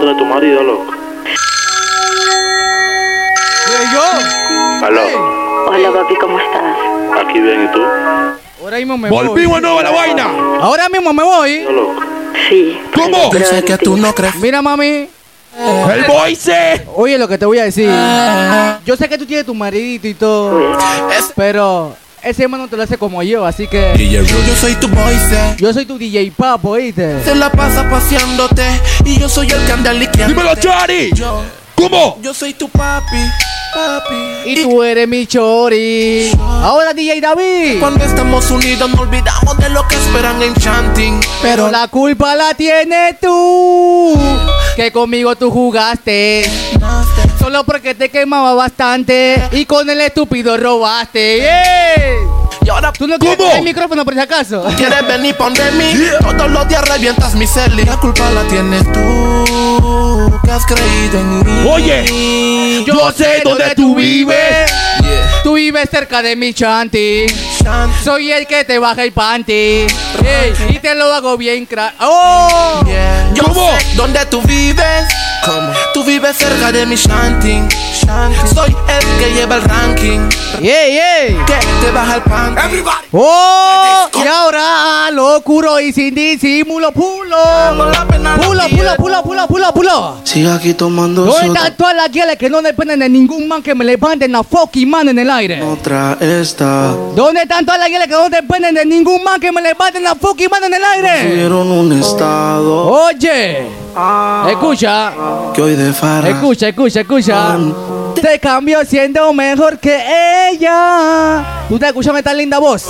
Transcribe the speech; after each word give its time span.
tener 0.00 0.16
tu 0.16 0.24
marido, 0.24 0.62
loco. 0.62 0.94
yo? 3.92 4.86
Aló. 4.86 5.02
Hola 5.68 5.92
papi, 5.92 6.14
¿cómo 6.16 6.38
estás? 6.38 6.76
Aquí 7.22 7.40
bien, 7.40 7.64
¿y 7.64 7.72
tú? 7.72 7.82
Ahora 8.62 8.78
mismo 8.78 8.98
me 8.98 9.10
Volvimos 9.10 9.56
de 9.56 9.62
nuevo 9.62 9.78
a 9.78 9.82
la 9.82 9.90
vaina. 9.90 10.26
Ahora 10.60 10.88
mismo 10.88 11.12
me 11.12 11.22
voy. 11.22 11.62
Yo, 11.62 11.72
loco. 11.72 12.00
Sí. 12.48 12.78
¿Cómo? 12.94 13.32
Yo 13.32 13.40
sé 13.40 13.62
que 13.62 13.78
tú 13.78 13.96
no 13.96 14.14
crees. 14.14 14.36
Mira, 14.36 14.62
mami. 14.62 15.08
El 15.58 16.04
voice. 16.06 16.86
Oye, 16.94 17.18
lo 17.18 17.28
que 17.28 17.36
te 17.36 17.44
voy 17.46 17.58
a 17.58 17.64
decir. 17.64 17.90
Yo 18.84 18.96
sé 18.96 19.08
que 19.08 19.18
tú 19.18 19.26
tienes 19.26 19.46
tu 19.46 19.54
maridito 19.54 20.08
y 20.08 20.14
todo. 20.14 20.76
Pero 21.36 21.94
ese 22.22 22.42
hermano 22.42 22.68
te 22.68 22.76
lo 22.76 22.82
hace 22.82 22.98
como 22.98 23.22
yo, 23.22 23.44
así 23.44 23.66
que. 23.66 23.94
Yo 24.10 24.56
soy 24.56 24.74
tu 24.74 24.88
voice. 24.88 25.54
Yo 25.58 25.72
soy 25.72 25.86
tu 25.86 25.98
DJ 25.98 26.32
Papo, 26.36 26.70
¿oíste? 26.70 27.22
Se 27.24 27.34
la 27.34 27.50
pasa 27.50 27.88
paseándote 27.88 28.64
y 29.04 29.18
yo 29.18 29.28
soy 29.28 29.50
el 29.50 29.64
que 29.64 29.72
anda 29.72 29.92
liqueando. 29.92 30.34
Dímelo, 30.34 30.54
Chari. 30.56 31.10
Yo, 31.14 31.42
¿Cómo? 31.74 32.18
yo 32.22 32.34
soy 32.34 32.54
tu 32.54 32.68
papi. 32.68 33.16
Y 34.44 34.62
tú 34.62 34.82
eres 34.82 35.06
mi 35.06 35.26
chori. 35.26 36.30
Ahora 36.38 36.92
DJ 36.92 37.20
David. 37.20 37.78
Cuando 37.80 38.04
estamos 38.04 38.50
unidos 38.50 38.90
no 38.90 39.02
olvidamos 39.02 39.56
de 39.58 39.70
lo 39.70 39.86
que 39.86 39.96
esperan 39.96 40.42
en 40.42 40.54
chanting. 40.54 41.20
Pero 41.42 41.70
la 41.70 41.88
culpa 41.88 42.34
la 42.34 42.54
tienes 42.54 43.20
tú. 43.20 44.18
Que 44.76 44.90
conmigo 44.90 45.36
tú 45.36 45.50
jugaste. 45.50 46.50
Solo 47.38 47.64
porque 47.64 47.94
te 47.94 48.08
quemaba 48.08 48.54
bastante. 48.54 49.42
Y 49.52 49.64
con 49.66 49.88
el 49.88 50.00
estúpido 50.00 50.56
robaste. 50.56 51.38
¡Yeah! 51.38 52.39
Y 52.70 52.72
ahora 52.72 52.92
¿Tú 52.92 53.06
no 53.06 53.18
tener 53.18 53.56
el 53.56 53.64
micrófono 53.64 54.04
por 54.04 54.14
si 54.14 54.20
acaso? 54.20 54.64
quieres 54.76 55.06
venir 55.06 55.34
pon 55.36 55.52
de 55.54 55.70
mí. 55.72 55.92
Todos 56.36 56.50
los 56.50 56.68
días 56.68 56.86
revientas 56.88 57.34
mi 57.34 57.46
celi. 57.46 57.84
La 57.84 57.96
culpa 57.96 58.30
la 58.30 58.42
tienes 58.44 58.84
tú, 58.92 60.40
que 60.44 60.50
has 60.50 60.64
creído 60.66 61.18
en 61.20 61.38
mí. 61.40 61.68
Oye, 61.68 62.84
yo 62.86 63.10
sé 63.12 63.42
dónde 63.44 63.74
tú 63.74 63.94
vives. 63.94 64.70
Yeah. 65.02 65.42
Tú 65.42 65.54
vives 65.54 65.88
cerca 65.90 66.22
de 66.22 66.36
mi 66.36 66.54
chanti. 66.54 67.26
Soy 68.02 68.32
el 68.32 68.46
que 68.46 68.64
te 68.64 68.78
baja 68.78 69.04
el 69.04 69.12
panty. 69.12 69.86
Y 70.68 70.78
te 70.80 70.94
lo 70.94 71.12
hago 71.12 71.36
bien 71.36 71.66
crack. 71.66 71.94
¡Oh! 72.00 72.82
Yeah. 72.86 73.30
Yo 73.34 73.44
¿Cómo? 73.44 73.70
sé 73.78 73.86
dónde 73.96 74.24
tú 74.26 74.40
vives. 74.42 75.06
¿Cómo? 75.44 75.72
Tú 75.94 76.04
vives 76.04 76.36
cerca 76.36 76.72
de 76.72 76.86
mi 76.86 76.96
shanting. 76.96 77.68
Soy 78.54 78.74
el 78.88 79.18
que 79.24 79.32
lleva 79.34 79.56
el 79.56 79.62
ranking. 79.62 80.28
¡Yeah, 80.60 80.88
yeah! 80.88 81.46
Que 81.46 81.54
te 81.80 81.90
baja 81.92 82.16
el 82.16 82.22
pan. 82.22 82.56
¡Oh! 83.12 84.08
Y 84.22 84.26
ahora, 84.26 85.10
locuro 85.12 85.80
y 85.80 85.92
sin 85.92 86.14
disimulo, 86.14 86.92
pulo. 86.92 87.36
Pulo, 88.44 88.68
pulo, 88.68 88.96
pulo, 88.96 89.22
pulo, 89.22 89.46
pulo, 89.46 89.72
pulo. 89.74 90.16
Sigue 90.24 90.50
aquí 90.50 90.74
tomando 90.74 91.24
¿Dónde 91.24 91.46
soda. 91.48 91.54
están 91.58 91.76
todas 91.76 91.96
las 91.96 92.10
guiales 92.10 92.36
que 92.36 92.50
no 92.50 92.60
dependen 92.62 92.98
de 93.00 93.08
ningún 93.08 93.48
man 93.48 93.62
que 93.62 93.74
me 93.74 93.84
levanten 93.84 94.32
la 94.32 94.42
fucking 94.42 94.88
mano 94.90 95.10
en 95.10 95.18
el 95.18 95.30
aire? 95.30 95.62
Otra 95.62 96.16
esta. 96.20 96.94
¿Dónde 97.14 97.46
están 97.50 97.66
todas 97.66 97.80
las 97.80 97.88
guiales 97.88 98.06
que 98.06 98.14
no 98.14 98.30
dependen 98.30 98.74
de 98.76 98.86
ningún 98.86 99.24
man 99.24 99.40
que 99.40 99.50
me 99.50 99.60
levanten 99.60 100.04
la 100.04 100.14
fucking 100.14 100.48
mano 100.48 100.66
en 100.66 100.74
el 100.74 100.84
aire? 100.84 101.48
Un 101.48 101.92
estado 101.92 102.86
Oye, 102.86 103.66
escucha, 104.48 105.12
que 105.52 105.60
hoy 105.60 105.74
de 105.74 105.92
farra. 105.92 106.28
escucha, 106.28 106.68
escucha, 106.68 107.00
escucha. 107.00 107.58
Te 108.20 108.38
cambio 108.38 108.84
siendo 108.84 109.32
mejor 109.32 109.78
que 109.78 109.96
ella. 110.52 111.64
¿Tú 111.68 111.74
estás 111.76 111.88
escuchando 111.88 112.18
esta 112.18 112.34
linda 112.34 112.58
voz? 112.58 112.82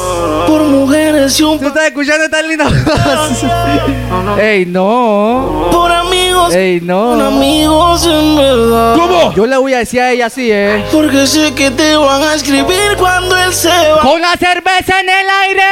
Por 0.46 0.62
mujeres 0.62 1.38
y 1.38 1.42
un 1.44 1.58
¿Tú 1.60 1.68
estás 1.68 1.84
escuchando 1.86 2.24
esta 2.24 2.42
linda 2.42 2.64
voz? 2.64 4.38
Ey, 4.40 4.66
no. 4.66 5.68
por 5.70 5.92
amigos. 5.92 6.52
Ey, 6.54 6.80
Por 6.80 6.88
no. 6.88 7.26
amigos 7.26 8.06
en 8.06 8.36
verdad. 8.36 8.94
¿Cómo? 8.96 9.32
Yo 9.34 9.46
le 9.46 9.56
voy 9.56 9.74
a 9.74 9.78
decir 9.78 10.00
a 10.00 10.10
ella 10.10 10.26
así, 10.26 10.50
eh. 10.50 10.84
Porque 10.92 11.26
sé 11.26 11.54
que 11.54 11.70
te 11.70 11.96
van 11.96 12.22
a 12.22 12.34
escribir 12.34 12.96
cuando 12.98 13.36
él 13.36 13.52
se 13.54 13.68
va. 13.68 14.00
Con 14.00 14.20
la 14.20 14.32
cerveza 14.36 15.00
en 15.00 15.08
el 15.08 15.26
aire. 15.44 15.62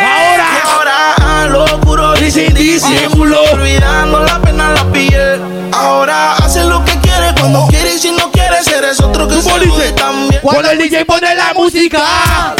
Ahora. 0.00 0.46
Y 0.54 0.68
ahora 0.68 1.14
a 1.42 1.46
lo 1.46 1.80
puro 1.80 2.14
y 2.16 2.30
sin 2.30 2.54
disimulo 2.54 3.38
Olvidando 3.52 4.20
la 4.20 4.40
pena 4.40 4.70
la 4.70 4.84
piel 4.92 5.40
Ahora 5.72 6.34
hace 6.36 6.64
lo 6.64 6.82
que 6.84 6.92
quiere 7.00 7.34
cuando 7.38 7.66
quiere 7.68 7.94
y 7.94 7.98
si 7.98 8.10
no 8.12 8.29
quieres 8.64 8.84
eres 8.84 9.00
otro 9.00 9.28
que 9.28 9.34
¿Cómo 9.36 9.58
se 9.58 9.58
dice? 9.60 9.70
jode 9.70 9.92
también 9.92 10.40
Cuando 10.42 10.70
el 10.70 10.78
DJ 10.78 11.04
pone 11.04 11.34
la 11.34 11.52
música, 11.54 12.54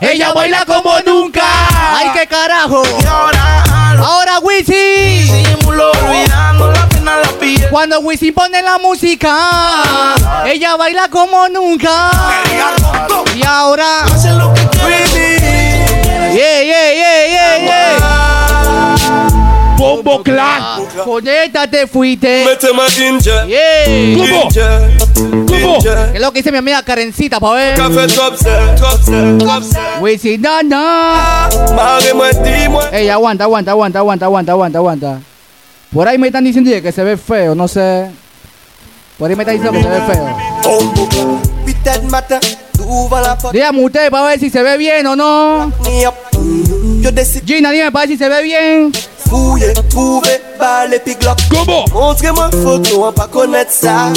ella 0.00 0.32
baila 0.32 0.64
como 0.64 0.98
nunca. 1.00 1.42
Ay, 1.94 2.10
qué 2.14 2.26
carajo. 2.26 2.82
Y 3.00 3.06
ahora 3.06 3.62
a 3.62 3.94
lo 3.94 4.04
Ahora 4.04 4.38
Wisin. 4.40 4.74
disimulo 4.74 5.90
Olvidando 5.90 6.70
la 6.72 6.88
pena 6.88 7.16
la 7.16 7.28
piel 7.38 7.68
Cuando 7.70 8.00
Wisin 8.00 8.34
pone 8.34 8.62
la 8.62 8.78
música, 8.78 10.14
ella 10.46 10.76
baila 10.76 11.08
como 11.08 11.48
nunca. 11.48 12.10
Y 13.34 13.44
ahora, 13.44 14.04
Hace 14.04 14.30
lo 14.32 14.52
que 14.54 14.66
quiere 14.68 15.04
yeah, 16.34 16.62
yeah, 16.62 16.62
yeah, 16.62 16.62
yeah, 16.62 16.83
Clan. 20.22 20.84
Con 21.04 21.26
esta 21.26 21.68
te 21.68 21.86
fuiste. 21.86 22.44
Méteme 22.44 22.82
ginger, 22.90 23.46
Yeah. 23.46 24.16
¿Cómo? 24.16 24.48
¿Cómo? 25.46 25.78
¿Qué 25.82 26.10
es 26.14 26.20
lo 26.20 26.32
que 26.32 26.38
dice 26.40 26.52
mi 26.52 26.58
amiga 26.58 26.82
Karencita, 26.82 27.40
pa' 27.40 27.54
ver? 27.54 27.76
Café 27.76 28.06
top 28.08 28.36
set, 28.36 28.76
top 28.76 29.02
set, 29.02 29.38
top 29.38 29.62
set. 29.62 30.00
Wisin, 30.00 30.42
dis-moi. 32.42 32.84
Ey, 32.92 33.08
aguanta, 33.08 33.44
aguanta, 33.44 33.70
aguanta, 33.72 33.98
aguanta, 33.98 34.26
aguanta, 34.26 34.52
aguanta, 34.52 34.78
aguanta. 34.78 35.20
Por 35.92 36.08
ahí 36.08 36.18
me 36.18 36.26
están 36.28 36.44
diciendo 36.44 36.70
que 36.82 36.92
se 36.92 37.04
ve 37.04 37.16
feo, 37.16 37.54
no 37.54 37.68
sé. 37.68 38.10
Por 39.18 39.30
ahí 39.30 39.36
me 39.36 39.42
están 39.44 39.56
diciendo 39.56 39.78
que 39.78 39.84
se 39.84 39.90
ve 39.90 40.14
feo. 40.14 40.36
Bombo 40.62 41.08
clan. 41.08 41.42
Putain 41.64 42.00
de 42.02 42.08
matin, 42.08 42.38
ouvre 42.86 43.22
la 43.22 43.38
porte, 43.38 43.56
Dígame 43.56 43.84
usted 43.84 44.10
para 44.10 44.26
ver 44.26 44.40
si 44.40 44.50
se 44.50 44.62
ve 44.62 44.76
bien 44.76 45.06
o 45.06 45.16
no. 45.16 45.72
Gina, 47.46 47.70
dime 47.70 47.92
para 47.92 48.06
ver 48.06 48.08
si 48.08 48.16
se 48.16 48.28
ve 48.28 48.42
bien. 48.42 48.92
Fouiller, 49.34 49.74
trouver, 49.90 50.40
balle, 50.58 51.00
puis 51.04 51.16
glock. 51.16 51.38
¿Cómo? 51.50 51.84
Montrez-moi 51.92 52.50
photo, 52.62 53.04
on 53.06 53.12
pas 53.12 53.26
connaître 53.26 53.72
ça. 53.72 54.12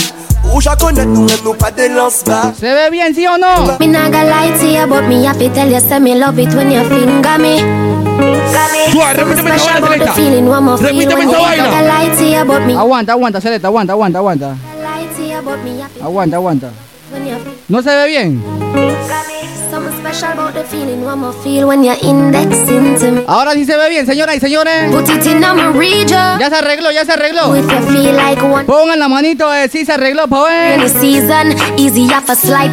Ou 0.53 0.61
j'en 0.61 0.75
connais, 0.75 1.05
nous 1.05 1.25
même 1.25 1.43
nous 1.43 1.53
pas 1.53 1.71
de 1.71 1.87
lance-bas. 1.93 2.53
¿Se 2.59 2.65
ve 2.65 2.89
bien, 2.91 3.13
sí 3.13 3.25
o 3.27 3.37
no? 3.37 3.77
Me 3.79 3.87
not 3.87 4.11
gonna 4.11 4.25
lie 4.25 4.51
to 4.59 4.65
you, 4.65 4.87
but 4.87 5.03
me 5.07 5.25
have 5.25 5.37
to 5.37 5.49
tell 5.49 5.69
you, 5.69 5.79
say 5.79 5.99
me 5.99 6.15
love 6.15 6.39
it 6.39 6.53
when 6.53 6.71
you 6.71 6.83
finger 6.85 7.37
me. 7.39 7.59
Suave, 8.91 9.13
repíteme 9.13 9.55
esa 9.55 9.79
vaina, 9.79 9.87
selecta. 9.87 10.13
Repíteme 10.87 11.23
esa 11.23 11.39
vaina. 11.39 12.79
Aguanta, 12.79 13.11
aguanta, 13.13 13.41
Celeta, 13.41 13.67
aguanta, 13.67 13.93
aguanta, 13.93 14.19
aguanta. 14.19 14.55
Aguanta, 16.01 16.37
aguanta. 16.37 16.69
¿No 17.67 17.81
se 17.81 17.89
ve 17.89 18.07
bien? 18.07 18.41
Something 19.77 19.99
special 19.99 20.31
about 20.31 20.55
the 20.55 20.63
feeling, 20.63 21.05
one 21.05 21.19
more 21.19 21.33
feel 21.43 21.67
when 21.67 21.83
you're 21.83 22.01
indexing 22.01 22.97
to 22.97 23.11
me. 23.11 23.23
Ahora 23.27 23.53
sí 23.53 23.63
se 23.63 23.77
ve 23.77 23.89
bien, 23.89 24.07
señoras 24.07 24.35
y 24.35 24.39
señores. 24.39 24.91
Put 24.91 25.07
it 25.07 25.23
in 25.27 25.39
my 25.39 25.67
region. 25.77 26.39
Ya 26.39 26.49
se 26.49 26.55
arregló, 26.55 26.91
ya 26.91 27.05
se 27.05 27.11
arregló. 27.13 27.55
If 27.55 27.69
you 27.69 27.81
feel 27.93 28.15
like 28.15 28.41
one 28.41 28.65
Pongan 28.65 28.97
la 28.97 29.07
manito, 29.07 29.53
eh, 29.53 29.69
sí 29.69 29.85
se 29.85 29.93
arregló, 29.93 30.27
pa' 30.27 30.41
in 30.41 30.45
ver. 30.45 30.79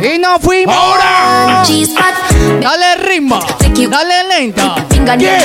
Y 0.02 0.18
nos 0.18 0.40
fuimos. 0.40 0.74
Ahora. 0.74 1.62
Dale 2.62 2.94
ritmo, 3.06 3.38
dale 3.90 4.24
lenta. 4.26 4.74
Yeah. 5.18 5.44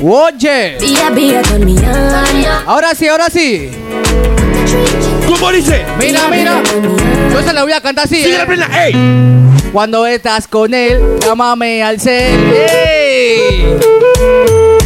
Oye. 0.00 0.78
Ahora 2.66 2.94
sí, 2.94 3.08
ahora 3.08 3.28
sí. 3.30 3.70
¿Cómo 5.26 5.50
dice? 5.52 5.84
Mira, 5.98 6.28
mira. 6.30 6.62
Yo 7.32 7.42
se 7.42 7.52
la 7.52 7.62
voy 7.62 7.72
a 7.72 7.80
cantar 7.80 8.06
así. 8.06 8.16
Sigue 8.16 8.34
eh. 8.34 8.38
la 8.38 8.46
plena. 8.46 8.68
¡Ey! 8.84 8.92
Cuando 9.72 10.06
estás 10.06 10.48
con 10.48 10.72
él, 10.72 11.18
llámame 11.20 11.82
al 11.82 12.00
cel. 12.00 12.40
¡Ey! 12.52 13.66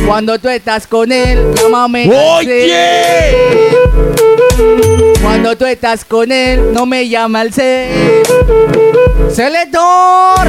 Cuando 0.07 0.39
tú 0.39 0.49
estás 0.49 0.87
con 0.87 1.13
él, 1.13 1.55
llámame 1.55 2.05
al 2.05 2.11
cel. 2.11 2.19
¡Oye! 2.19 3.63
Cuando 5.23 5.57
tú 5.57 5.65
estás 5.65 6.05
con 6.05 6.33
él, 6.33 6.73
no 6.73 6.85
me 6.87 7.09
llama 7.09 7.41
al 7.41 7.53
cel. 7.53 8.23
Selector, 9.31 10.47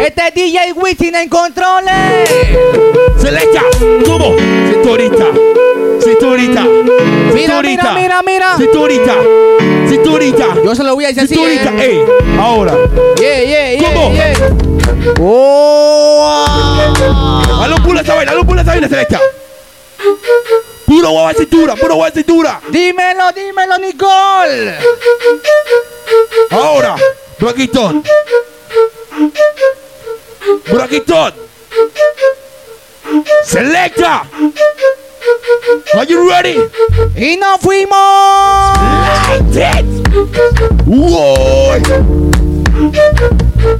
este 0.00 0.28
es 0.28 0.34
DJ 0.34 0.72
Wisin 0.74 1.14
en 1.14 1.28
controles. 1.28 2.28
Selecta. 3.18 3.62
¿Cómo? 4.06 4.34
Cinturita. 4.70 5.24
Cinturita. 6.02 6.62
Mira, 6.62 7.32
Cinturita. 7.32 7.92
mira, 7.94 7.94
mira, 7.94 8.22
mira. 8.22 8.56
Cinturita. 8.58 9.14
Cinturita. 9.88 10.46
Yo 10.64 10.74
se 10.74 10.82
lo 10.84 10.94
voy 10.94 11.04
a 11.04 11.08
decir 11.08 11.22
así. 11.24 11.34
Cinturita. 11.34 11.70
eh. 11.82 11.90
¡Ey! 11.90 12.04
Ahora. 12.38 12.74
Yeah, 13.18 13.42
yeah, 13.44 13.72
yeah, 13.74 13.94
¿Cómo? 13.94 14.12
yeah. 14.12 15.14
Oh, 15.20 16.24
ah. 16.28 17.62
Halo 17.64 17.76
pula 17.82 18.02
esa 18.02 18.14
vaina, 18.14 18.32
halo 18.32 18.44
pula 18.44 18.62
esa 18.62 18.72
vaina, 18.72 18.88
selecta. 18.88 19.20
Puro 20.86 21.10
guava 21.10 21.32
de 21.32 21.38
cintura, 21.38 21.74
puro 21.76 21.94
guava 21.94 22.10
de 22.10 22.16
cintura. 22.20 22.60
Dímelo, 22.68 23.32
dímelo, 23.32 23.78
Nicole. 23.78 24.74
Ahora, 26.50 26.96
Aquí 27.48 27.66
todo. 31.00 31.32
Selecta. 33.44 34.24
Are 35.94 36.06
you 36.06 36.28
ready? 36.28 36.58
Y 37.16 37.36
nos 37.36 37.60
fuimos. 37.60 37.98
Whoa. 40.86 41.78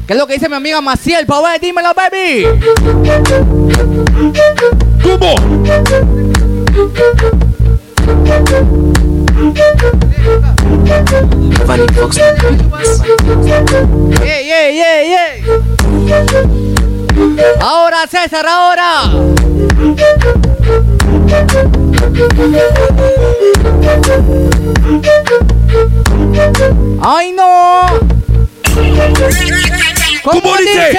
¿Qué 0.06 0.12
es 0.12 0.18
lo 0.18 0.26
que 0.26 0.34
dice 0.34 0.48
mi 0.48 0.56
amiga 0.56 0.80
Maciel? 0.80 1.26
Pa' 1.26 1.40
ver, 1.42 1.60
dímelo, 1.60 1.94
baby. 1.94 2.46
¿Cómo? 5.02 5.34
¡Ey, 14.22 14.50
ey, 14.50 14.80
ey, 14.80 15.14
ey! 15.14 15.44
Ahora, 17.60 18.06
César, 18.08 18.46
ahora. 18.46 19.10
¡Ay, 27.02 27.32
no! 27.32 27.82
¿Cómo, 30.22 30.40
¿Cómo 30.40 30.56
dice? 30.56 30.90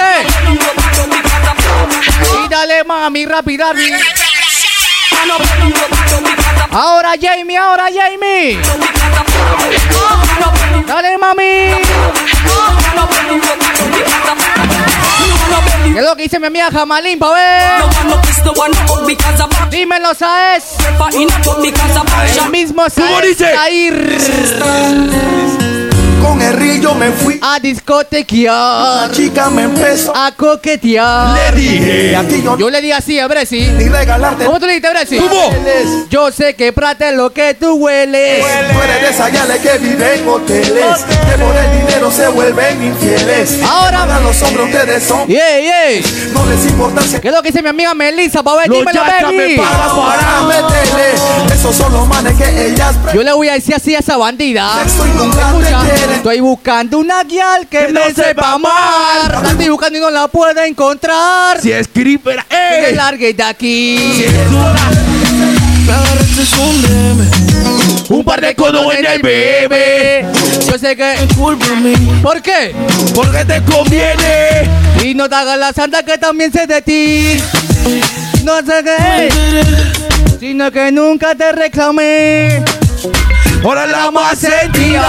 dale, 2.50 2.84
mami, 2.84 3.26
rápido. 3.26 3.66
Ahora, 6.74 7.12
Jamie, 7.20 7.56
ahora, 7.56 7.84
Jamie. 7.84 8.58
Dale, 10.88 11.18
mami. 11.18 11.42
¿Qué 15.84 16.00
es 16.00 16.04
lo 16.04 16.16
que 16.16 16.22
dice 16.24 16.40
mi 16.40 16.46
amiga 16.48 16.68
Jamalín, 16.72 17.20
pa' 17.20 17.32
ver? 17.32 17.84
Dímelo, 19.70 20.14
¿sabes? 20.14 20.64
El 22.42 22.50
mismo 22.50 22.82
¿Cómo 22.82 22.90
Saez 22.90 23.22
dice? 23.28 23.56
a 23.56 23.70
ir 23.70 24.18
Con 26.24 26.40
el 26.40 26.52
río 26.54 26.94
me 26.94 27.10
fui. 27.12 27.38
a 27.42 27.58
discotequear, 27.60 29.08
La 29.08 29.10
chica 29.12 29.50
me 29.50 29.62
empezó. 29.64 30.14
a 30.16 30.32
coquetear. 30.32 31.36
Le 31.52 31.60
dije. 31.60 32.16
A 32.16 32.22
ti 32.26 32.42
yo 32.42 32.56
Yo 32.58 32.70
le 32.70 32.80
di 32.80 32.92
así 32.92 33.18
a 33.18 33.26
Bresi. 33.28 33.60
ni 33.76 33.88
regalarte. 33.88 34.44
¿Cómo 34.46 34.58
tú 34.58 34.66
le 34.66 34.72
dijiste, 34.74 34.90
Bresi? 34.90 35.18
¿Cómo? 35.18 35.54
Yo 36.10 36.30
sé 36.32 36.54
que 36.54 36.72
Prata 36.72 37.10
es 37.10 37.16
lo 37.16 37.30
que 37.32 37.54
tú 37.54 37.74
hueles. 37.74 38.44
Tú 38.44 38.78
eres 38.82 39.18
de 39.18 39.32
yales 39.32 39.58
que 39.60 39.78
viven 39.78 40.20
en 40.20 40.28
hoteles. 40.28 40.96
Que 41.04 41.38
por 41.42 41.54
el 41.56 41.78
dinero 41.86 42.10
se 42.10 42.28
vuelven 42.28 42.82
infieles. 42.84 43.62
Ahora- 43.62 44.02
Hagan 44.04 44.22
los 44.24 44.42
hombres, 44.42 44.66
ustedes 44.66 45.02
son. 45.04 45.26
¡Yey, 45.28 45.64
yey! 45.64 46.30
No 46.34 46.44
les 46.46 46.66
importa 46.66 47.00
si 47.02 47.18
¿Qué 47.20 47.28
es 47.28 47.34
lo 47.34 47.40
que 47.42 47.48
dice 47.50 47.62
mi 47.62 47.70
amiga 47.70 47.94
Melissa, 47.94 48.42
pa' 48.42 48.54
ver? 48.56 48.68
Los 48.68 48.78
Dímelo, 48.80 49.00
baby. 49.00 49.56
pagan 49.56 49.96
para 49.96 50.42
meterle. 50.42 51.54
Esos 51.54 51.74
son 51.74 51.92
los 51.92 52.06
manes 52.06 52.34
que 52.36 52.66
ellas 52.66 52.94
Yo 53.14 53.22
le 53.22 53.32
voy 53.32 53.48
a 53.48 53.54
decir 53.54 53.74
así 53.74 53.94
a 53.94 54.00
esa 54.00 54.16
bandida. 54.18 54.70
Sexo 54.82 55.06
y 55.06 55.10
Estoy 56.14 56.40
buscando 56.40 56.98
una 56.98 57.22
guial 57.24 57.66
que, 57.68 57.86
Que 57.86 57.92
no 57.92 58.00
sepa 58.14 58.52
amar. 58.52 59.42
La 59.42 59.50
estoy 59.50 59.68
buscando 59.68 59.98
y 59.98 60.00
no 60.00 60.10
la 60.10 60.28
puedo 60.28 60.62
encontrar. 60.62 61.60
Si 61.60 61.70
es 61.70 61.88
creeper, 61.88 62.42
Que 62.48 62.90
¡eh! 62.90 62.94
largue 62.94 63.34
de 63.34 63.42
aquí. 63.42 64.24
Un 68.08 68.24
par 68.24 68.40
de 68.40 68.54
codos 68.54 68.94
en 68.94 69.06
el 69.06 69.22
bebé. 69.22 70.26
Yo 70.66 70.78
sé 70.78 70.96
que. 70.96 71.14
¿Por 72.22 72.42
qué? 72.42 72.74
Porque 73.14 73.44
te 73.44 73.62
conviene. 73.62 74.68
Y 75.02 75.14
no 75.14 75.28
te 75.28 75.34
hagas 75.34 75.58
la 75.58 75.72
santa 75.72 76.02
que 76.02 76.16
también 76.18 76.50
sé 76.52 76.66
de 76.66 76.80
ti. 76.82 77.42
No 78.44 78.58
sé 78.58 78.82
qué. 78.82 79.28
Sino 80.40 80.70
que 80.70 80.90
nunca 80.92 81.34
te 81.34 81.52
reclamé. 81.52 82.62
Ahora 83.64 83.86
la 83.86 84.10
más 84.10 84.38
sentida. 84.38 85.08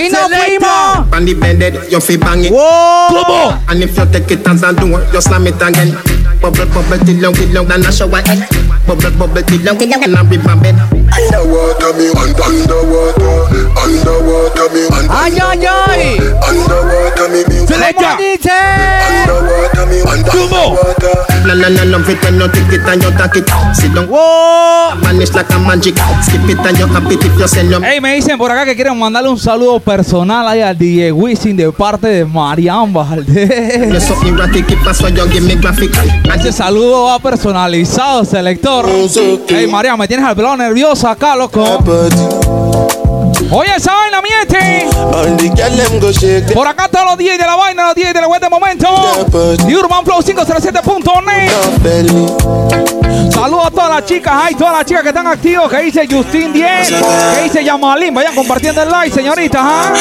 Y 0.00 0.08
nos 0.08 0.28
fuimos. 0.28 1.07
On 1.18 1.24
the 1.26 1.34
bended, 1.34 1.74
you 1.90 1.98
feel 1.98 2.20
bang 2.20 2.44
it. 2.44 2.52
Wow. 2.52 3.08
¿Cómo? 3.10 3.58
And 3.68 3.82
if 3.82 3.96
you 3.98 4.06
take 4.06 4.30
it 4.30 4.46
as 4.46 4.62
a 4.62 4.70
do, 4.72 4.86
you 4.86 5.20
slam 5.20 5.48
it 5.48 5.58
again. 5.60 5.90
Bubble, 6.40 6.62
bubble, 6.70 6.94
till 7.04 7.18
long, 7.18 7.34
till 7.34 7.50
long, 7.50 7.66
and 7.72 7.82
I 7.84 7.90
show 7.90 8.06
it. 8.06 8.22
Bubble, 8.86 9.10
bubble, 9.18 9.42
till 9.42 9.58
long, 9.66 9.76
till 9.78 9.90
long, 9.90 10.04
and 10.04 10.14
I 10.14 10.22
rebound 10.22 10.62
it. 10.62 10.78
Underwater 11.10 11.90
me, 11.98 12.06
un- 12.14 12.38
underwater, 12.38 13.66
underwater 13.82 14.68
me, 14.70 14.86
un- 14.94 15.10
Ay, 15.10 15.34
ay, 15.42 15.66
ay. 15.66 16.18
underwater 16.46 17.28
me, 17.34 17.42
be- 17.50 17.66
¿Cómo 17.66 17.66
Selecta. 17.66 18.16
dice? 18.16 18.54
underwater 19.10 19.86
me, 19.90 19.98
un- 20.02 20.22
¿Cómo? 20.22 20.78
underwater. 20.78 21.18
No, 21.46 21.54
no, 21.54 21.68
no, 21.70 21.84
love 21.98 22.08
it 22.08 22.22
when 22.22 22.38
you 22.38 22.48
take 22.48 22.72
it 22.76 22.86
and 22.86 23.02
you 23.02 23.10
take 23.18 23.38
it. 23.40 23.50
Sit 23.74 23.92
down, 23.94 24.08
Wow. 24.08 24.94
vanish 25.02 25.32
like 25.34 25.50
a 25.52 25.58
magic. 25.58 25.96
Skip 26.22 26.48
it 26.48 26.58
and 26.64 26.78
you 26.78 26.86
happy 26.86 27.14
if 27.14 27.38
you 27.38 27.48
sell 27.48 27.66
your 27.66 27.82
Hey, 27.82 28.00
me 28.00 28.14
dicen 28.14 28.38
por 28.38 28.52
acá 28.52 28.64
que 28.66 28.74
quieren 28.76 28.96
mandarle 28.98 29.30
un 29.30 29.38
saludo 29.38 29.80
personal 29.80 30.46
ahí 30.46 30.60
al 30.60 30.76
DJ 30.78 31.07
Wisin 31.12 31.56
de 31.56 31.70
parte 31.72 32.06
de 32.08 32.24
Marian. 32.24 32.94
And 32.96 33.96
Ese 36.34 36.52
saludo 36.52 37.04
va 37.06 37.18
personalizado, 37.18 38.24
selector. 38.24 38.86
Hey, 39.48 39.66
Marian, 39.66 39.98
me 39.98 40.06
tienes 40.08 40.26
al 40.26 40.36
pelado 40.36 40.56
nervioso 40.56 41.08
acá, 41.08 41.36
loco. 41.36 41.78
Oye, 43.50 43.70
esa 43.76 43.92
vaina, 43.94 44.20
miente. 44.20 44.86
Por 46.54 46.66
acá 46.66 46.88
todos 46.88 47.06
los 47.06 47.18
días 47.18 47.38
de 47.38 47.44
la 47.44 47.56
vaina, 47.56 47.86
los 47.86 47.94
días 47.94 48.12
de 48.12 48.20
la 48.20 48.28
web 48.28 48.40
de 48.40 48.48
momento. 48.48 48.86
Y 49.66 49.74
Urban 49.74 50.04
Flow 50.04 50.18
507.net. 50.20 51.50
belly. 51.82 52.26
Saludos 53.32 53.66
a 53.66 53.70
todas 53.70 53.88
las 53.90 54.04
chicas, 54.04 54.32
hay 54.36 54.54
todas 54.54 54.72
las 54.72 54.84
chicas 54.84 55.02
que 55.02 55.08
están 55.10 55.26
activos, 55.26 55.70
que 55.70 55.78
dice 55.82 56.06
Justin 56.10 56.52
10, 56.52 56.88
que 56.88 57.42
dice 57.44 57.64
Yamalín, 57.64 58.12
vayan 58.12 58.34
compartiendo 58.34 58.82
el 58.82 58.90
like, 58.90 59.14
señoritas, 59.14 59.60
¿ah? 59.62 59.92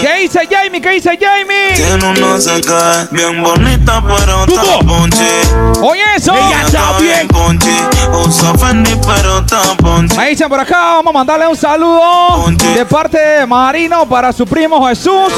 ¿Qué 0.00 0.20
dice 0.22 0.40
Jamie? 0.48 0.80
¿Qué 0.80 0.90
dice 0.90 1.18
Jamie? 1.20 1.74
Oye 5.82 6.02
eso. 6.16 6.32
Ella 6.34 6.62
está 6.66 6.98
bien. 6.98 7.28
Me 10.16 10.28
dicen 10.30 10.48
por 10.48 10.60
acá, 10.60 10.78
vamos 10.96 11.10
a 11.10 11.12
mandarle 11.12 11.46
un 11.50 11.56
saludo 11.56 12.46
de 12.74 12.86
parte 12.86 13.18
de 13.18 13.46
Marino 13.46 14.08
para 14.08 14.32
su 14.32 14.46
primo 14.46 14.86
Jesús. 14.86 15.32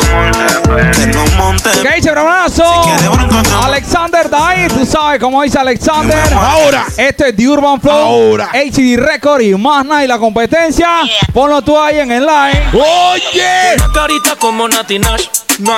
¿Qué 1.83 1.89
dice, 1.97 2.11
te- 2.13 3.55
Alexander 3.65 4.29
Dai, 4.29 4.69
tú 4.69 4.85
sabes 4.85 5.19
cómo 5.19 5.43
dice 5.43 5.59
Alexander. 5.59 6.19
Ahora. 6.35 6.85
Este 6.99 7.31
es 7.31 7.37
The 7.37 7.49
Urban 7.49 7.81
Flow, 7.81 7.95
Ahora. 7.95 8.51
HD 8.53 8.97
Record 8.99 9.41
y 9.41 9.55
más 9.55 9.87
nada 9.87 10.05
y 10.05 10.07
la 10.07 10.19
competencia. 10.19 10.87
Ponlo 11.33 11.63
tú 11.63 11.79
ahí 11.81 11.99
en 12.01 12.11
el 12.13 12.27
line. 12.27 12.63
Oye. 12.75 13.77
Carita 13.95 14.37
como 14.39 14.69
Nati 14.69 14.99
Nash. 14.99 15.27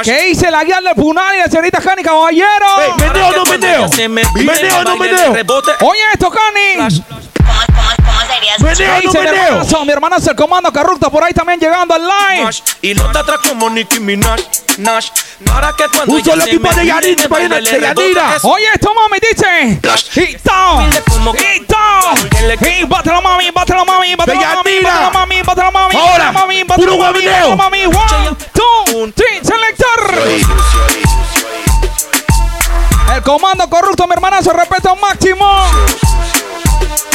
¿Qué 0.03 0.27
dice 0.27 0.51
la 0.51 0.65
guía 0.65 0.81
del 0.81 0.95
Punani, 0.95 1.39
la 1.39 1.47
señorita 1.47 1.81
Cani 1.81 2.03
Caballero? 2.03 2.67
Ey, 2.85 2.93
meneo 3.07 3.29
o 3.29 3.33
no 3.33 3.45
meneo. 3.45 3.89
Se 3.89 4.09
me 4.09 4.23
Meneo 4.35 4.79
o 4.79 4.83
no 4.85 4.97
de 5.05 5.27
rebote. 5.33 5.71
Oye 5.81 6.01
esto, 6.13 6.29
Cani. 6.31 7.24
Meneo 8.61 8.77
¿Qué 9.01 9.09
o 9.09 9.13
no 9.13 9.21
mi 9.21 9.27
meneo. 9.27 9.45
hermanazo? 9.45 9.85
Mi 9.85 9.93
hermanazo 9.93 10.31
el 10.31 10.37
comando 10.37 10.73
Carructo 10.73 11.11
por 11.11 11.25
ahí 11.25 11.33
también 11.33 11.59
llegando 11.61 11.95
al 11.95 12.03
line. 12.03 12.45
Nash. 12.45 12.61
Y 12.83 12.95
no 12.95 13.11
te 13.11 13.19
atrás 13.19 13.41
como 13.49 13.69
Nicki 13.69 14.01
Minaj. 14.01 14.41
Nash. 14.79 15.09
Para 15.45 15.73
que 15.75 15.89
cuando 15.89 16.15
Un 16.15 16.25
solo 16.25 16.43
se 16.45 16.51
equipo 16.51 16.69
de 16.69 16.75
baile 17.29 17.61
de 17.61 17.81
Yanira. 17.81 18.37
es- 18.37 18.45
Oye, 18.45 18.67
esto 18.73 18.93
mami 18.95 19.19
dice. 19.21 19.81
Hito. 20.21 20.83
Hito. 21.33 21.75
Y 22.71 22.85
bátelo 22.85 23.21
mami, 23.23 23.51
bátelo 23.51 23.85
mami, 23.85 24.15
bátelo 24.15 24.41
mami, 24.41 24.81
bátelo 24.83 25.11
mami, 25.13 25.43
bátelo 25.43 25.73
mami. 25.73 25.97
Ahora, 25.97 26.33
mami, 26.33 26.65
puro 26.65 26.77
bátelo 26.77 26.91
mami, 26.91 27.25
guabineo. 27.25 27.33
bátelo 27.35 27.57
mami. 27.57 27.87
One, 27.87 28.37
two, 28.53 29.13
three, 29.15 29.41
selector. 29.43 30.15
El 33.15 33.23
comando 33.23 33.69
corrupto, 33.69 34.07
mi 34.07 34.13
hermanazo, 34.15 34.53
respeto 34.53 34.97
máximo. 34.97 35.65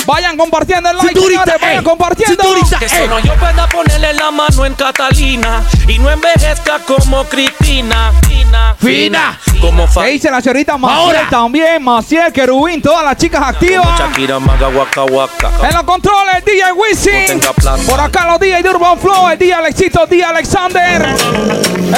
Vayan 0.06 0.38
compartiendo 0.38 0.90
el 0.90 0.98
like, 0.98 1.10
Cinturita, 1.10 1.44
señores, 1.44 1.62
vayan 1.62 1.78
ey. 1.80 1.84
compartiendo. 1.84 2.44
Cinturita, 2.44 2.80
Que 2.80 2.90
solo 2.90 3.20
yo 3.20 3.36
pueda 3.36 3.68
ponerle 3.70 4.14
la 4.14 4.32
mano 4.32 4.66
en 4.66 4.74
Catalina 4.74 5.64
y 5.88 6.00
no 6.00 6.10
envejezca 6.10 6.80
como 6.80 7.24
Cristina. 7.26 8.12
Fina, 8.28 8.76
Fina. 8.80 9.40
Como 9.62 9.86
¿Qué 9.86 9.92
fa 9.92 10.04
dice 10.06 10.32
la 10.32 10.42
señorita 10.42 10.78
Maciel 10.78 11.00
Ahora. 11.00 11.28
también? 11.30 11.84
Maciel, 11.84 12.32
Querubín, 12.32 12.82
todas 12.82 13.04
las 13.04 13.18
chicas 13.18 13.42
activas. 13.44 14.00
Shakira, 14.00 14.40
Maga, 14.40 14.70
Waka, 14.70 15.04
Waka. 15.04 15.52
En 15.68 15.76
los 15.76 15.84
controles, 15.84 16.36
el 16.38 16.44
DJ 16.46 16.72
Wisin. 16.74 17.42
Por 17.88 18.00
acá 18.00 18.26
los 18.26 18.40
DJ 18.40 18.64
de 18.64 18.70
Urban 18.70 18.98
Flow, 19.00 19.30
el 19.30 19.38
DJ 19.38 19.54
Alexito, 19.54 20.04
el 20.04 20.10
DJ 20.10 20.24
Alexander. 20.24 21.06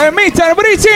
El 0.03 0.11
Mr. 0.13 0.55
Brizzy. 0.55 0.89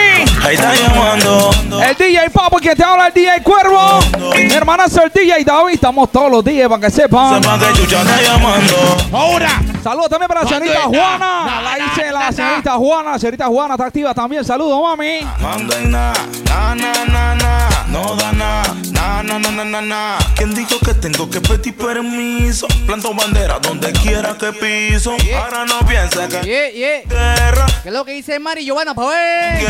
Ahí 0.44 0.54
está 0.56 0.74
llamando. 0.74 1.50
El 1.82 1.94
DJ 1.96 2.30
Papo, 2.30 2.58
que 2.58 2.74
te 2.74 2.82
habla 2.84 3.06
el 3.08 3.14
DJ 3.14 3.42
Cuervo. 3.42 4.00
Mi 4.34 4.52
hermanazo 4.52 5.02
el 5.04 5.10
DJ 5.12 5.44
David. 5.44 5.74
Estamos 5.74 6.10
todos 6.10 6.30
los 6.30 6.44
días 6.44 6.65
para 6.68 6.80
que 6.80 6.90
sepan. 6.90 7.42
Sepa 7.42 7.58
que 7.58 7.72
Chucha 7.80 8.02
está 8.02 8.22
llamando. 8.22 8.96
Ahora. 9.12 9.62
Saludos 9.82 10.08
también 10.08 10.26
para 10.26 10.42
la 10.42 10.48
¿Cuándo 10.48 10.66
señorita? 10.66 10.88
Juana. 10.88 11.44
Na, 11.46 11.62
La 11.62 11.78
na, 11.78 11.86
hice 11.86 12.10
la 12.12 12.32
señorita 12.32 12.72
Juana. 12.72 13.10
La 13.12 13.18
señorita 13.20 13.46
Juana 13.46 13.74
está 13.74 13.86
activa 13.86 14.14
también. 14.14 14.44
Saludos, 14.44 14.82
mami. 14.82 15.20
Manda 15.40 15.80
y 15.80 15.86
na, 15.86 16.12
na, 16.44 16.74
na, 16.74 17.04
na, 17.04 17.34
na, 17.36 17.68
no 17.88 18.16
da 18.16 18.32
na, 18.32 18.62
na, 18.92 19.22
na, 19.22 19.38
na, 19.38 19.64
na, 19.64 19.80
na. 19.80 20.18
¿Quién 20.34 20.54
dijo 20.54 20.80
que 20.80 20.92
tengo 20.94 21.30
que 21.30 21.40
pedir 21.40 21.76
permiso? 21.76 22.66
Planto 22.84 23.14
bandera 23.14 23.60
donde 23.60 23.92
quiera 23.92 24.36
que 24.36 24.52
piso. 24.52 25.14
Ahora 25.38 25.64
no 25.64 25.78
piensa 25.86 26.26
que 26.26 26.36
Yeah, 26.46 26.70
yeah. 26.70 27.66
¿Qué 27.82 27.88
es 27.90 27.94
lo 27.94 28.04
que 28.04 28.12
dice 28.12 28.40
Mari 28.40 28.64
Giovanna, 28.64 28.92
pa' 28.94 29.06
ver? 29.06 29.64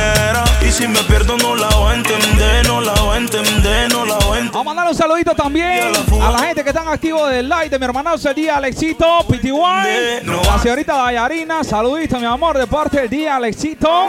Y 0.66 0.72
si 0.72 0.88
me 0.88 1.00
pierdo 1.02 1.36
no 1.36 1.54
la 1.56 1.68
voy 1.68 1.92
a 1.92 1.94
entender, 1.96 2.66
no 2.66 2.80
la 2.80 2.92
voy 2.94 3.14
a 3.14 3.18
entender, 3.18 3.92
no 3.92 4.06
la 4.06 4.14
voy 4.14 4.38
a 4.38 4.40
entender. 4.40 4.52
Vamos 4.52 4.60
a 4.60 4.74
mandar 4.74 4.88
un 4.88 4.94
saludito 4.94 5.34
también 5.34 5.92
a 6.22 6.30
la 6.30 6.38
gente 6.38 6.62
que 6.64 6.70
están 6.70 6.85
activos 6.88 7.30
del 7.30 7.48
live 7.48 7.68
de 7.68 7.78
mi 7.78 7.84
hermano 7.84 8.14
el 8.14 8.34
día 8.34 8.56
Alexito, 8.56 9.06
PTY, 9.28 10.24
la 10.24 10.58
señorita 10.62 10.96
Dayarina, 10.96 11.64
saludito 11.64 12.18
mi 12.18 12.26
amor 12.26 12.58
de 12.58 12.66
parte 12.66 13.00
del 13.00 13.10
día 13.10 13.36
Alexito. 13.36 14.08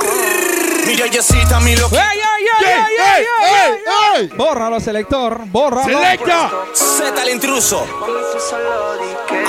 Mi 0.87 0.95
yeyecita, 0.95 1.59
mi 1.59 1.75
loca. 1.75 1.97
¡Ey, 1.97 2.17
ey, 2.17 2.47
ey, 2.61 2.71
ey, 2.71 2.95
ey, 2.97 3.25
ey, 3.43 4.21
ey! 4.21 4.29
Bórralo, 4.37 4.79
selector, 4.79 5.41
bórralo. 5.47 5.83
Selecta. 5.83 6.49
Z 6.73 7.23
el 7.23 7.29
intruso. 7.29 7.85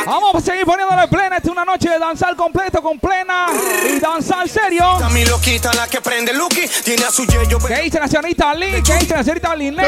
Vamos 0.04 0.34
a 0.34 0.40
seguir 0.40 0.64
poniéndole 0.64 1.06
plena. 1.06 1.36
Esta 1.36 1.48
es 1.48 1.52
una 1.52 1.64
noche 1.64 1.90
de 1.90 1.98
danzar 1.98 2.34
completo 2.34 2.82
con 2.82 2.98
plena 2.98 3.46
y 3.88 4.00
danzar 4.00 4.48
serio. 4.48 4.98
Mi 5.12 5.24
loquita, 5.24 5.72
la 5.74 5.86
que 5.86 6.00
prende 6.00 6.32
Lucky. 6.32 6.66
Tiene 6.84 7.04
a 7.04 7.10
su 7.10 7.24
yeyo. 7.24 7.58
¿Qué 7.58 7.82
dice 7.82 8.00
la 8.00 8.08
señorita 8.08 8.54
Lee? 8.54 8.82
¿Qué 8.82 8.94
dice 8.94 9.14
la 9.14 9.22
señorita 9.22 9.54
Liné? 9.54 9.82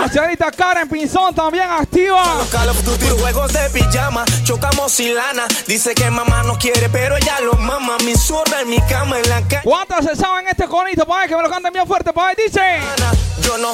La 0.00 0.08
señorita 0.08 0.50
Karen 0.50 0.88
Pinzón 0.88 1.34
también 1.34 1.70
activa. 1.70 2.22
Call 2.50 2.70
of 2.70 2.82
Duty, 2.82 3.10
juegos 3.20 3.52
de 3.52 3.70
pijama, 3.70 4.24
chocamos 4.42 4.90
sin 4.90 5.14
lana. 5.14 5.46
Dice 5.66 5.94
que 5.94 6.10
mamá 6.10 6.42
no 6.42 6.58
quiere, 6.58 6.88
pero 6.88 7.16
ella 7.16 7.38
lo 7.40 7.52
mama. 7.54 7.96
Mi 8.04 8.16
zorra 8.16 8.62
en 8.62 8.70
mi 8.70 8.80
cama, 8.82 9.18
en 9.18 9.28
la 9.28 9.42
calle. 9.42 9.62
¿Cuántas 9.62 10.04
se 10.04 10.16
saben 10.32 10.48
este 10.48 10.66
conito? 10.66 11.06
Para 11.06 11.28
que 11.28 11.36
me 11.36 11.42
lo 11.42 11.50
canten 11.50 11.72
bien 11.72 11.86
fuerte. 11.86 12.12
Para 12.12 12.34
dice. 12.34 12.60
Yo 13.42 13.58
no 13.58 13.72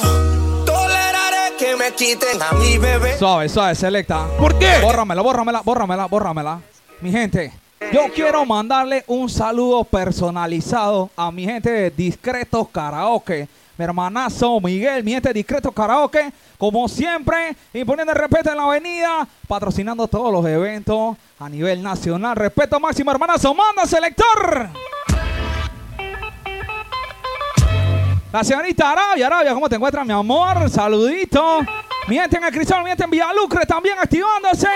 toleraré 0.65 1.55
que 1.57 1.75
me 1.75 1.91
quiten 1.93 2.41
a 2.41 2.53
mi 2.53 2.77
bebé. 2.77 3.17
Suave, 3.17 3.49
suave, 3.49 3.75
selecta. 3.75 4.27
¿Por 4.37 4.57
qué? 4.57 4.79
Bórramela, 4.81 5.21
bórramela, 5.21 5.61
bórramela, 5.61 6.05
bórramela. 6.07 6.61
Mi 7.01 7.11
gente, 7.11 7.53
yo 7.93 8.07
quiero 8.13 8.45
mandarle 8.45 9.03
un 9.07 9.29
saludo 9.29 9.83
personalizado 9.83 11.09
a 11.15 11.31
mi 11.31 11.45
gente 11.45 11.69
de 11.69 11.91
Discretos 11.91 12.67
Karaoke. 12.69 13.47
Mi 13.77 13.85
hermanazo 13.85 14.59
Miguel, 14.59 15.05
mi 15.05 15.13
gente 15.13 15.29
de 15.29 15.33
Discretos 15.35 15.73
Karaoke. 15.73 16.31
Como 16.57 16.89
siempre, 16.89 17.55
imponiendo 17.73 18.11
el 18.11 18.19
respeto 18.19 18.51
en 18.51 18.57
la 18.57 18.63
avenida, 18.63 19.27
patrocinando 19.47 20.09
todos 20.09 20.33
los 20.33 20.45
eventos 20.45 21.15
a 21.39 21.47
nivel 21.47 21.81
nacional. 21.81 22.35
Respeto 22.35 22.77
máximo, 22.81 23.11
hermanazo. 23.11 23.53
Manda, 23.53 23.85
selector. 23.85 24.69
La 28.31 28.43
señorita 28.43 28.91
Arabia, 28.91 29.25
Arabia, 29.25 29.53
¿cómo 29.55 29.67
te 29.67 29.75
encuentras, 29.75 30.05
mi 30.05 30.13
amor? 30.13 30.69
Saludito. 30.69 31.59
Mienten 32.09 32.43
en 32.43 32.51
Cristal, 32.51 32.83
mienten 32.83 33.03
en 33.05 33.11
Villalucre, 33.11 33.65
también 33.67 33.95
activándose. 34.01 34.67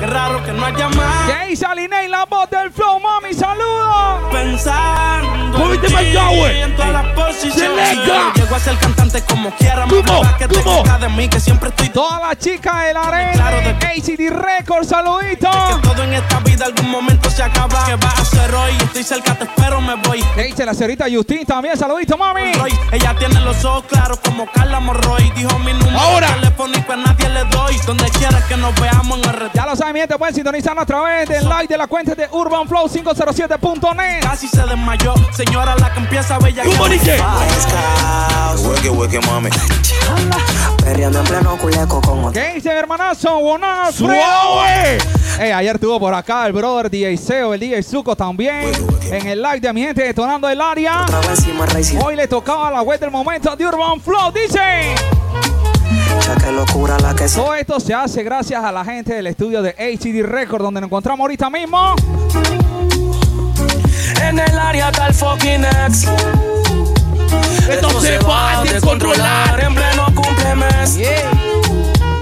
Qué 0.00 0.06
raro 0.06 0.42
que 0.44 0.52
no 0.52 0.64
haya 0.66 0.88
más. 0.88 1.30
¿Qué 1.30 1.46
dice 1.50 1.64
Alinei, 1.66 2.08
la 2.08 2.24
voz 2.24 2.50
del 2.50 2.70
flow, 2.72 2.98
mami? 3.00 3.32
Saludos. 3.32 4.24
Pensando 4.32 5.56
Cómete 5.58 5.86
en 5.86 5.92
más 5.92 6.02
ti, 6.02 6.12
Yahweh. 6.12 6.62
en 6.62 6.76
todas 6.76 6.92
las 6.92 7.06
posiciones. 7.14 7.98
Llego 8.34 8.54
a 8.56 8.58
ser 8.58 8.76
cantante 8.78 9.22
como 9.22 9.50
quiera. 9.52 9.86
Mamá, 9.86 10.36
que 10.36 10.48
te 10.48 10.56
de 10.56 11.08
mí, 11.10 11.28
que 11.28 11.38
siempre 11.40 11.68
estoy 11.70 11.88
Todas 11.90 12.20
las 12.20 12.38
chicas 12.38 12.84
de 12.84 12.92
la 12.94 13.02
Claro, 13.02 13.16
arena. 13.58 13.78
de- 13.78 13.86
ACD 13.86 14.30
Records, 14.30 14.88
saludito. 14.88 15.48
que 15.50 15.88
todo 15.88 16.02
en 16.02 16.14
esta 16.14 16.40
vida 16.40 16.66
algún 16.66 16.90
momento 16.90 17.30
se 17.30 17.42
acaba. 17.42 17.86
¿Qué 17.86 17.94
vas 17.96 18.18
a 18.18 18.22
hacer 18.22 18.54
hoy? 18.54 18.72
Estoy 18.82 19.02
cerca, 19.04 19.34
te 19.34 19.44
espero, 19.44 19.80
me 19.80 19.94
voy. 19.94 20.22
¿Qué 20.34 20.42
dice 20.44 20.66
la 20.66 20.74
señorita 20.74 21.06
Justin? 21.10 21.46
También, 21.46 21.76
saludito, 21.76 22.18
mami. 22.18 22.52
Roy. 22.54 22.74
Ella 22.92 23.14
tiene 23.18 23.40
los 23.40 23.64
ojos 23.64 23.84
claros 23.88 24.18
como 24.20 24.46
Carla 24.50 24.80
Morroy. 24.80 25.32
Dijo 25.36 25.58
mi 25.58 25.72
número 25.74 25.98
Ahora. 25.98 26.34
telefónico 26.34 26.92
a 26.92 26.96
nadie 26.96 27.28
le 27.28 27.44
doy. 27.44 27.76
Donde 27.86 28.08
quiera 28.10 28.40
que 28.48 28.56
nos 28.56 28.74
veamos 28.80 29.18
en 29.18 29.28
el. 29.30 29.50
Ya 29.52 29.66
lo 29.66 29.76
saben, 29.76 29.94
mi 29.94 30.00
gente, 30.00 30.16
pueden 30.16 30.34
sintonizarnos 30.34 30.82
a 30.82 30.86
través 30.86 31.28
del 31.28 31.44
live 31.44 31.66
de 31.68 31.76
la 31.78 31.86
cuenta 31.86 32.14
de 32.14 32.30
UrbanFlow507.net. 32.30 34.20
Casi 34.22 34.48
se 34.48 34.62
desmayó. 34.62 35.14
Señora, 35.32 35.76
la 35.76 35.92
que 35.92 36.00
empieza 36.00 36.36
a 36.36 36.38
bella. 36.38 36.64
¿Cómo 36.64 36.88
dice? 36.88 37.20
Hueque, 38.58 38.88
hueque, 38.90 39.20
mami. 39.20 39.50
Perreando 40.86 41.18
en 41.18 41.24
pleno 41.24 41.58
culeco 41.58 42.00
con 42.00 42.20
otro. 42.20 42.32
¿Qué 42.32 42.52
dice 42.54 42.70
hermanazo? 42.70 43.40
Buenas, 43.40 43.92
Suave. 43.92 44.98
Ey, 45.40 45.50
ayer 45.50 45.74
estuvo 45.74 45.98
por 45.98 46.14
acá 46.14 46.46
el 46.46 46.52
brother 46.52 46.88
DJ 46.88 47.16
Seo, 47.16 47.54
el 47.54 47.58
DJ 47.58 47.82
Zuko 47.82 48.14
también. 48.14 48.70
En 49.10 49.26
el 49.26 49.42
live 49.42 49.58
de 49.58 49.72
mi 49.72 49.80
gente 49.82 50.04
detonando 50.04 50.48
el 50.48 50.60
área. 50.60 51.04
Hoy 52.04 52.14
le 52.14 52.28
tocaba 52.28 52.70
la 52.70 52.82
web 52.82 53.00
del 53.00 53.10
momento 53.10 53.56
de 53.56 53.66
Urban 53.66 54.00
Flow. 54.00 54.30
Dice. 54.30 54.94
Que 56.44 56.52
locura 56.52 56.96
la 57.00 57.16
que 57.16 57.26
se. 57.26 57.40
Todo 57.40 57.54
esto 57.54 57.80
se 57.80 57.92
hace 57.92 58.22
gracias 58.22 58.62
a 58.62 58.70
la 58.70 58.84
gente 58.84 59.14
del 59.14 59.26
estudio 59.26 59.62
de 59.62 59.70
HCD 59.70 60.24
Record, 60.24 60.62
donde 60.62 60.80
nos 60.80 60.86
encontramos 60.86 61.18
ahorita 61.24 61.50
mismo. 61.50 61.96
En 64.22 64.38
el 64.38 64.56
área 64.56 64.92
tal 64.92 65.12
fucking 65.12 65.64
ex. 65.64 66.06
Esto 67.68 68.00
se 68.00 68.18
va 68.18 68.60
a 68.60 68.62
descontrolar. 68.62 69.60
En 69.64 69.74
pleno 69.74 70.05
cumplemes. 70.46 70.96
Yeah. 70.96 71.30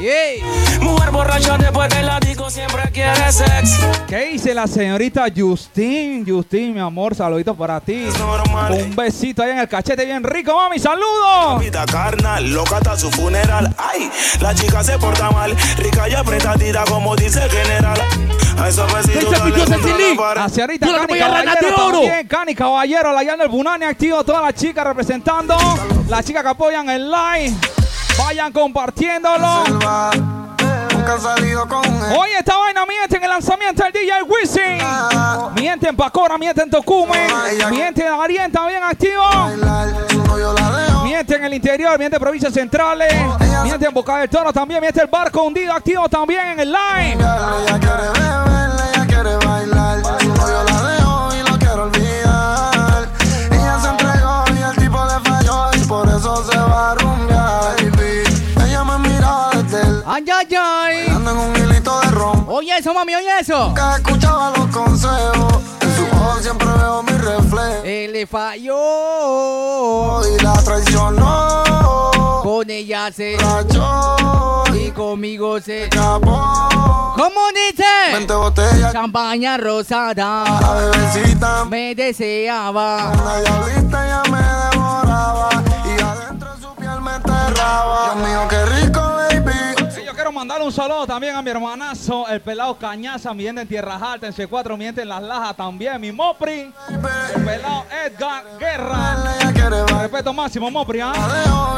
Yeah. 0.01 0.81
Mujer 0.81 1.11
borracha 1.11 1.57
después 1.57 1.89
que 1.89 2.03
la 2.03 2.21
disco 2.21 2.51
siempre 2.51 2.83
quiere 2.93 3.33
sex. 3.33 3.79
¿Qué 4.07 4.33
dice 4.33 4.53
la 4.55 4.67
señorita 4.67 5.27
Justin? 5.35 6.25
Justin, 6.27 6.75
mi 6.75 6.81
amor, 6.81 7.15
saluditos 7.15 7.57
para 7.57 7.81
ti. 7.81 8.07
Normal. 8.19 8.73
Un 8.73 8.95
besito 8.95 9.43
ahí 9.43 9.51
en 9.53 9.59
el 9.59 9.69
cachete 9.69 10.05
bien 10.05 10.23
rico, 10.23 10.55
mami. 10.55 10.79
¡Saludos! 10.79 11.61
Vida 11.61 11.87
carnal, 11.87 12.53
loca 12.53 12.77
hasta 12.77 12.99
su 12.99 13.11
funeral. 13.11 13.75
Ay, 13.79 14.11
la 14.41 14.55
chica 14.55 14.85
se 14.85 14.99
porta 14.99 15.31
mal, 15.31 15.57
rica 15.79 16.09
y 16.09 16.15
apretadita 16.15 16.85
como 16.85 17.17
dice 17.17 17.43
el 17.43 17.51
general. 17.51 17.99
A 18.59 18.69
esos 18.69 18.93
besitos 18.93 19.39
pared. 20.17 20.41
La 20.41 20.49
señorita 20.49 20.87
Yo 20.87 20.93
la 20.93 21.07
Cani 21.07 21.19
Caballero 21.19 21.55
de 21.61 21.73
también. 21.73 22.27
Cani 22.29 22.55
Caballero, 22.55 23.13
la 23.13 23.23
llana 23.23 23.43
del 23.45 23.49
Bunani 23.49 23.87
activo. 23.87 24.23
Todas 24.23 24.43
las 24.43 24.55
chicas 24.55 24.85
representando. 24.87 25.57
Las 26.09 26.25
chicas 26.25 26.43
que 26.43 26.49
apoyan 26.51 26.89
el 26.91 27.11
live. 27.11 27.55
Vayan 28.19 28.53
compartiéndolo. 28.53 29.65
Él. 32.07 32.17
Hoy 32.17 32.31
esta 32.39 32.57
vaina 32.57 32.87
miente 32.87 33.17
en 33.17 33.25
el 33.25 33.29
lanzamiento 33.29 33.83
del 33.85 33.93
DJ 33.93 34.23
Wisin. 34.23 34.79
Miente 35.55 35.89
en 35.89 35.97
Pacora, 35.97 36.39
miente 36.39 36.63
en 36.63 36.71
Tocumen. 36.71 37.29
Miente 37.71 38.07
en 38.07 38.19
Darien 38.19 38.51
también 38.51 38.83
activo. 38.83 39.23
Miente 41.05 41.37
en 41.37 41.45
el 41.45 41.55
interior, 41.55 41.99
miente 41.99 42.17
en 42.17 42.23
provincias 42.23 42.55
centrales. 42.55 43.13
Miente 43.65 43.87
en 43.87 43.95
Boca 43.95 44.19
del 44.19 44.31
Toro 44.31 44.53
también. 44.53 44.81
Miente 44.81 45.01
el 45.03 45.09
barco 45.09 45.43
hundido 45.43 45.73
activo 45.73 46.09
también 46.09 46.49
en 46.49 46.61
el 46.61 46.73
live. 46.73 47.19
Ay, 60.47 60.57
ay, 60.57 61.07
ay. 61.09 61.15
ando 61.15 61.31
en 61.31 61.37
un 61.39 61.57
hilito 61.57 61.99
de 62.01 62.11
ron. 62.11 62.45
Oye 62.49 62.77
eso, 62.77 62.93
mami, 62.93 63.15
oye 63.15 63.39
eso. 63.41 63.69
Nunca 63.69 63.97
escuchaba 63.97 64.51
los 64.57 64.67
consejos. 64.69 65.55
En 65.81 65.97
su 65.97 66.05
ojos 66.17 66.43
siempre 66.43 66.67
veo 66.69 67.03
mi 67.03 67.13
reflejo. 67.13 67.83
Él 67.85 68.13
le 68.13 68.27
falló. 68.27 70.21
Y 70.27 70.43
la 70.43 70.53
traicionó. 70.63 72.41
Con 72.43 72.69
ella 72.69 73.11
se. 73.11 73.37
Rayó 73.39 74.65
Y 74.75 74.91
conmigo 74.91 75.59
se. 75.61 75.85
escapó. 75.85 77.15
¿Cómo 77.17 77.41
dice? 77.55 77.85
Veinte 78.13 78.35
botellas. 78.35 78.93
Champaña 78.93 79.57
rosada. 79.57 80.45
La 80.61 80.75
bebecita. 80.75 81.65
Me 81.65 81.95
deseaba. 81.95 83.13
Una 83.13 83.37
diablita 83.41 84.07
ya 84.07 84.23
me 84.31 84.39
devoraba. 84.43 85.49
Y 85.87 86.03
adentro 86.03 86.55
de 86.55 86.61
su 86.61 86.75
piel 86.75 87.01
me 87.01 87.15
enterraba. 87.15 88.13
Dios 88.15 88.17
mío, 88.29 88.41
qué 88.51 88.65
rico, 88.67 89.01
baby. 89.01 89.74
Quiero 90.25 90.33
mandarle 90.33 90.65
un 90.65 90.73
saludo 90.73 91.07
también 91.07 91.37
a 91.37 91.43
mi 91.43 91.51
hermanazo, 91.51 92.27
el 92.29 92.41
pelado 92.41 92.79
Cañaza, 92.79 93.35
mi 93.35 93.43
gente 93.43 93.61
en 93.61 93.69
Tierra 93.69 93.97
Alta, 93.97 94.27
en 94.27 94.33
C4, 94.33 94.75
mi 94.79 94.87
gente 94.87 95.03
en 95.03 95.09
Las 95.11 95.23
Lajas 95.23 95.55
también, 95.55 96.01
mi 96.01 96.13
Mopri, 96.13 96.73
el 96.89 97.45
pelado 97.45 97.85
Edgar 98.07 98.43
Guerra. 98.59 99.19
Respeto 100.01 100.33
máximo, 100.33 100.71
Mopri, 100.71 101.01
¿ah? 101.03 101.13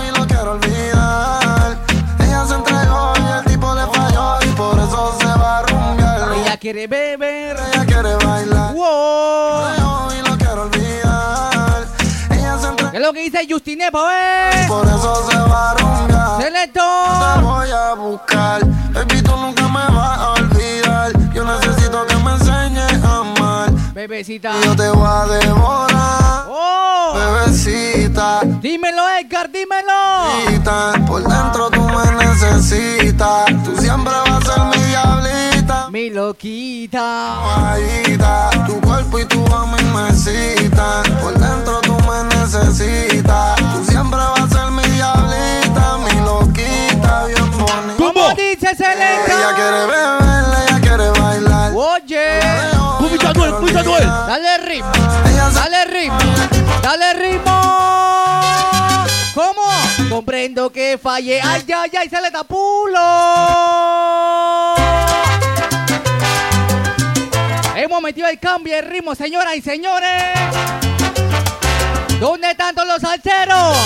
Y 0.06 0.16
lo 0.16 0.24
quiero 0.28 0.52
olvidar. 0.52 1.76
Ella 2.20 2.46
se 2.46 2.54
entregó 2.54 3.14
y 3.16 3.32
el 3.36 3.44
tipo 3.52 3.74
le 3.74 3.84
falló. 3.88 4.38
Y 4.40 4.54
por 4.54 4.78
eso 4.78 5.16
se 5.18 5.26
va 5.26 5.58
a 5.58 5.62
rumbear. 5.62 6.32
Ella 6.40 6.56
quiere 6.56 6.86
beber. 6.86 7.56
Ella 7.72 7.84
quiere 7.84 8.14
bailar. 8.14 8.74
Wow. 8.74 10.15
¿Qué 12.96 13.02
es 13.02 13.06
lo 13.06 13.12
que 13.12 13.20
dice 13.24 13.46
Justine, 13.46 13.90
pues? 13.92 14.66
Por 14.68 14.86
eso 14.86 15.28
se 15.28 15.36
va 15.36 15.72
a. 15.72 16.40
Selecto. 16.40 16.80
Te 16.80 17.42
voy 17.42 17.68
a 17.70 17.92
buscar. 17.92 18.64
Baby, 18.64 19.20
tú 19.20 19.36
nunca 19.36 19.68
me 19.68 19.84
vas 19.94 20.18
a 20.18 20.32
olvidar. 20.32 21.12
Yo 21.34 21.44
necesito 21.44 22.06
que 22.06 22.16
me 22.16 22.32
enseñes 22.32 23.04
a 23.04 23.18
amar. 23.18 23.70
Bebecita. 23.92 24.54
Yo 24.64 24.74
te 24.74 24.88
voy 24.88 25.06
a 25.06 25.26
devorar. 25.26 26.46
Oh. 26.48 27.12
Bebecita. 27.16 28.40
Dímelo, 28.62 29.02
Edgar, 29.20 29.50
dímelo. 29.52 30.46
Bebecita, 30.46 30.94
Por 31.06 31.22
dentro 31.22 31.68
tú 31.68 31.82
me 31.82 32.24
necesitas. 32.24 33.44
Tú 33.62 33.76
siempre 33.76 34.14
vas 34.26 34.48
a 34.48 34.54
ser 34.54 34.64
mi 34.74 34.86
diablita. 34.86 35.90
Mi 35.90 36.08
loquita. 36.08 37.74
Tu 38.66 38.80
cuerpo 38.80 39.18
y 39.18 39.26
tu 39.26 39.40
mami 39.48 39.82
me 39.84 40.14
citan. 40.14 41.02
Por 41.20 41.34
dentro 41.38 41.78
tú 41.82 41.85
me 42.06 42.24
necesitas. 42.36 43.56
Tú 43.74 43.84
siempre 43.84 44.18
vas 44.18 44.40
a 44.40 44.48
ser 44.48 44.70
mi 44.70 44.82
diablita. 44.82 45.98
Mi 45.98 46.20
loquita, 46.20 47.24
bien 47.26 47.50
bonita. 47.50 47.94
¿Cómo 47.98 48.30
dice 48.34 48.74
Selecta? 48.74 49.26
Ella 49.26 49.54
quiere 49.54 49.86
beber, 49.86 50.44
ella 50.68 50.80
quiere 50.80 51.10
bailar. 51.20 51.72
Oye. 51.74 52.38
Escucha 52.38 53.32
Noel, 53.32 53.50
escucha 53.54 53.82
Noel. 53.82 54.06
Dale 54.06 54.58
ritmo. 54.58 54.92
Dale 55.54 55.84
ritmo. 55.86 56.18
Dale 56.82 57.14
ritmo. 57.14 57.62
¿Cómo? 59.34 60.08
Comprendo 60.08 60.70
que 60.70 60.98
fallé. 61.02 61.40
Ay, 61.42 61.64
ay, 61.76 61.90
ay, 61.98 62.08
se 62.08 62.20
le 62.20 62.30
tapulo. 62.30 63.00
Hemos 67.76 68.00
metido 68.02 68.26
el 68.28 68.38
cambio 68.38 68.74
de 68.74 68.82
ritmo, 68.82 69.14
señoras 69.14 69.54
y 69.56 69.60
señores. 69.60 70.22
¿Dónde 72.20 72.50
están 72.50 72.74
todos 72.74 72.88
los 72.88 73.00
salseros? 73.00 73.76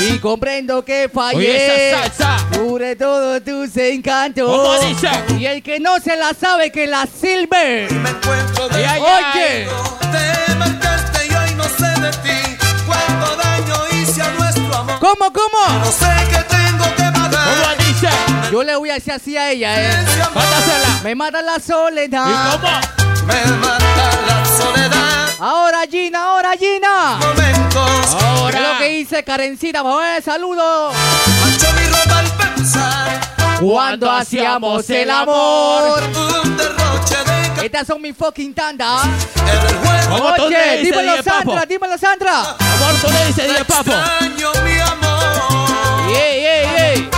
Y 0.00 0.18
comprendo 0.18 0.82
que 0.84 1.10
fallé. 1.12 1.36
Oye, 1.36 1.90
esa 1.90 2.02
salsa. 2.14 2.46
Dure 2.52 2.96
todos 2.96 3.44
tus 3.44 3.76
encantos. 3.76 4.50
¿Cómo 4.50 4.78
dice? 4.80 5.08
Y 5.38 5.44
el 5.44 5.62
que 5.62 5.78
no 5.78 5.98
se 6.00 6.16
la 6.16 6.32
sabe, 6.32 6.72
que 6.72 6.86
la 6.86 7.06
silbe. 7.06 7.86
Me 7.90 8.10
encuentro 8.10 8.68
de 8.70 8.86
Ay, 8.86 9.02
ay, 9.06 9.34
Oye. 9.34 9.68
Te 10.10 11.26
y 11.26 11.34
hoy 11.34 11.54
no 11.54 11.64
sé 11.64 12.00
de 12.00 12.10
ti. 12.22 12.56
Cuánto 12.86 13.36
daño 13.36 13.74
hice 13.92 14.22
a 14.22 14.30
nuestro 14.30 14.74
amor. 14.74 14.98
¿Cómo, 14.98 15.30
cómo? 15.32 15.78
No 15.80 15.92
sé 15.92 16.06
qué 16.30 16.42
tengo 16.48 16.84
que 16.96 17.02
pagar. 17.02 17.30
¿Cómo 17.44 17.86
dice? 17.86 18.08
Yo 18.50 18.62
le 18.62 18.76
voy 18.76 18.88
a 18.90 18.94
decir 18.94 19.12
así 19.12 19.36
a 19.36 19.50
ella, 19.50 19.82
eh. 19.82 19.92
Mátasela. 20.34 21.00
Me 21.04 21.14
mata 21.14 21.42
la 21.42 21.56
¿Y 21.58 21.60
soledad. 21.60 22.52
cómo? 22.58 22.99
Me 23.26 23.44
mata 23.56 24.10
la 24.26 24.44
soledad. 24.44 25.28
Ahora 25.38 25.80
Gina, 25.90 26.22
ahora 26.24 26.52
Gina. 26.58 27.18
Momentos. 27.20 28.16
¿Qué 28.50 28.56
es 28.56 28.62
lo 28.62 28.78
que 28.78 28.88
dice 28.88 29.24
Karencita? 29.24 29.82
Vamos 29.82 30.02
a 30.02 30.06
ver, 30.06 30.22
saludos. 30.22 30.94
Mancho 31.40 31.66
mi 31.72 31.86
ropa 31.86 32.18
al 32.18 32.26
pensar. 32.54 33.20
Cuando 33.60 34.10
hacíamos 34.10 34.88
el 34.90 35.10
amor. 35.10 36.02
Un 36.44 36.56
derroche 36.56 37.16
de 37.58 37.66
Estas 37.66 37.86
son 37.86 38.00
mis 38.02 38.16
fucking 38.16 38.54
tandas. 38.54 39.04
en 39.04 39.48
el 39.48 39.76
juego. 39.76 40.16
¿Cómo 40.16 40.34
tú 40.34 40.48
le 40.50 40.56
Oye, 40.56 40.82
dímelo? 40.84 41.22
Sandra, 41.22 41.66
dímelo 41.66 41.98
Sandra. 41.98 42.40
Amor, 42.40 42.94
tú 43.02 43.10
le 43.12 43.26
dices, 43.26 43.46
DJ 43.48 43.64
Papo. 43.64 43.92
Extraño 43.92 44.52
mi 44.64 44.78
amor. 44.78 46.08
Ey, 46.16 46.44
ey, 46.44 46.66
ey. 46.78 47.10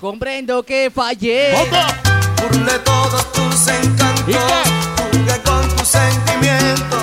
Comprendo 0.00 0.62
que 0.62 0.90
fallé. 0.94 1.52
¿Cómo? 1.52 2.07
Burlé 2.40 2.78
todos 2.80 3.32
tus 3.32 3.68
encantos. 3.68 4.36
Jugué 5.12 5.42
con 5.44 5.76
tus 5.76 5.88
sentimientos. 5.88 7.02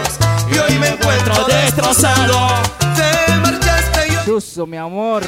Y 0.52 0.58
hoy 0.58 0.80
me 0.80 0.88
encuentro 0.90 1.46
destrozado. 1.46 2.48
Te 2.96 3.36
marchaste 3.38 4.08
y 4.12 4.16
hoy 4.16 4.26
Suso, 4.26 4.66
mi 4.66 4.78
amor. 4.78 5.24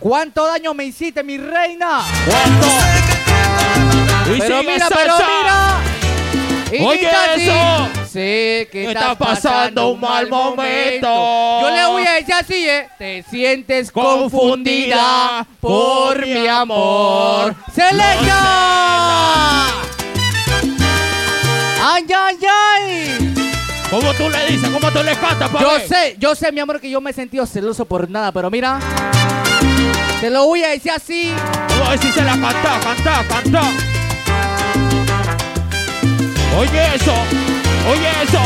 ¿Cuánto 0.00 0.46
daño 0.46 0.72
me 0.74 0.84
hiciste, 0.84 1.22
mi 1.22 1.36
reina? 1.36 2.02
¿Cuánto? 2.26 2.66
Pero 4.38 4.62
mira, 4.62 4.88
pero 4.88 5.14
mira. 5.16 5.80
Y 6.72 6.84
Oye, 6.84 7.10
eso. 7.36 7.88
Sé 8.10 8.68
que 8.72 8.88
Estás 8.88 9.12
estás 9.12 9.16
pasando 9.16 9.90
un 9.90 10.00
mal 10.00 10.28
momento. 10.28 11.60
Yo 11.60 11.70
le 11.70 11.86
voy 11.86 12.06
a 12.06 12.12
decir 12.14 12.34
así, 12.34 12.68
¿eh? 12.68 12.88
Te 12.98 13.22
sientes 13.24 13.92
confundida 13.92 15.46
por 15.60 16.26
mi 16.26 16.46
amor. 16.46 17.54
¡Selecta! 17.72 18.85
¡Ay, 22.08 22.14
ay, 22.14 22.38
ay! 22.46 23.34
¿Cómo 23.90 24.12
tú 24.14 24.28
le 24.30 24.46
dices? 24.46 24.68
¿Cómo 24.68 24.90
tú 24.92 25.02
le 25.02 25.16
cantas, 25.16 25.50
papi? 25.50 25.64
Yo 25.64 25.70
sé, 25.88 26.16
yo 26.18 26.34
sé, 26.34 26.52
mi 26.52 26.60
amor, 26.60 26.80
que 26.80 26.88
yo 26.88 27.00
me 27.00 27.10
he 27.10 27.12
sentido 27.12 27.46
celoso 27.46 27.84
por 27.84 28.08
nada, 28.08 28.30
pero 28.30 28.48
mira. 28.50 28.78
Te 30.20 30.30
lo 30.30 30.46
voy 30.46 30.62
a 30.62 30.68
decir 30.68 30.92
así. 30.92 31.32
Vamos 31.70 31.88
a 31.88 31.90
ver 31.90 31.98
si 31.98 32.12
se 32.12 32.22
la 32.22 32.32
canta, 32.32 32.80
canta, 32.80 33.24
canta. 33.28 33.62
Oye 36.58 36.94
eso, 36.94 37.14
oye 37.90 38.10
eso. 38.22 38.40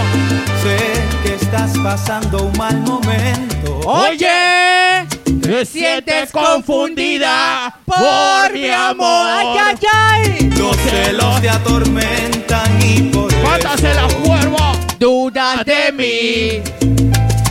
Sé 0.62 1.02
que 1.22 1.34
estás 1.34 1.72
pasando 1.82 2.44
un 2.44 2.58
mal 2.58 2.78
momento. 2.80 3.80
Oye, 3.84 5.06
Te 5.42 5.64
sientes 5.66 6.32
confundida 6.32 7.78
por 7.84 8.52
mi 8.52 8.70
amor. 8.70 9.26
¡Ay, 9.28 9.46
ay, 9.58 9.76
ay! 9.92 10.50
Los 10.56 10.76
celos 10.76 11.40
te 11.40 11.48
atormentan 11.48 12.82
y 12.82 13.02
por 13.04 13.29
Mátasela, 13.50 14.06
cuervo. 14.24 14.58
Dudas 14.98 15.64
de 15.64 15.92
mí 15.92 16.62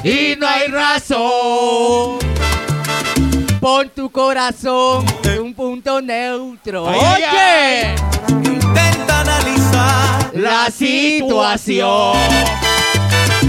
y 0.03 0.35
no 0.37 0.47
hay 0.47 0.67
razón. 0.67 2.19
Pon 3.59 3.89
tu 3.93 4.09
corazón 4.09 5.05
en 5.23 5.39
un 5.41 5.53
punto 5.53 6.01
neutro. 6.01 6.87
Ay, 6.87 6.99
ay, 7.01 7.95
Oye, 8.29 8.49
Intenta 8.49 9.19
analizar. 9.21 10.31
la 10.33 10.71
situación. 10.71 12.15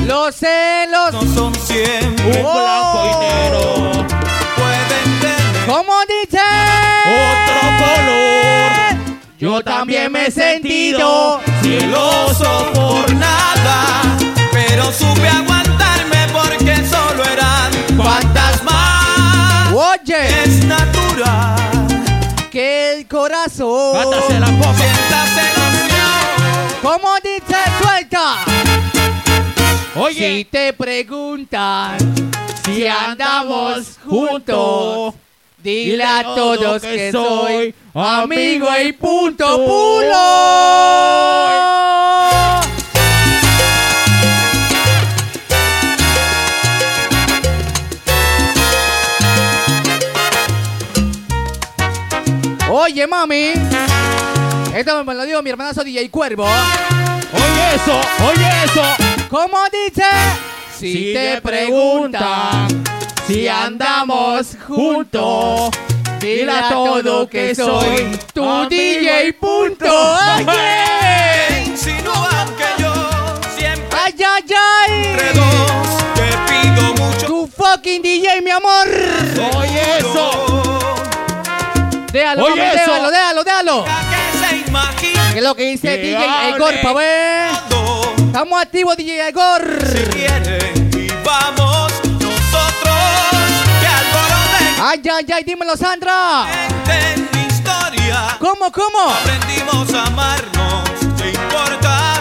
Los 0.07 0.35
celos. 0.35 1.13
No 1.13 1.23
son 1.35 1.55
siempre 1.55 2.25
Un 2.25 2.53
blanco 2.53 3.01
y 3.05 3.11
negro. 3.27 4.07
pueden 4.57 5.21
tener 5.21 5.67
¿Cómo 5.67 5.93
dice? 6.09 6.41
Otro 7.07 7.61
color. 7.79 8.90
Yo 9.41 9.63
también 9.63 10.13
me 10.13 10.27
he 10.27 10.31
sentido. 10.31 11.41
celoso 11.63 12.71
por 12.75 13.11
nada. 13.15 14.03
Pero 14.53 14.93
supe 14.93 15.27
aguantarme 15.29 16.27
porque 16.31 16.77
solo 16.87 17.25
eran 17.25 17.73
fantasmas. 17.97 19.73
Oye, 19.73 20.43
Es 20.45 20.65
natural. 20.67 21.57
que 22.51 22.93
el 22.99 23.09
corazón. 23.09 23.97
Mátasela, 23.97 24.47
popa. 24.59 24.75
¿Cómo 26.83 27.09
dice? 27.23 27.57
Suelta. 27.83 28.45
Si 29.95 29.99
Oye, 29.99 30.47
te 30.51 30.73
preguntan 30.73 31.97
si 32.65 32.87
andamos 32.87 33.99
juntos, 34.05 35.15
dile 35.63 36.05
a 36.05 36.23
todos 36.23 36.83
que 36.83 37.13
soy 37.13 37.75
amigo 37.95 38.69
y 38.85 38.93
punto 38.93 39.57
pulo. 39.65 40.61
Oye, 52.73 53.07
mami. 53.07 53.53
Esto 54.75 55.05
me 55.05 55.15
lo 55.15 55.25
dijo 55.25 55.43
mi 55.43 55.51
hermanazo 55.51 55.83
DJ 55.83 56.09
Cuervo. 56.11 56.45
oye 56.45 57.75
eso, 57.75 58.01
oye 58.27 58.49
eso. 58.65 58.83
¿Cómo 59.29 59.59
dice? 59.73 60.05
Si 60.79 61.13
te 61.13 61.41
preguntan 61.43 62.69
si 63.33 63.49
andamos 63.49 64.57
juntos, 64.67 65.71
dile 66.21 66.51
a 66.51 66.69
todo 66.69 67.29
que 67.29 67.55
soy 67.55 68.19
tu 68.35 68.43
amigo 68.45 68.69
DJ 68.69 69.33
punto. 69.35 70.17
Insinúan 71.67 72.49
que 72.57 72.83
yo 72.83 72.93
siempre 73.57 73.99
Ay, 74.05 74.15
ay, 74.19 74.45
ay. 74.55 75.05
entre 75.07 75.33
dos 75.33 75.71
te 76.15 76.29
pido 76.53 76.95
mucho. 76.95 77.27
Tu 77.27 77.47
fucking 77.57 78.03
DJ, 78.03 78.43
mi 78.43 78.51
amor. 78.51 78.89
Oye 79.57 79.99
eso. 79.99 80.31
Déjalo, 82.13 82.45
Oye, 82.47 82.57
mami, 82.57 82.63
eso. 82.63 82.93
déjalo, 82.93 83.11
déjalo, 83.11 83.45
déjalo. 83.45 83.85
Que 83.85 84.39
se 84.49 84.57
imagina 84.69 85.31
¿Qué 85.33 85.39
es 85.39 85.45
lo 85.45 85.55
que 85.55 85.63
dice 85.71 86.01
Que 86.01 86.03
DJ. 86.09 86.49
Egor, 86.57 86.75
pa' 86.83 86.93
ver? 86.95 87.51
Estamos 88.27 88.61
activos, 88.63 88.97
DJ 88.97 89.29
Egor. 89.29 89.63
Si 89.93 90.03
quieren 90.11 90.91
y 90.97 91.09
vamos 91.25 91.90
Ay, 94.93 95.01
ay, 95.09 95.25
ay, 95.33 95.45
dímelo, 95.45 95.77
Sandra. 95.77 96.49
en 96.89 97.29
mi 97.33 97.47
historia. 97.47 98.37
¿Cómo, 98.41 98.73
cómo? 98.73 98.99
Aprendimos 99.23 99.95
a 99.95 100.07
amarnos. 100.07 100.83
¿Qué 101.17 101.31
importa? 101.31 102.20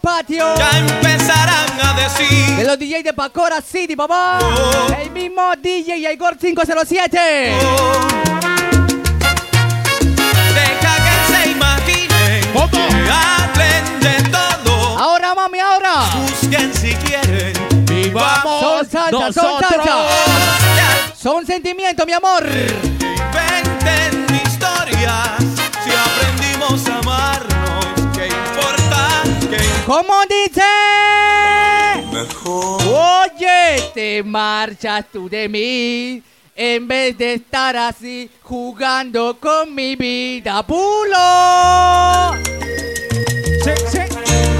Patio. 0.00 0.54
Ya 0.56 0.70
empezarán 0.78 1.80
a 1.82 1.92
decir 2.00 2.56
De 2.56 2.64
los 2.64 2.78
DJs 2.78 3.04
de 3.04 3.12
Pacora 3.12 3.60
City, 3.60 3.94
papá. 3.96 4.38
El 5.00 5.10
mismo 5.10 5.52
DJ 5.60 6.12
Igor 6.12 6.36
507. 6.36 7.18
Deja 10.54 10.96
que 10.96 11.14
se 11.32 11.50
imaginen 11.50 12.40
Que 12.70 13.10
hablen 13.10 14.00
de 14.00 14.30
todo 14.30 14.98
Ahora, 14.98 15.34
mami, 15.34 15.58
ahora. 15.58 15.92
Busquen 16.22 16.72
si 16.74 16.94
quieren 16.94 17.52
Vivamos 17.86 18.60
Son 18.60 18.90
salsa, 18.90 19.32
son 19.32 19.60
salsa. 19.60 20.08
Son 21.16 21.46
sentimientos, 21.46 22.06
mi 22.06 22.12
amor. 22.12 22.42
Inventen 22.46 24.26
historias 24.42 25.36
Si 25.38 25.39
¿Cómo 29.90 30.14
dice? 30.28 30.62
Mejor 32.12 32.80
Oye, 32.80 33.90
te 33.92 34.22
marchas 34.22 35.04
tú 35.12 35.28
de 35.28 35.48
mí. 35.48 36.22
En 36.54 36.86
vez 36.86 37.18
de 37.18 37.34
estar 37.34 37.76
así 37.76 38.30
jugando 38.40 39.36
con 39.40 39.74
mi 39.74 39.96
vida, 39.96 40.64
pulo. 40.64 42.36
Sí, 43.64 43.72
sí. 43.90 43.98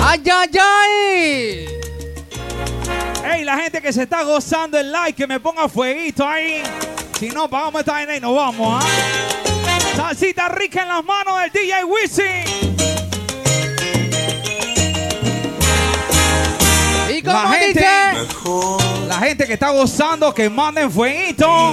¡Ay, 0.03 0.21
ay, 0.35 0.59
ay! 0.61 1.67
Ey, 3.33 3.45
la 3.45 3.57
gente 3.57 3.81
que 3.81 3.93
se 3.93 4.03
está 4.03 4.25
gozando 4.25 4.81
el 4.81 4.91
like, 4.91 5.17
que 5.17 5.29
me 5.29 5.39
ponga 5.39 5.69
fueguito 5.69 6.27
ahí. 6.27 6.61
Si 7.21 7.29
no, 7.29 7.49
pagamos 7.49 7.79
esta 7.83 7.93
vaina 7.93 8.17
y 8.17 8.21
nos 8.21 8.35
vamos, 8.35 8.83
¿ah? 8.85 8.89
Salsita 9.95 10.49
rica 10.49 10.83
en 10.83 10.89
las 10.89 11.05
manos 11.05 11.41
del 11.41 11.53
DJ 11.53 11.85
Wisin. 11.85 12.70
¿Y 17.21 17.23
cómo 17.23 17.35
La 17.37 17.49
gente, 17.51 17.81
dice? 17.81 19.07
la 19.07 19.19
gente 19.19 19.47
que 19.47 19.53
está 19.53 19.69
gozando, 19.71 20.33
que 20.33 20.49
manden 20.49 20.91
fueguito. 20.91 21.73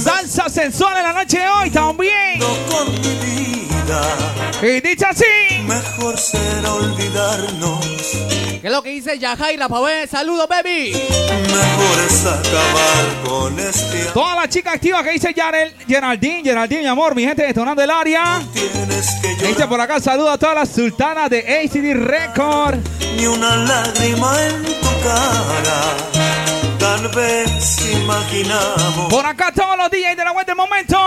Salsa 0.00 0.48
sensual 0.48 0.96
en 0.98 1.02
la 1.02 1.12
noche 1.12 1.40
de 1.40 1.48
hoy 1.48 1.70
también. 1.70 2.40
Vida 3.84 4.02
Y 4.62 4.80
dice 4.80 5.06
así. 5.06 5.24
Mejor 5.66 6.18
será 6.18 6.74
olvidarnos 6.74 7.84
¿Qué 8.60 8.68
es 8.68 8.72
lo 8.72 8.80
que 8.80 8.90
dice 8.90 9.18
Yajaira, 9.18 9.68
pa' 9.68 9.80
ver? 9.80 10.08
Saludos, 10.08 10.46
baby. 10.48 10.92
Mejor 10.92 11.98
es 12.06 12.24
acabar 12.24 13.22
con 13.24 13.58
este 13.58 14.04
Toda 14.14 14.36
la 14.36 14.48
chica 14.48 14.72
activa 14.72 15.02
que 15.02 15.10
dice 15.12 15.34
Yarel, 15.34 15.74
Geraldine, 15.88 16.42
Geraldine, 16.44 16.82
mi 16.82 16.86
amor, 16.86 17.12
mi 17.16 17.24
gente 17.24 17.44
detonando 17.44 17.82
el 17.82 17.90
área. 17.90 18.40
Que 19.40 19.48
dice 19.48 19.66
por 19.66 19.80
acá, 19.80 19.98
saludo 19.98 20.30
a 20.30 20.38
todas 20.38 20.54
las 20.54 20.68
sultanas 20.68 21.28
de 21.28 21.38
ACD 21.40 21.94
Record. 22.06 22.78
ni 23.16 23.26
una 23.26 23.56
lágrima 23.56 24.32
en 24.44 24.62
tu 24.62 24.88
cara. 25.02 26.61
Tal 26.82 27.06
vez 27.10 27.78
imaginamos 27.92 29.08
Por 29.08 29.24
acá 29.24 29.52
todos 29.54 29.76
los 29.76 29.88
DJs 29.88 30.16
de 30.16 30.24
la 30.24 30.32
web 30.32 30.44
del 30.44 30.56
momento. 30.56 30.98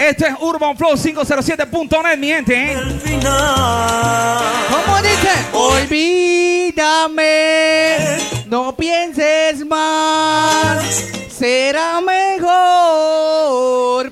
Este 0.00 0.28
es 0.28 0.34
Urban 0.40 0.74
Flow 0.78 0.94
507.net, 0.94 2.16
mi 2.16 2.28
gente. 2.28 2.54
¿eh? 2.54 2.72
el 2.72 2.98
final. 3.00 4.38
¿Cómo 4.70 4.96
dice? 5.02 5.28
Olvídame, 5.52 7.26
no 8.46 8.74
pienses 8.74 9.66
más. 9.66 10.82
Será 11.28 12.00
mejor 12.00 12.50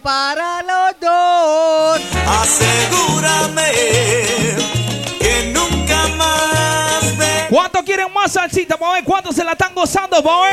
para 0.01 0.61
los 0.63 1.01
dos. 1.01 2.03
Asegúrame 2.43 3.73
que 5.19 5.53
nunca 5.55 5.72
¿Cuánto 7.53 7.85
quieren 7.85 8.11
más 8.15 8.33
salsita, 8.33 8.77
boy? 8.77 9.03
¿Cuánto 9.03 9.31
se 9.31 9.45
la 9.45 9.53
están 9.53 9.75
gozando, 9.75 10.23
boy? 10.23 10.49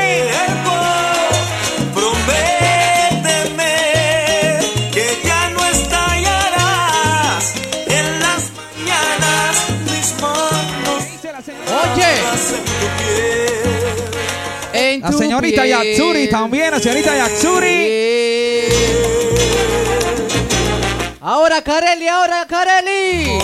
Prométeme 1.94 3.74
que 4.92 5.18
ya 5.24 5.48
no 5.48 5.64
estallarás 5.64 7.54
en 7.86 8.20
las 8.20 8.50
mañanas 8.52 9.56
mis 9.86 10.12
manos 10.20 11.04
Oye, 11.94 12.18
en 12.18 12.64
tu 12.66 12.86
piel. 12.98 14.74
en 14.74 15.00
La 15.00 15.12
señorita 15.12 15.62
piel. 15.62 15.70
Yatsuri 15.96 16.28
también, 16.28 16.70
la 16.70 16.80
señorita 16.80 17.16
Yatsuri. 17.16 17.88
Ahora, 21.22 21.62
Kareli, 21.62 22.08
ahora, 22.08 22.46
Kareli. 22.46 23.40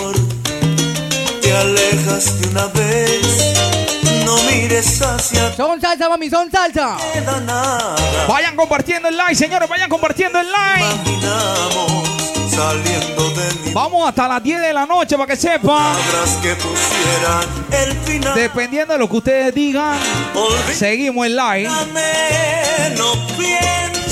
Alejas 1.59 2.39
de 2.41 2.47
una 2.49 2.65
vez, 2.67 3.53
no 4.25 4.35
mires 4.43 5.01
hacia 5.01 5.53
Son 5.55 5.79
salsa, 5.81 6.07
mami, 6.09 6.29
son 6.29 6.49
salsa. 6.51 6.97
queda 7.13 7.39
nada. 7.41 7.95
Vayan 8.27 8.55
compartiendo 8.55 9.09
el 9.09 9.17
like, 9.17 9.35
señores, 9.35 9.67
vayan 9.67 9.89
compartiendo 9.89 10.39
el 10.39 10.47
like. 10.51 10.85
Imaginamos 10.85 12.03
saliendo 12.51 13.29
de 13.31 13.53
mi 13.65 13.71
Vamos 13.73 14.07
hasta 14.07 14.27
las 14.27 14.43
10 14.43 14.61
de 14.61 14.73
la 14.73 14.85
noche 14.85 15.15
para 15.17 15.27
que 15.27 15.35
sepan. 15.35 15.61
palabras 15.63 16.37
que 16.41 16.55
pusieran 16.55 17.45
el 17.71 17.93
final. 18.05 18.33
Dependiendo 18.35 18.93
de 18.93 18.99
lo 18.99 19.09
que 19.09 19.17
ustedes 19.17 19.53
digan, 19.55 19.97
seguimos 20.73 21.25
el 21.25 21.35
like. 21.35 21.69
No 22.97 23.13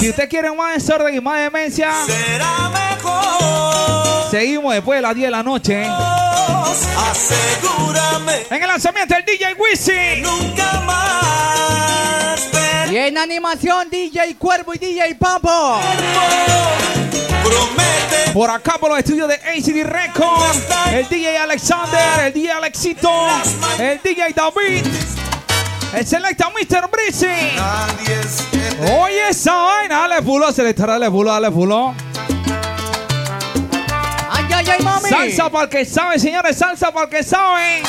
Si 0.05 0.11
usted 0.11 0.29
quiere 0.29 0.51
más 0.51 0.75
desorden 0.75 1.15
y 1.15 1.19
más 1.19 1.39
demencia, 1.39 1.91
será 2.05 2.69
mejor. 2.69 4.29
seguimos 4.29 4.75
después 4.75 4.99
de 4.99 5.01
las 5.01 5.15
10 5.15 5.25
de 5.25 5.31
la 5.31 5.41
noche. 5.41 5.83
Asegúrame, 7.09 8.45
En 8.51 8.61
el 8.61 8.67
lanzamiento 8.67 9.15
del 9.15 9.25
DJ 9.25 9.55
Wisin. 9.55 10.21
nunca 10.21 10.73
más 10.81 12.51
ver. 12.51 12.93
Y 12.93 12.97
en 12.97 13.17
animación, 13.17 13.89
DJ 13.89 14.35
Cuervo 14.35 14.75
y 14.75 14.77
DJ 14.77 15.15
Papo. 15.15 15.79
Promete 17.43 18.31
Por 18.31 18.51
acá 18.51 18.77
por 18.79 18.91
los 18.91 18.99
estudios 18.99 19.27
de 19.27 19.33
ACD 19.33 19.87
Records, 19.87 20.67
el 20.93 21.09
DJ 21.09 21.39
Alexander, 21.39 22.25
el 22.27 22.31
DJ 22.31 22.51
Alexito, 22.51 23.09
el 23.79 23.99
DJ 24.03 24.35
David, 24.35 24.85
el 25.93 26.05
selecta 26.05 26.49
Mr. 26.49 26.89
Breezy. 26.89 27.55
nadie 27.55 28.19
es 28.19 28.41
eterno. 28.53 29.01
Oye 29.03 29.29
esa 29.29 29.53
vaina, 29.53 29.99
dale 30.07 30.21
pulo, 30.21 30.51
selector, 30.51 30.87
dale 30.87 31.09
pulo, 31.09 31.31
dale 31.31 31.51
pulo. 31.51 31.93
Ay, 34.29 34.45
ay, 34.53 34.65
ay, 34.69 34.83
mami. 34.83 35.09
Salsa 35.09 35.49
para 35.49 35.63
el 35.65 35.69
que 35.69 35.85
sabe, 35.85 36.19
señores, 36.19 36.57
salsa 36.57 36.91
para 36.91 37.05
el 37.05 37.09
que 37.11 37.23
sabe. 37.23 37.83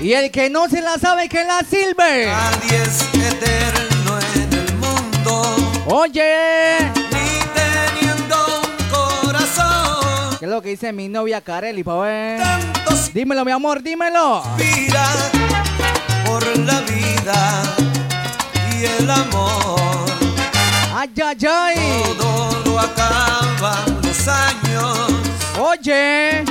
Y 0.00 0.12
el 0.12 0.30
que 0.30 0.48
no 0.50 0.68
se 0.68 0.80
la 0.80 0.96
sabe, 0.98 1.28
que 1.28 1.44
la 1.44 1.60
sirve. 1.68 2.26
Nadie 2.26 2.82
es 2.82 3.02
eterno 3.14 4.18
en 4.34 4.52
el 4.52 4.74
mundo, 4.76 5.42
Oye, 5.86 6.78
ni 6.94 7.40
teniendo 7.54 8.36
un 8.62 8.90
corazón. 8.90 10.36
¿qué 10.38 10.44
es 10.44 10.50
lo 10.50 10.62
que 10.62 10.68
dice 10.70 10.92
mi 10.92 11.08
novia 11.08 11.40
Kareli, 11.40 11.82
pa' 11.82 11.98
ver? 12.00 12.40
Tantos 12.42 13.12
Dímelo, 13.12 13.44
mi 13.44 13.52
amor, 13.52 13.82
dímelo. 13.82 14.42
inspira 14.58 15.04
por 16.28 16.44
la 16.58 16.80
vida 16.82 17.62
y 18.76 18.84
el 18.84 19.10
amor. 19.10 20.06
Ay, 20.94 21.10
ay, 21.24 21.46
ay. 21.46 21.76
Todo 22.18 22.62
lo 22.66 22.78
acaban 22.78 23.84
los 24.02 24.28
años. 24.28 25.08
Oye, 25.58 26.44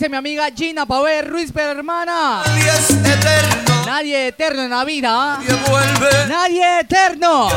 dice 0.00 0.08
mi 0.08 0.16
amiga 0.16 0.48
Gina, 0.56 0.86
pa' 0.86 1.02
ver, 1.02 1.28
Ruiz, 1.28 1.50
pero 1.52 1.72
hermana? 1.72 2.42
nadie 2.46 2.70
es 2.70 2.90
eterno. 2.90 3.84
Nadie 3.84 4.28
eterno 4.28 4.62
en 4.62 4.70
la 4.70 4.82
vida. 4.82 5.38
Nadie 5.38 5.54
vuelve. 5.68 6.26
Nadie 6.26 6.80
eterno. 6.80 7.50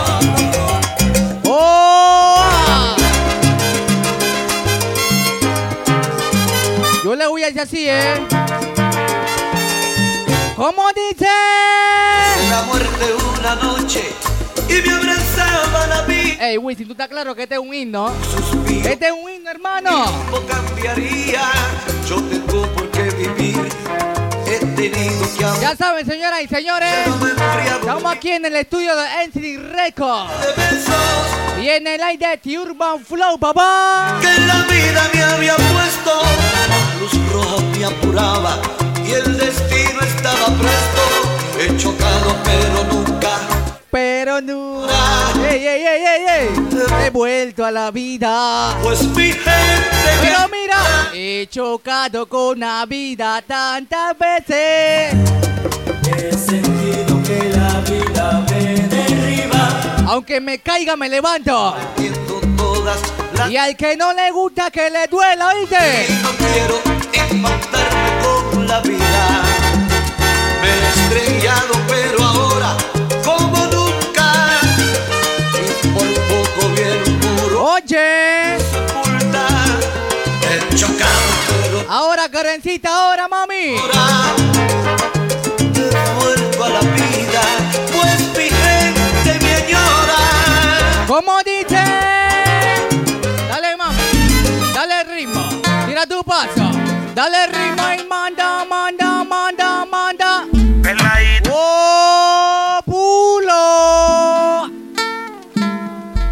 ¡Oh! 1.46 2.96
Yo 7.06 7.16
le 7.16 7.28
voy 7.28 7.44
a 7.44 7.46
decir 7.46 7.62
así, 7.62 7.86
¿eh? 7.88 8.16
¿Cómo 10.58 10.84
dice? 10.90 11.30
La 12.50 12.64
muerte 12.68 13.06
una 13.40 13.56
noche 13.56 14.04
y 14.68 14.86
me 14.86 14.94
abrazaba 14.96 15.88
la 15.88 16.02
vida. 16.02 16.50
Ey, 16.50 16.58
Wisin, 16.58 16.88
¿tú 16.88 16.92
estás 16.92 17.08
claro 17.08 17.34
que 17.36 17.44
este 17.44 17.56
es 17.56 17.62
un 17.62 17.74
himno? 17.74 18.12
Este 18.84 19.06
es 19.08 19.14
un 19.14 19.32
himno, 19.32 19.50
hermano. 19.50 20.04
tiempo 20.08 20.44
cambiaría. 20.46 21.50
Yo 22.08 22.22
tengo 22.24 22.68
por 22.74 22.90
qué 22.92 23.04
vivir 23.12 23.58
este 24.46 24.66
tenido 24.90 25.34
que 25.38 25.46
hablar. 25.46 25.62
Ya 25.62 25.76
saben, 25.76 26.06
señoras 26.06 26.42
y 26.42 26.48
señores, 26.48 26.90
estamos 27.76 28.12
aquí 28.12 28.32
en 28.32 28.46
el 28.46 28.56
estudio 28.58 28.96
de 28.96 29.24
Entity 29.24 29.58
Records. 29.58 30.32
Y 31.62 31.70
en 31.70 31.88
el 31.88 32.04
aire 32.04 32.40
de 32.44 32.60
Urban 32.60 33.04
Flow, 33.06 33.38
papá. 33.40 34.20
Que 34.22 34.42
la 34.42 34.64
vida 34.64 35.10
me 35.14 35.24
había 35.24 35.56
puesto, 35.56 36.22
la 36.68 37.00
luz 37.00 37.32
roja 37.32 37.64
me 37.78 37.86
apuraba 37.86 38.60
y 39.08 39.14
el 39.14 39.38
destino 39.38 40.02
estaba 40.02 40.48
presto. 40.48 41.02
He 41.60 41.78
chocado, 41.78 42.36
pero 42.44 42.84
nunca. 42.92 43.63
Pero 43.94 44.42
no. 44.42 44.88
¡Ey, 45.48 45.68
ey, 45.68 45.86
ey, 45.86 46.04
ey, 46.04 46.26
ey! 46.28 47.06
He 47.06 47.10
vuelto 47.12 47.64
a 47.64 47.70
la 47.70 47.92
vida. 47.92 48.76
Pues 48.82 49.04
mi 49.04 49.32
gente. 49.32 49.52
Pero 50.20 50.50
mira, 50.50 51.12
he 51.14 51.46
chocado 51.48 52.28
con 52.28 52.60
la 52.60 52.88
vida 52.88 53.44
tantas 53.46 54.18
veces. 54.18 55.14
He 56.08 56.34
sentido 56.36 57.22
que 57.22 57.52
la 57.56 57.82
vida 57.82 58.44
me 58.50 58.82
derriba. 58.88 59.70
Aunque 60.08 60.42
me 60.42 60.58
caiga, 60.58 60.96
me 60.96 61.08
levanto. 61.08 61.76
Entiendo 61.96 62.42
todas 62.58 63.00
las. 63.36 63.52
Y 63.52 63.58
al 63.58 63.78
que 63.78 63.96
no 63.96 64.12
le 64.12 64.32
gusta, 64.32 64.72
que 64.72 64.90
le 64.90 65.06
duela, 65.06 65.50
¿oíste? 65.50 66.08
Ahora, 82.64 82.72
Karencita, 82.72 82.90
ahora, 82.90 83.28
mami. 83.28 83.76
ahora. 83.78 84.36
He 85.60 86.14
vuelto 86.16 86.64
a 86.64 86.70
la 86.70 86.80
vida. 86.80 87.42
Pues 87.92 88.20
mi 88.38 88.50
gente 88.50 89.40
me 89.42 89.54
añora. 89.54 91.06
¿Cómo 91.06 91.44
dice? 91.44 91.84
Dale, 93.50 93.76
mami. 93.76 93.98
Dale 94.74 95.04
ritmo. 95.04 95.44
Tira 95.88 96.06
tu 96.06 96.24
paso. 96.24 96.72
Dale 97.14 97.48
ritmo 97.48 97.84
y 98.00 98.08
manda, 98.08 98.64
manda, 98.64 99.24
manda, 99.26 99.86
manda. 99.86 100.46
¡Oh, 101.52 102.80
pulo! 102.86 104.72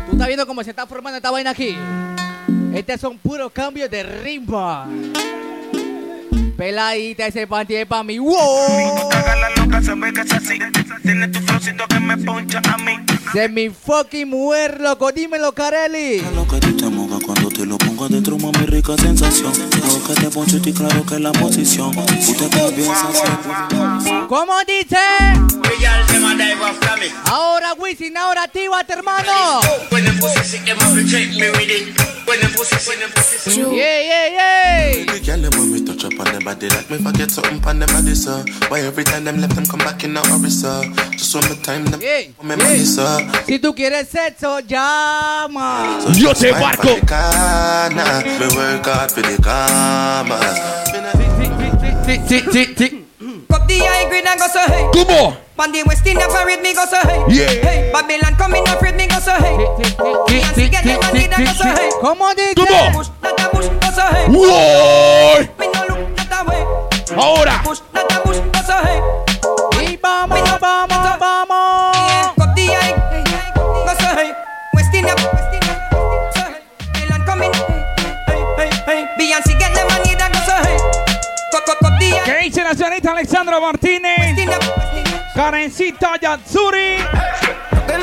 ¿Tú 0.06 0.12
estás 0.14 0.28
viendo 0.28 0.48
cómo 0.48 0.64
se 0.64 0.70
está 0.70 0.88
formando 0.88 1.18
esta 1.18 1.30
vaina 1.30 1.50
aquí? 1.50 1.78
Estos 2.74 3.02
son 3.02 3.18
puros 3.18 3.52
cambios 3.52 3.92
de 3.92 4.04
ritmo. 4.04 4.86
Peladita 6.62 7.26
ese 7.26 7.48
panty 7.48 7.74
es 7.74 7.88
pa' 7.88 8.04
mí. 8.04 8.20
¡Wow! 8.20 9.10
De 13.34 13.50
mi 13.50 13.70
fucking 13.72 14.30
mujer, 14.30 14.80
loco. 14.80 15.12
Dímelo, 15.12 15.54
Carelli. 15.54 16.22
Que 16.22 16.60
te 16.60 16.74
cuando 17.26 17.50
te 17.50 17.66
lo 17.66 17.80
pongo 17.80 18.06
adentro, 18.06 18.38
mami, 18.38 18.68
rica 18.68 18.96
sensación. 18.96 19.52
Dejo 20.02 20.14
que 20.14 20.22
te 20.22 20.30
poncho 20.30 20.58
y 20.58 20.74
claro 20.74 21.06
que 21.06 21.16
es 21.16 21.22
la 21.22 21.32
posición. 21.32 21.96
Usted 21.98 22.50
te 22.50 22.72
bien 22.72 22.92
sensación. 22.96 24.28
¿Cómo 24.28 24.54
dice? 24.66 24.98
Ahora 27.26 27.74
Wisin, 27.74 28.18
ahora 28.18 28.48
Tibat, 28.48 28.90
hermano. 28.90 29.62
Yeah, 33.46 34.02
yeah, 34.02 34.28
yeah. 34.30 35.06
The 35.06 35.20
girl 35.20 35.42
them 35.42 35.52
when 35.60 35.72
we 35.72 35.84
touch 35.84 36.06
up 36.06 36.20
on 36.20 36.44
body 36.44 36.70
like 36.70 36.90
me 36.90 36.98
forget 36.98 37.32
something 37.32 37.62
on 37.66 37.80
them 37.80 37.90
body, 37.90 38.16
sir. 38.16 38.44
Why 38.70 38.82
every 38.82 39.04
time 39.04 39.26
them 39.26 39.42
left 39.42 39.56
them 39.56 39.66
come 39.66 39.80
back 39.80 40.04
in 40.04 40.16
a 40.16 40.22
hurry, 40.22 40.50
sir? 40.50 40.82
Just 41.12 41.36
one 41.36 41.46
more 41.48 41.56
time 41.64 41.86
them 41.86 42.00
me 42.00 42.56
money, 42.56 42.86
sir. 42.86 43.28
Si 43.46 43.60
tú 43.60 43.74
quieres 43.76 44.08
sexo, 44.10 44.60
llama. 44.62 46.00
So 46.02 46.12
Yo 46.14 46.34
te 46.34 46.52
wine 46.52 46.62
barco. 46.62 46.88
for 46.88 47.00
the 47.00 47.06
corner. 47.08 48.24
Me 48.40 48.48
work 48.56 48.86
hard 48.86 49.12
for 49.12 49.22
the 49.22 49.38
karma. 49.92 50.40
Cup 53.52 53.68
the 53.68 53.78
high 53.84 54.08
grade 54.08 54.26
and 54.26 54.40
go 54.40 54.48
so 54.48 54.64
hey. 54.72 54.88
Come 54.94 55.12
on. 55.12 55.38
On 55.60 55.72
the 55.72 55.84
West 55.86 56.08
Indian 56.08 56.30
parade 56.30 56.62
me 56.62 56.74
go 56.74 56.86
so 56.86 56.98
hey. 57.04 57.20
Yeah. 57.30 57.48
Hey, 57.62 57.92
Babylon 57.92 58.36
coming 58.36 58.68
afraid 58.68 58.96
me 58.96 59.08
go 59.08 59.20
so 59.20 59.34
hey. 59.36 59.58
Beyonce 60.28 60.72
get 60.72 60.84
the 60.84 60.98
money 61.04 61.28
that 61.28 61.40
go 61.40 61.54
so 61.54 61.70
hey. 61.70 61.90
¿Cómo 62.02 62.34
dice? 62.34 62.56
Come 62.56 62.74
on. 62.74 62.94
Push, 62.94 63.10
not 63.22 63.40
a 63.40 63.50
push, 63.52 63.68
go 63.68 63.90
so 63.92 64.06
hey. 64.16 64.26
Whoa. 64.32 65.44
Me 65.60 65.66
no 65.68 65.82
look 65.86 66.00
not 66.18 66.32
a 66.32 66.40
way. 66.50 66.62
Ahora. 67.16 67.56
Push, 67.60 67.60
not 67.60 67.60
a 67.60 67.68
push, 67.68 67.82
la 82.72 82.78
señorita 82.78 83.12
Alexandra 83.12 83.60
Martínez? 83.60 84.16
Karencita 85.36 86.12
Yatsuri. 86.22 86.98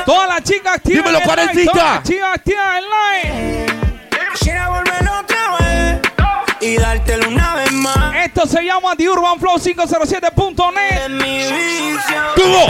Todas 0.05 0.29
las 0.29 0.43
chicas 0.43 0.77
activas. 0.77 1.07
Dímelo, 1.07 1.21
Karencita. 1.25 1.73
Todas 1.73 1.95
las 1.95 2.03
chicas 2.03 2.35
activas 2.35 2.67
en 2.77 2.85
live. 3.33 3.67
Quisiera 4.33 4.69
volver 4.69 5.09
otra 5.09 5.57
vez 5.59 6.01
y 6.61 6.77
dártelo 6.77 7.29
una 7.29 7.55
vez 7.55 7.73
más. 7.73 8.17
Esto 8.17 8.47
se 8.47 8.63
llama 8.63 8.95
The 8.95 9.09
Urban 9.09 9.39
Flow 9.39 9.57
507.net. 9.57 11.09
Mi 11.09 11.39
vicio. 11.39 12.23
¿Cómo? 12.37 12.67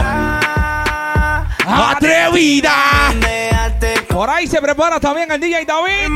Atrevida. 1.67 3.13
Por 4.09 4.31
ahí 4.31 4.47
se 4.47 4.61
prepara 4.61 5.01
también 5.01 5.33
el 5.33 5.41
DJ 5.41 5.65
David. 5.65 6.09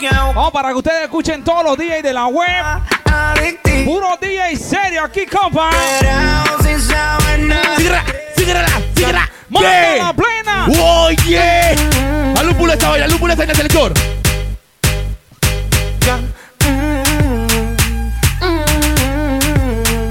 Vamos 0.00 0.52
para 0.52 0.68
que 0.68 0.74
ustedes 0.74 1.04
escuchen 1.04 1.42
todos 1.42 1.64
los 1.64 1.76
DJs 1.78 2.02
de 2.02 2.12
la 2.12 2.26
web. 2.26 2.46
Puro 3.84 4.18
DJ 4.20 4.56
serio 4.56 5.04
aquí, 5.04 5.24
compa. 5.26 5.70
Síguela, 6.60 8.04
síguela, 8.36 8.66
síguela. 8.94 9.30
Manda 9.48 9.70
Yeah. 9.70 10.04
la 10.04 10.12
plena. 10.12 10.66
Oye. 10.82 11.74
A 12.38 12.42
lúpulo 12.42 12.72
esta 12.72 12.90
vaina, 12.90 13.06
lúpulo 13.06 13.32
esta 13.32 13.44
en 13.44 13.50
el 13.50 13.56
selector. 13.56 13.92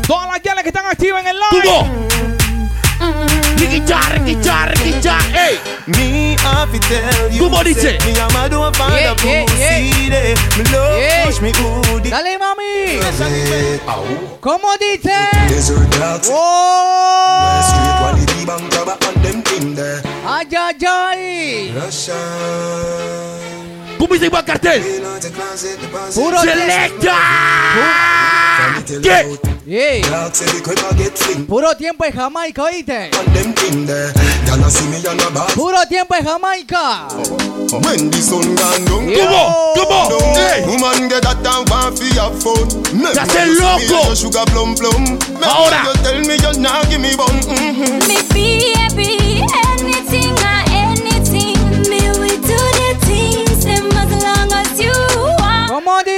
Todas 0.08 0.30
las 0.32 0.42
guiales 0.42 0.64
que 0.64 0.70
están 0.70 0.86
activas 0.86 1.22
en 1.22 1.28
el 1.28 1.36
live. 1.38 1.64
¿Cómo? 1.64 3.35
Riquicha, 3.58 4.00
riquicha, 4.14 4.66
riquicha. 4.66 5.18
Ey. 5.34 5.60
Me 5.88 6.36
have 6.44 6.72
to 6.72 6.80
tell 6.88 7.32
you. 7.32 7.40
¿Cómo 7.44 7.64
dice? 7.64 7.98
Me 8.06 8.20
am 8.20 8.36
a 8.36 8.50
do 8.50 8.60
Yeah, 8.60 8.72
find 8.74 8.94
a 8.94 9.00
yeah, 9.00 9.46
pussy 9.46 9.60
yeah. 9.60 10.10
there. 10.10 10.36
Me 10.58 10.64
love 10.72 11.00
Yeah. 11.00 11.26
push 11.26 11.42
me 11.42 11.52
hoodie. 11.54 12.10
Dale, 12.10 12.38
mami. 12.38 13.00
¿Cómo 14.42 14.70
dice? 14.80 15.14
Desert 15.48 15.90
dogs. 15.98 16.28
Street 16.28 16.36
¡Oh! 16.36 17.98
quality 18.02 18.46
bank 18.46 18.74
robber 18.76 18.98
and 19.08 19.24
them 19.24 19.42
thing 19.44 19.76
there. 19.76 20.02
¡Ay, 20.28 20.48
ay, 20.58 20.86
ay! 20.88 21.72
Russia. 21.76 22.16
Puro 26.14 26.42
¡Selecta! 26.42 27.18
¿Qué? 29.02 29.38
Puro 31.48 31.76
tiempo 31.76 32.06
en 32.06 32.14
Jamaica, 32.14 32.64
a. 32.64 33.10
Puro 35.56 35.78
tiempo 35.88 36.16
en 36.16 36.26
Jamaica. 36.26 37.08
See 43.26 43.60
loco. 43.60 43.80
me 43.80 43.88
your 43.88 44.16
Sugar 44.16 44.46
plum 44.46 44.76
plum. 44.76 45.18
Make 45.34 45.46
Ahora. 45.46 45.84
You 45.86 45.94
tell 46.04 46.20
me 46.22 46.36
you 46.38 46.62
not 46.62 46.90
give 46.90 47.02
me 47.02 47.16
bun. 47.16 47.36
Me 48.08 48.22
baby, 48.30 49.44
anything 49.44 49.65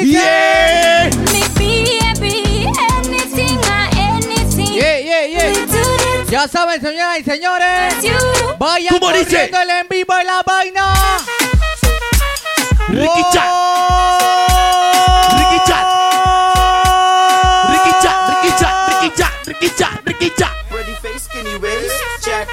Yeah. 0.08 1.10
Me 1.34 1.44
baby, 1.60 2.64
anything 2.64 3.60
or 3.60 3.88
anything, 4.00 4.72
Yeah, 4.72 4.98
yeah, 5.04 5.26
we 5.26 5.34
yeah. 5.34 5.52
do 5.52 5.68
the 5.68 6.32
Ya 6.32 6.48
saben, 6.48 6.80
señoras 6.80 7.20
y 7.20 7.24
señores. 7.26 7.94
Vayan 8.58 9.00
corriendo 9.00 9.62
el 9.62 9.70
en 9.70 9.88
vivo 9.90 10.16
de 10.16 10.24
la 10.24 10.44
vaina. 10.46 10.94
Riquicha. 12.88 13.44
¡Oh! 13.50 14.08
Riquicha. 15.40 15.80
Riquicha, 17.70 18.14
riquicha, 18.30 18.70
riquicha, 18.88 19.30
riquicha, 19.46 19.90
riquicha. 20.06 20.50
Pretty 20.70 20.94
face, 21.02 21.26
skinny 21.26 21.56
waist, 21.58 21.94
check. 22.22 22.48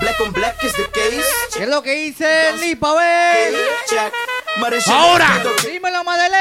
Black 0.00 0.20
on 0.20 0.32
black 0.32 0.62
is 0.62 0.74
the 0.74 0.84
case. 0.92 1.24
¿Qué 1.56 1.62
es 1.62 1.68
lo 1.70 1.82
que 1.82 1.94
dice 1.94 2.52
Lipa, 2.60 2.92
ve? 2.94 3.56
Check. 3.88 4.12
Ahora. 4.92 5.42
Dímelo, 5.64 6.04
Madeleine. 6.04 6.40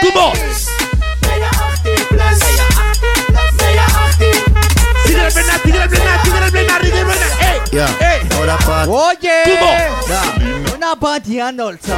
Tigre 5.09 5.31
plena, 5.31 5.57
tigre 5.63 5.87
plena, 5.89 6.21
tigre 6.21 6.51
plena, 6.51 6.79
tigre 6.79 7.03
plena. 7.03 7.27
¡Ey! 7.41 7.79
¡Ey! 7.99 8.29
Ahora 8.37 8.57
pa. 8.57 8.85
Oye. 8.85 9.43
¿Cómo? 9.59 10.75
Una 10.75 10.95
pateando 10.95 11.69
el 11.69 11.79
sol. 11.79 11.97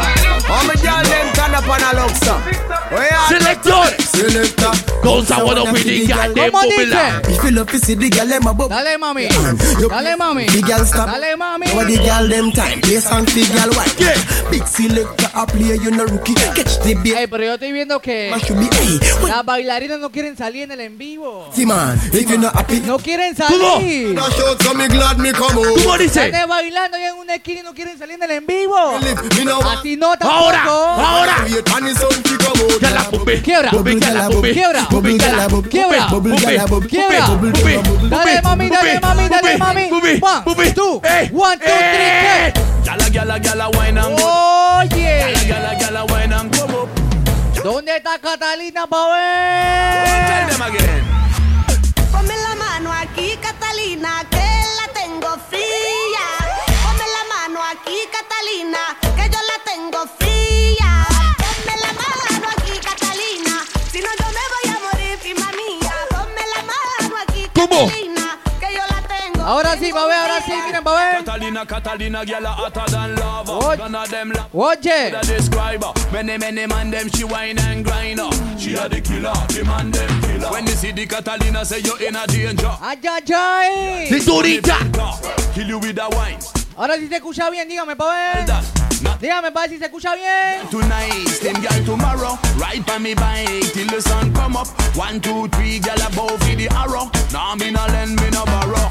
Me 0.68 0.74
girl, 0.80 1.04
them 1.04 1.34
turn 1.34 1.54
up 1.56 1.70
on 1.70 1.84
a 1.84 1.94
love 1.94 2.18
song. 2.24 2.42
Yeah. 2.92 3.28
Selector. 3.30 3.88
Selector. 4.00 4.72
The 5.02 5.08
¿Cómo 6.52 6.62
popular. 6.62 7.22
dice? 7.22 7.34
If 7.34 7.44
you 7.44 7.52
love 7.52 7.72
to 7.72 7.80
see 7.80 7.96
the 7.96 8.10
them. 8.10 8.44
Dale, 8.70 8.98
mami. 8.98 9.28
You- 9.80 9.90
Dale, 9.90 10.16
mami. 10.18 10.46
The 10.46 10.86
stop. 10.86 11.10
Dale, 11.10 11.36
mami. 11.38 11.68
Over 11.72 11.86
the 11.86 11.98
girl 11.98 12.28
them 12.30 12.52
time. 12.52 12.82
Play 12.82 13.00
song 13.02 13.26
for 13.26 13.40
girl 13.40 13.72
white. 13.76 13.96
Yeah. 14.00 14.50
Big 14.52 14.68
selector 14.68 15.30
a 15.34 15.46
play, 15.48 15.78
you 15.82 15.92
no 15.92 16.06
rookie. 16.06 16.34
Catch 16.34 16.80
the 16.84 16.96
beat. 16.96 17.16
Ey, 17.16 17.28
pero 17.28 17.44
yo 17.44 17.54
estoy 17.54 17.72
viendo 17.72 18.00
que 18.00 18.32
las 19.28 19.46
bailarinas 19.46 20.00
no 20.00 20.12
quieren 20.12 20.36
salir 20.38 20.64
en 20.64 20.72
el 20.72 20.82
en 20.82 20.98
vivo. 20.98 21.50
See 21.54 21.66
man, 21.66 22.00
if 22.12 22.30
you 22.30 22.38
not 22.38 22.54
happy, 22.56 22.82
No 22.82 22.98
quieren 23.02 23.36
salir. 23.36 24.16
¿Cómo 25.38 25.98
dice? 25.98 26.26
Están 26.26 26.50
bailando 26.50 26.98
ahí 26.98 27.04
en 27.04 27.16
una 27.16 27.36
esquina 27.36 27.60
y 27.62 27.64
no 27.64 27.74
quieren 27.74 27.98
salir 27.98 28.16
en 28.16 28.24
el 28.24 28.32
en 28.32 28.46
vivo. 28.46 28.76
Así 29.66 29.98
no 29.98 30.18
tampoco. 30.18 30.30
Ahora, 30.32 30.64
ahora. 30.64 31.36
Quiebra. 33.44 33.72
Pupe, 33.72 34.00
ya 34.00 34.12
la 34.12 34.30
pupe. 34.30 34.54
Quiebra. 34.54 34.88
Quiebra. 35.70 36.08
Gala, 36.10 36.66
Quiebra. 36.90 37.28
bubble. 37.28 38.10
Dale, 38.10 38.42
mami, 38.42 38.70
dale, 38.70 39.00
mami, 39.00 39.30
dale, 39.30 39.58
mami. 39.58 39.90
One, 40.22 40.74
two, 40.74 41.02
Eh, 41.04 41.30
one, 41.34 41.58
two, 41.58 41.66
three. 41.66 42.54
Gyal 42.84 43.02
a 43.02 43.10
gyal 43.10 43.32
a 43.32 43.40
gyal 43.40 43.62
a 43.62 43.70
wine 43.70 43.98
and 43.98 44.18
go. 44.18 44.28
Oye. 44.80 45.36
Wine 46.10 46.34
and. 46.34 46.52
¿Dónde 47.64 47.96
está 47.98 48.18
Catalina 48.18 48.88
pa' 48.88 49.11
Ahora 69.52 69.74
sí, 69.76 69.92
ver, 69.92 69.98
ahora 69.98 70.42
sí, 70.46 70.54
miren, 70.66 70.82
ver. 70.82 71.26
Catalina, 71.26 71.66
Catalina, 71.66 72.24
gyal 72.24 72.46
a 72.46 72.54
hotter 72.54 72.86
than 72.90 73.16
lava. 73.16 73.76
None 73.76 73.96
of 73.96 74.10
them 74.10 74.32
la 74.32 74.48
Oye. 74.54 75.12
the 75.12 75.20
describer. 75.28 75.92
Many, 76.14 76.38
many 76.38 76.66
man 76.68 76.90
them 76.90 77.10
she 77.10 77.26
wine 77.26 77.60
and 77.60 77.84
grind 77.84 78.22
up. 78.22 78.34
She 78.58 78.76
a 78.76 78.88
the 78.88 79.02
killer, 79.02 79.34
the 79.50 79.66
man 79.66 79.92
them 79.92 80.22
killer. 80.22 80.50
When 80.52 80.64
they 80.64 80.72
see 80.72 80.94
the 80.94 81.06
Catalina, 81.06 81.66
say 81.66 81.80
you 81.80 81.98
in 81.98 82.16
a 82.16 82.26
danger. 82.28 82.72
Ay, 82.80 82.96
ay, 83.04 83.34
ay. 83.36 84.08
Cinturita. 84.10 84.78
Kill 85.54 85.68
you 85.68 85.80
with 85.80 86.00
a 86.00 86.08
wine. 86.16 86.40
Ahora 86.78 86.96
sí 86.96 87.10
se 87.10 87.16
escucha 87.18 87.50
bien, 87.50 87.68
dígame 87.68 87.98
pa' 87.98 88.08
ver. 88.08 88.46
That, 88.46 88.64
not 89.04 89.20
Dígame 89.20 89.52
pa' 89.52 89.68
ver 89.68 89.70
si 89.70 89.80
se 89.80 89.88
escucha 89.88 90.16
bien. 90.16 90.66
tonight, 90.70 91.28
same 91.28 91.60
girl 91.60 91.84
tomorrow. 91.86 92.40
Ride 92.56 92.86
by 92.86 93.00
me 93.00 93.14
bike 93.16 93.74
till 93.74 93.88
the 93.88 94.02
sun 94.02 94.34
come 94.34 94.56
up. 94.56 94.68
One, 94.96 95.20
two, 95.20 95.50
three, 95.50 95.80
girl 95.80 96.02
above 96.08 96.40
the 96.40 96.70
arrow. 96.72 97.12
Nah, 97.34 97.56
me 97.56 97.70
no 97.70 97.86
lend, 97.88 98.16
me 98.22 98.30
no 98.30 98.46
borrow. 98.46 98.88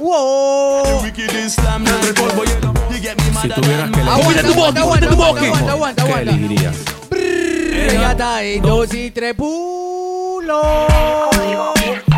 Wow. 0.00 1.02
Wicked 1.02 1.46
Islam, 1.46 1.84
no 1.84 1.90
el 2.00 2.14
polvo 2.14 2.42
hielo. 2.44 2.72
You 2.90 3.00
get 3.00 3.16
me 3.16 3.30
madder 3.32 3.60
than 3.60 3.90
me. 3.90 4.02
Aguanta, 4.02 4.42
tu 4.42 4.54
boqui, 4.54 4.78
aguanta, 4.78 5.08
tu 5.08 5.14
aguanta, 5.14 5.32
boqui. 5.32 5.46
aguanta, 5.46 5.72
aguanta, 5.72 6.04
¿Qué 6.04 6.12
elegirías? 6.12 6.76
Ella 7.12 8.10
está 8.12 8.36
ahí, 8.36 8.60
dos 8.60 8.92
y 8.94 9.10
tres 9.10 9.34
pulos. 9.34 10.62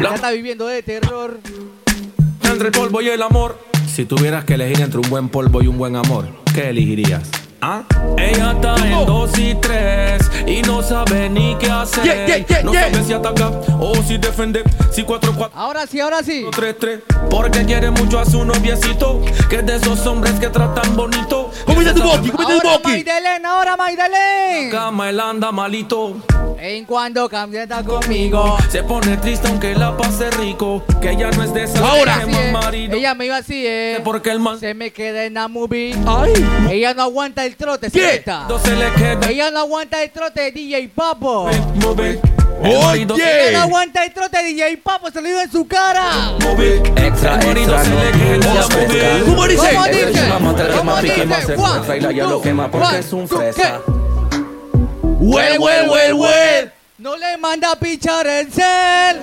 Ya 0.01 0.15
está 0.15 0.31
viviendo 0.31 0.67
de 0.67 0.83
terror. 0.83 1.39
Entre 2.43 2.69
el 2.69 2.73
polvo 2.73 3.01
y 3.01 3.09
el 3.09 3.23
amor. 3.23 3.59
Si 3.87 4.05
tuvieras 4.05 4.45
que 4.45 4.55
elegir 4.55 4.81
entre 4.81 4.99
un 4.99 5.09
buen 5.11 5.29
polvo 5.29 5.63
y 5.63 5.69
un 5.69 5.79
buen 5.79 5.97
amor, 5.97 6.27
¿qué 6.55 6.71
elegirías? 6.71 7.23
¿Ah? 7.65 7.85
Ella 8.19 8.53
está 8.53 8.75
en 8.85 9.07
dos 9.07 9.39
y 9.39 9.55
tres 9.55 10.21
y 10.49 10.63
no 10.63 10.83
sabe 10.83 11.31
ni 11.31 11.55
qué 11.61 11.71
hacer. 11.71 12.03
Yeah, 12.03 12.27
yeah, 12.27 12.39
yeah, 12.47 12.63
no 12.65 12.73
yeah. 12.73 12.91
sabe 12.91 13.05
si 13.05 13.13
atacar 13.13 13.53
o 13.79 13.95
si 14.03 14.19
defender. 14.19 14.65
Si 14.91 15.05
cuatro, 15.05 15.33
cuatro, 15.37 15.57
Ahora 15.59 15.87
sí, 15.87 16.01
ahora 16.01 16.25
sí. 16.25 16.45
tres, 16.51 16.77
tres. 16.81 17.01
Porque 17.31 17.65
quiere 17.65 17.93
mucho 17.93 18.19
a 18.19 18.25
su 18.27 18.45
noviecito, 18.45 19.21
que 19.49 19.57
es 19.57 19.67
de 19.67 19.77
esos 19.77 20.05
hombres 20.07 20.33
que 20.41 20.49
tratan 20.49 20.97
bonito. 20.97 21.53
Comete 21.65 21.95
tu 21.95 22.03
boqui, 22.03 22.31
comete 22.31 22.53
tu 22.61 22.67
Ahora 22.67 22.71
boqui. 22.79 22.89
Maidelen, 22.91 23.47
ahora 23.47 23.77
Maidelen. 23.77 24.71
Cama 24.73 25.11
él 25.11 25.21
anda 25.21 25.53
malito. 25.53 26.17
En 26.59 26.85
cuando 26.85 27.29
cambia 27.29 27.63
está 27.65 27.83
conmigo. 27.85 28.57
Se 28.71 28.83
pone 28.83 29.17
triste 29.19 29.47
aunque 29.49 29.75
la 29.75 29.97
pase 29.97 30.31
rico. 30.33 30.83
Que 31.01 31.11
ella 31.13 31.31
no 31.31 31.43
es 31.43 31.53
de 31.55 31.65
esas 31.65 31.81
Ahora. 31.81 32.23
que 32.25 32.47
es. 32.49 32.53
marido. 32.53 32.97
Ella 32.97 33.15
me 33.15 33.27
iba 33.27 33.37
así, 33.37 33.65
eh. 33.67 34.01
Porque 34.05 34.31
el 34.31 34.39
man 34.41 34.61
Se 34.61 34.75
me 34.75 34.93
queda 34.93 35.25
en 35.25 35.35
la 35.35 35.49
movie. 35.49 35.97
Ay. 36.07 36.33
Ella 36.71 36.95
no 36.95 37.03
aguanta 37.03 37.45
el 37.45 37.52
trote, 37.57 37.91
¿Qué? 37.91 38.01
señorita. 38.01 38.47
no 38.49 38.59
se 38.59 38.77
le 38.77 38.91
queda. 38.93 39.29
Ella 39.29 39.51
no 39.51 39.61
aguanta 39.61 40.03
el 40.03 40.11
trote, 40.11 40.53
DJ 40.53 40.89
Papo. 40.95 41.49
El 41.49 41.61
Ella 42.65 43.51
no 43.53 43.61
aguanta 43.63 44.05
el 44.05 44.13
trote, 44.13 44.43
DJ 44.43 44.77
Papo. 44.79 45.11
Se 45.11 45.21
lo 45.21 45.29
digo 45.29 45.41
en 45.41 45.51
su 45.51 45.67
cara. 45.67 46.33
move. 46.41 46.77
Extra, 46.97 47.41
El 47.41 47.57
extra, 47.59 47.85
se 47.85 47.91
le 47.91 48.39
no. 48.39 49.25
¿Cómo 49.27 49.47
dice? 49.49 49.69
¿Cómo 49.75 49.87
dice? 49.87 50.07
el 50.07 50.79
¿Cómo 50.79 50.97
dice? 50.97 51.27
es 52.99 53.13
un 53.13 53.29
fresa. 53.29 53.81
Well, 55.25 55.59
well, 55.61 55.91
well, 55.91 56.15
well. 56.15 56.73
No 56.99 57.17
le 57.17 57.37
manda 57.37 57.73
a 57.73 57.77
pichar 57.77 58.27
el 58.27 58.53
cel. 58.53 59.21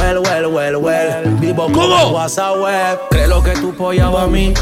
Well, 0.00 0.18
well, 0.20 0.46
well, 0.46 0.76
well. 0.76 1.24
Vivo 1.40 1.64
¿Cómo? 1.66 1.80
como 1.80 2.08
WhatsApp 2.10 2.56
web. 2.58 2.98
Creo 3.10 3.28
lo 3.28 3.42
que 3.42 3.52
tú 3.52 3.74
polla 3.74 4.06
a 4.06 4.26
mí. 4.26 4.52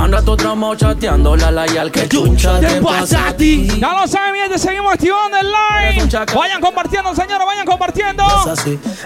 Anda 0.00 0.22
todo 0.22 0.34
traumado 0.34 0.74
chateando 0.76 1.36
la 1.36 1.50
la 1.50 1.70
y 1.70 1.76
al 1.76 1.92
que 1.92 2.08
chuncha 2.08 2.58
¿Qué 2.58 2.80
pasa 2.80 3.28
a 3.28 3.36
ti? 3.36 3.68
Ya 3.78 3.92
lo 3.92 4.08
saben, 4.08 4.32
mi 4.32 4.38
gente, 4.38 4.58
seguimos 4.58 4.94
activando 4.94 5.36
el 5.36 5.46
live. 5.46 6.08
Vayan 6.34 6.60
compartiendo, 6.62 7.14
señores, 7.14 7.46
vayan 7.46 7.66
compartiendo. 7.66 8.24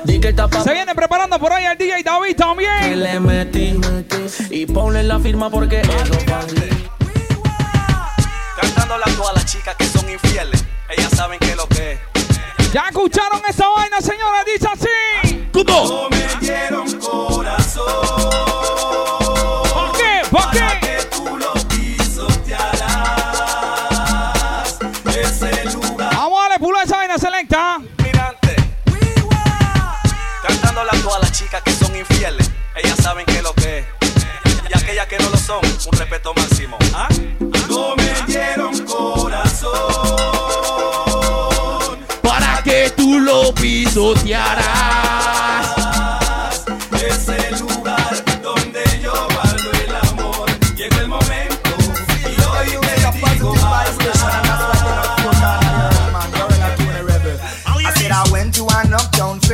Que 0.06 0.34
Se 0.62 0.72
viene 0.72 0.94
preparando 0.94 1.36
por 1.40 1.52
ahí 1.52 1.64
el 1.64 1.76
DJ 1.76 2.04
David 2.04 2.28
que 2.28 2.34
también. 2.34 3.02
le 3.02 3.18
metí. 3.18 3.80
Y 4.50 4.66
ponle 4.66 5.02
la 5.02 5.18
firma 5.18 5.50
porque 5.50 5.80
eso 5.80 6.14
fácil. 6.28 6.88
Cantándole 8.60 9.02
a 9.04 9.16
todas 9.16 9.34
las 9.34 9.46
chicas 9.46 9.74
que 9.74 9.86
son 9.86 10.08
infieles. 10.08 10.64
Ellas 10.96 11.10
saben 11.10 11.40
que 11.40 11.56
lo 11.56 11.66
que 11.66 11.92
es. 11.94 11.98
Ya 12.72 12.84
escucharon 12.88 13.40
esa 13.48 13.68
vaina, 13.68 14.00
señores, 14.00 14.44
dice 14.46 14.68
así. 14.72 15.48
¿Cómo? 15.52 16.08
Me 16.10 16.26
dieron 16.40 16.93
un 35.52 35.98
respeto 35.98 36.32
máximo. 36.34 36.78
¿Ah? 36.94 37.08
No 37.68 37.94
me 37.96 38.14
dieron 38.26 38.78
corazón. 38.86 39.72
Para 42.22 42.62
que 42.62 42.90
tú 42.96 43.20
lo 43.20 43.52
pisotearas. 43.54 45.53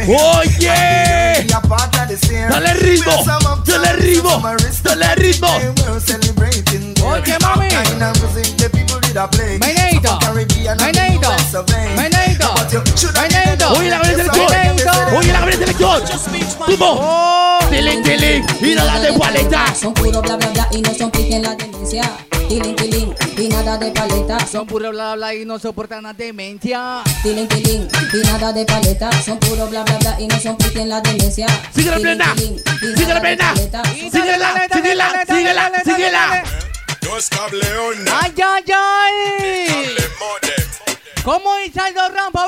Oye. 0.09 1.45
Dale 2.49 2.75
ritmo, 2.75 3.13
dale 3.65 3.93
ritmo, 3.97 4.41
dale 4.83 5.15
ritmo. 5.17 5.49
Oye, 7.05 7.39
mami. 7.41 7.69
Meneito. 9.59 10.19
Meneito. 10.85 11.29
Meneito. 11.97 12.55
Meneito. 13.21 13.69
Oye, 13.79 13.89
la 13.91 13.99
gran 13.99 14.17
selección. 14.17 14.47
Oye, 15.17 15.33
la 15.33 15.41
gran 15.41 15.53
selección. 15.59 16.03
¿Cómo? 16.79 16.87
Oh. 17.01 17.59
Tiling, 17.71 18.03
tiling. 18.03 18.47
Y 18.61 18.75
nada 18.75 19.01
de 19.01 19.13
paleta. 19.19 19.75
Son 19.75 19.95
puro 19.95 20.21
bla 20.23 20.37
bla 20.37 20.47
bla 20.49 20.69
y 20.73 20.81
no 20.83 20.95
son 20.95 21.11
pique 21.11 21.37
en 21.37 21.43
la 21.43 21.55
demencia. 21.55 22.03
Tiling 22.51 22.75
tiling 22.75 23.15
y 23.39 23.47
nada 23.49 23.79
de 23.79 23.93
paleta. 23.93 24.45
Son 24.45 24.67
puro 24.67 24.91
bla 24.91 25.15
bla 25.15 25.33
y 25.33 25.45
no 25.45 25.61
soportan 25.61 26.03
la 26.03 26.13
demencia. 26.13 27.01
Tiling 27.23 27.47
tiling 27.47 27.89
y 28.13 28.27
nada 28.27 28.53
de 28.53 28.65
paleta. 28.65 29.09
Son 29.23 29.39
puro 29.39 29.69
bla 29.69 29.85
bla 29.85 29.97
bla 29.99 30.17
y 30.19 30.27
no 30.27 30.35
en 30.75 30.89
la 30.89 31.01
demencia. 31.01 31.47
Sigue 31.73 31.91
la 31.93 31.99
plena. 31.99 32.35
tiling, 32.35 32.57
y 32.57 32.99
Sigue 32.99 33.07
la 33.07 33.07
nada 33.07 33.15
de 33.15 33.21
plena. 33.21 33.55
paleta. 33.55 33.83
Síguela, 33.95 34.67
síguela, 34.73 35.25
síguela, 35.29 35.71
síguela. 35.85 36.43
Ay, 38.21 38.35
ay, 38.45 38.65
ay. 38.75 39.95
¿Cómo 41.23 41.57
hizo 41.61 41.81
Aldo 41.81 42.09
Rampa? 42.09 42.43
A 42.43 42.47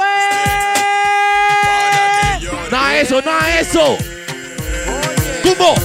ver. 2.41 2.73
Nada 2.73 2.99
eso, 2.99 3.23
Sona 3.23 3.61
eso. 3.61 3.97
¿Cómo? 5.45 5.77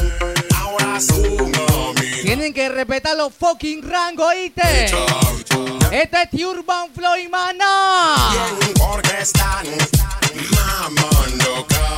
Tienen 2.28 2.54
que 2.54 2.68
respetar 2.68 3.16
los 3.16 3.34
fucking 3.34 3.90
rangos, 3.90 4.28
¿oíste? 4.28 4.88
Este 5.92 6.18
es 6.30 6.44
Urban 6.44 6.90
Flow 6.94 7.16
y 7.16 7.30
Maná. 7.30 8.16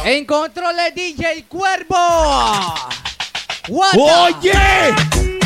En 0.05 0.25
controles 0.25 0.93
DJ 0.93 1.45
Cuervo. 1.47 2.75
What 3.69 3.95
Oye. 3.97 4.51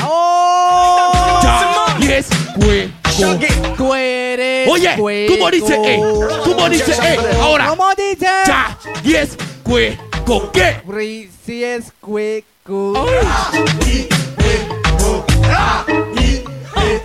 Oh. 0.04 1.40
Ya, 1.42 1.98
yes, 2.02 2.28
cueco. 2.60 3.76
Tú 3.78 3.94
eres 3.94 4.68
Oye, 4.70 5.28
¿cómo 5.30 5.50
dice, 5.50 5.76
eh? 5.82 6.02
¿Cómo 6.44 6.68
dice, 6.68 6.92
eh? 6.92 7.20
Ahora. 7.40 7.68
¿Cómo 7.70 7.90
dice? 7.96 8.28
Ya, 8.46 8.78
yes, 9.02 9.38
cueco. 9.64 10.52
¿Qué? 10.52 10.82
Si 11.46 11.64
es 11.64 11.86
cueco. 12.02 13.08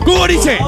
¿Cómo 0.04 0.26
dice? 0.26 0.58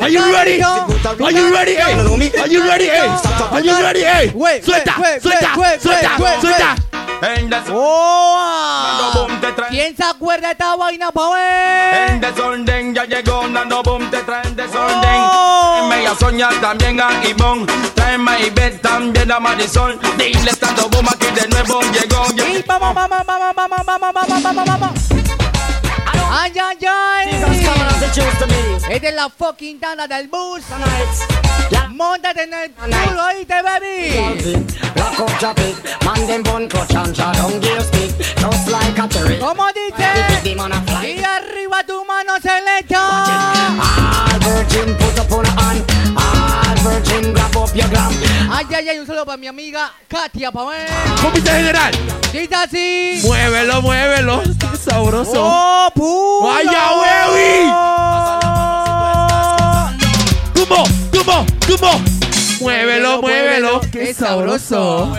Are 0.00 0.10
you 0.10 0.32
ready? 0.32 0.60
Are 0.62 1.32
you 1.32 1.52
ready? 1.52 1.76
Are 1.76 2.48
you 2.48 2.62
ready? 2.62 2.88
Are 2.90 3.62
you 3.62 3.72
ready? 3.82 4.02
Wait, 4.34 4.64
Suelta, 4.64 4.94
suelta, 5.20 5.54
suelta, 5.80 6.16
suelta. 6.40 6.76
¡Oh! 7.70 9.26
¿Quién 9.70 9.96
se 9.96 10.04
acuerda 10.04 10.48
de 10.48 10.52
esta 10.52 10.76
vaina, 10.76 11.10
pa' 11.10 11.30
ver? 11.30 12.10
En 12.10 12.20
desorden 12.20 12.94
ya 12.94 13.04
llegó 13.04 13.46
Nando 13.48 13.82
Boom, 13.82 14.10
te 14.10 14.18
traen 14.18 14.54
desorden. 14.54 15.00
Oh. 15.94 16.00
Me 16.00 16.06
a 16.06 16.14
soñar 16.16 16.54
también 16.60 17.00
a 17.00 17.24
Ivonne. 17.24 17.66
Tráeme 17.94 18.30
a 18.30 18.40
Ivette 18.40 18.80
también 18.80 19.30
a 19.30 19.38
Marisol. 19.40 19.98
Dile 20.18 20.50
estando 20.50 20.88
Boom 20.88 21.06
aquí 21.08 21.26
de 21.26 21.48
nuevo 21.48 21.80
llegó. 21.92 22.26
Y 22.36 22.62
vamos, 22.66 22.94
vamos, 22.94 23.24
vamos, 23.26 23.54
vamos, 23.54 23.86
vamos, 23.86 24.12
vamos, 24.14 24.42
vamos, 24.42 24.66
vamos. 24.66 24.90
¡Ay, 26.30 26.52
ay, 26.60 26.86
ay! 26.88 27.28
Esta 28.90 29.08
es 29.08 29.14
la 29.14 29.28
fucking 29.28 29.78
tanda 29.78 30.06
del 30.08 30.28
bus. 30.28 30.62
Móntate 31.90 32.42
en 32.42 32.54
el 32.54 32.72
culo, 32.72 33.24
¿oíste, 33.26 33.62
baby? 33.62 34.66
Rock 34.96 35.20
out, 35.20 35.40
drop 35.40 35.58
it, 35.60 35.76
man 36.04 36.26
them 36.26 36.42
bun 36.42 36.68
clutch 36.68 36.94
and 36.94 37.14
draw 37.14 37.32
down 37.32 37.60
gear 37.60 37.80
stick, 37.80 38.10
just 38.18 38.68
like 38.68 38.98
a 38.98 39.08
cherry. 39.08 39.38
¿Cómo 39.38 39.68
dice? 39.72 40.42
Big 40.42 40.56
man 40.56 40.72
a 40.72 40.80
fly. 40.82 41.20
Y 41.20 41.24
arriba 41.24 41.84
tu 41.86 42.04
mano 42.04 42.34
selecta. 42.42 42.98
All 43.78 44.40
virgin 44.40 44.96
virgin 46.84 47.32
grab 47.32 47.56
up 47.56 47.74
your 47.74 47.88
gram. 47.88 48.12
Ay, 48.50 48.66
ay, 48.74 48.88
ay, 48.90 48.98
un 48.98 49.06
saludo 49.06 49.24
para 49.24 49.38
mi 49.38 49.46
amiga 49.46 49.90
Katia, 50.06 50.52
pa' 50.52 50.68
ver. 50.68 50.88
Compite 51.20 51.50
general. 51.50 51.92
Dice 52.32 52.54
así. 52.54 53.20
Muévelo, 53.24 53.80
muévelo. 53.82 54.42
Qué 54.42 54.76
sabroso. 54.76 55.32
¡Oh, 55.36 55.88
puto! 55.94 56.44
¡Vaya, 56.44 56.90
Wewi! 57.00 57.72
¿Cómo? 60.54 60.84
¿Cómo? 61.12 61.46
¿Cómo? 61.66 62.04
Muévelo, 62.60 63.22
muévelo. 63.22 63.80
Qué 63.90 64.12
sabroso. 64.12 65.14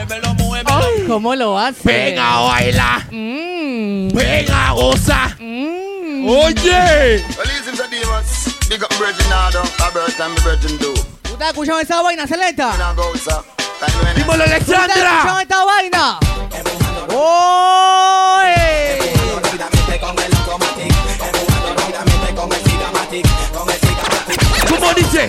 Ay, 0.65 1.03
¿Cómo 1.07 1.35
lo 1.35 1.57
hace? 1.57 1.81
Venga, 1.83 2.39
baila. 2.41 3.07
Mm. 3.11 4.09
Venga, 4.13 4.71
goza. 4.71 5.35
Mm. 5.39 6.27
Oye. 6.27 7.23
Well, 7.37 7.45
listen 7.45 7.75
to 7.75 7.87
demons. 7.89 8.55
Big 8.69 8.83
up 8.83 8.93
Virgin 8.93 9.29
Nado, 9.29 9.61
a 9.61 9.91
bird 9.91 10.19
and 10.19 10.39
Virgin 10.39 10.77
do. 10.77 11.14
¿Tú 11.35 11.39
estás 11.39 11.51
escuchando 11.51 11.81
esa 11.81 12.01
vaina, 12.01 12.25
Celeta? 12.25 12.77
Now 12.77 12.95
go, 12.95 13.13
sir. 13.17 13.33
Time 13.81 13.91
when 14.05 14.15
Dímelo, 14.15 14.37
¿Tú 14.37 14.43
estás 14.43 14.61
escuchando 14.61 14.93
Alexandra. 14.93 15.41
esta 15.41 15.65
vaina? 15.65 16.19
¡Oye! 17.09 18.55
¿Cómo 24.69 24.93
dice? 24.93 25.27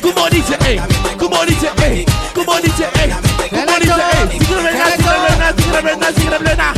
¿Cómo 0.00 0.28
dice? 0.30 0.56
Eh? 0.64 0.80
¿Cómo 1.18 1.44
dice? 1.44 1.68
Eh? 1.82 2.06
¿Cómo 2.32 2.60
dice? 2.60 2.84
Eh? 2.94 3.16
¿Cómo 3.50 3.78
dice? 3.80 4.02
Eh? 4.04 4.28
Sigue 4.30 4.54
plena, 4.54 4.86
sigue 4.86 5.10
plena, 5.26 5.52
sigue 5.56 5.82
plena, 5.82 6.12
sigue 6.12 6.38
plena. 6.38 6.74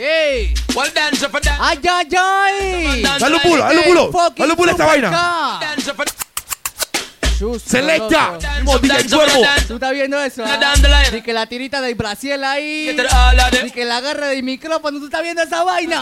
¡Ey! 0.00 0.54
Well, 0.74 0.90
dance 0.92 1.28
for 1.28 1.40
that. 1.42 1.58
¡Ay, 1.60 1.78
ay, 1.88 2.08
ay! 2.18 3.02
Dale 3.20 3.36
un 3.36 3.42
pulo, 3.42 3.62
dale 3.62 3.78
un 3.78 3.84
pulo. 3.84 4.10
Fucking 4.10 4.34
Dale 4.36 4.50
un 4.50 4.56
pulo 4.56 4.70
a 4.70 4.72
esta 4.72 4.84
super 4.84 5.00
vaina. 5.00 6.25
Selecta. 7.64 8.38
DJ 8.80 9.08
Cuervo. 9.16 9.42
¿Tú 9.68 9.74
estás 9.74 9.92
viendo 9.92 10.20
eso? 10.20 10.42
ah? 10.44 10.74
Ni 11.12 11.22
que 11.22 11.32
la 11.32 11.46
tirita 11.46 11.80
del 11.80 11.94
Brasil 11.94 12.42
ahí. 12.44 12.86
Ni 13.64 13.70
que 13.70 13.84
la 13.84 13.96
agarre 13.98 14.28
del 14.28 14.42
micrófono. 14.42 14.98
¿Tú 14.98 15.04
estás 15.06 15.22
viendo 15.22 15.42
esa 15.42 15.62
vaina? 15.64 16.00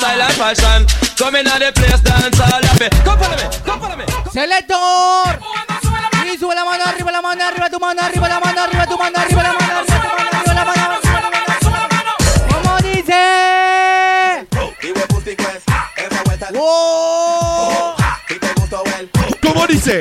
¡Selector! 4.32 5.40
Y 6.32 6.38
sube 6.38 6.54
la 6.54 6.64
mano 6.64 6.84
arriba, 6.84 7.12
la 7.12 7.20
mano 7.22 7.44
arriba, 7.44 7.68
tu 7.70 7.78
mano 7.78 8.00
arriba, 8.02 8.28
la 8.28 8.40
mano 8.40 8.60
arriba, 8.62 8.86
tu 8.86 8.96
mano 8.98 9.18
arriba, 9.18 9.42
la 9.42 9.52
mano 9.52 9.72
arriba, 9.78 10.02
tu 10.02 10.08
mano 10.16 10.30
arriba, 10.34 10.54
la 10.54 10.64
mano 10.64 10.80
arriba. 10.86 11.04
¿Cómo 12.50 12.78
dice? 12.80 13.14
¡Wow! 16.52 17.94
¿Cómo 19.42 19.66
dice? 19.66 20.00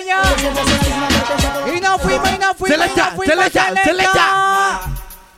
Y 2.51 2.53
no 2.53 2.55
fuimos, 2.55 2.87
y 2.87 2.95
no 2.95 2.95
fuimos, 2.95 2.97
y 2.97 2.99
Selecta, 2.99 3.09
no 3.09 3.15
fuimos, 3.15 3.45
selecta, 3.51 3.83
selecta. 3.83 4.81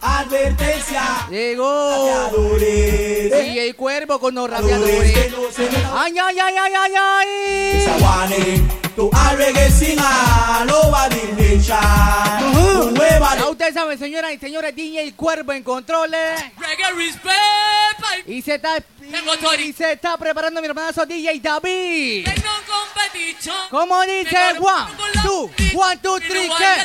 Advertencia. 0.02 1.28
Llegó. 1.30 2.30
Y 3.46 3.60
el 3.60 3.76
cuervo 3.76 4.20
con 4.20 4.36
los 4.36 4.50
rapeadores. 4.50 5.16
Ay, 5.94 6.16
ay, 6.20 6.40
ay, 6.40 6.56
ay, 6.58 6.74
ay, 6.76 6.94
ay. 6.98 8.83
Sawane, 8.94 8.96
tu 8.96 9.10
reggae 9.38 9.72
singa, 9.72 10.66
nobody 10.66 11.22
nation. 11.38 11.78
Ya 13.38 13.50
ustedes 13.50 13.74
saben, 13.74 13.98
señoras 13.98 14.32
y 14.34 14.38
señores, 14.38 14.76
DJ 14.76 15.14
Cuervo 15.16 15.54
en 15.54 15.64
controles. 15.64 16.42
Y 18.28 18.42
se 18.42 18.56
está, 18.56 18.78
y 19.60 19.74
se 19.74 19.94
está 19.94 20.18
preparando 20.18 20.62
mi 20.62 20.68
hermanazo 20.68 21.06
DJ 21.06 21.40
David. 21.40 22.28
¿Cómo 23.70 24.02
dice? 24.02 24.38
One, 24.60 24.92
two, 25.24 25.50
one, 25.76 25.98
two, 25.98 26.20
three, 26.20 26.50
¿qué? 26.58 26.76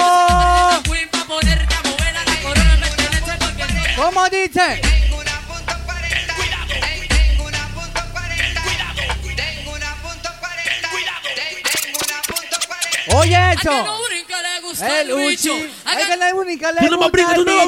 ¿Cómo 3.96 4.30
dice? 4.30 4.89
Oye 13.16 13.54
eso. 13.54 13.72
El 14.82 15.14
Uchi. 15.14 15.50
Hay 15.86 16.06
que 16.06 16.18
la 16.18 16.34
única 16.36 16.72
le 16.72 16.80
Tú 16.80 16.86
no 16.92 16.98
me 16.98 17.06
gusta 17.06 17.10
brincas, 17.10 17.38
el 17.38 17.46
tú 17.46 17.46
no 17.46 17.58
me 17.58 17.66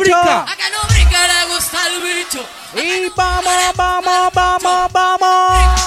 bicho. 2.13 2.45
Y 2.75 3.09
vamos, 3.15 3.53
vamos, 3.75 4.33
vamos, 4.33 4.91
vamos. 4.91 5.81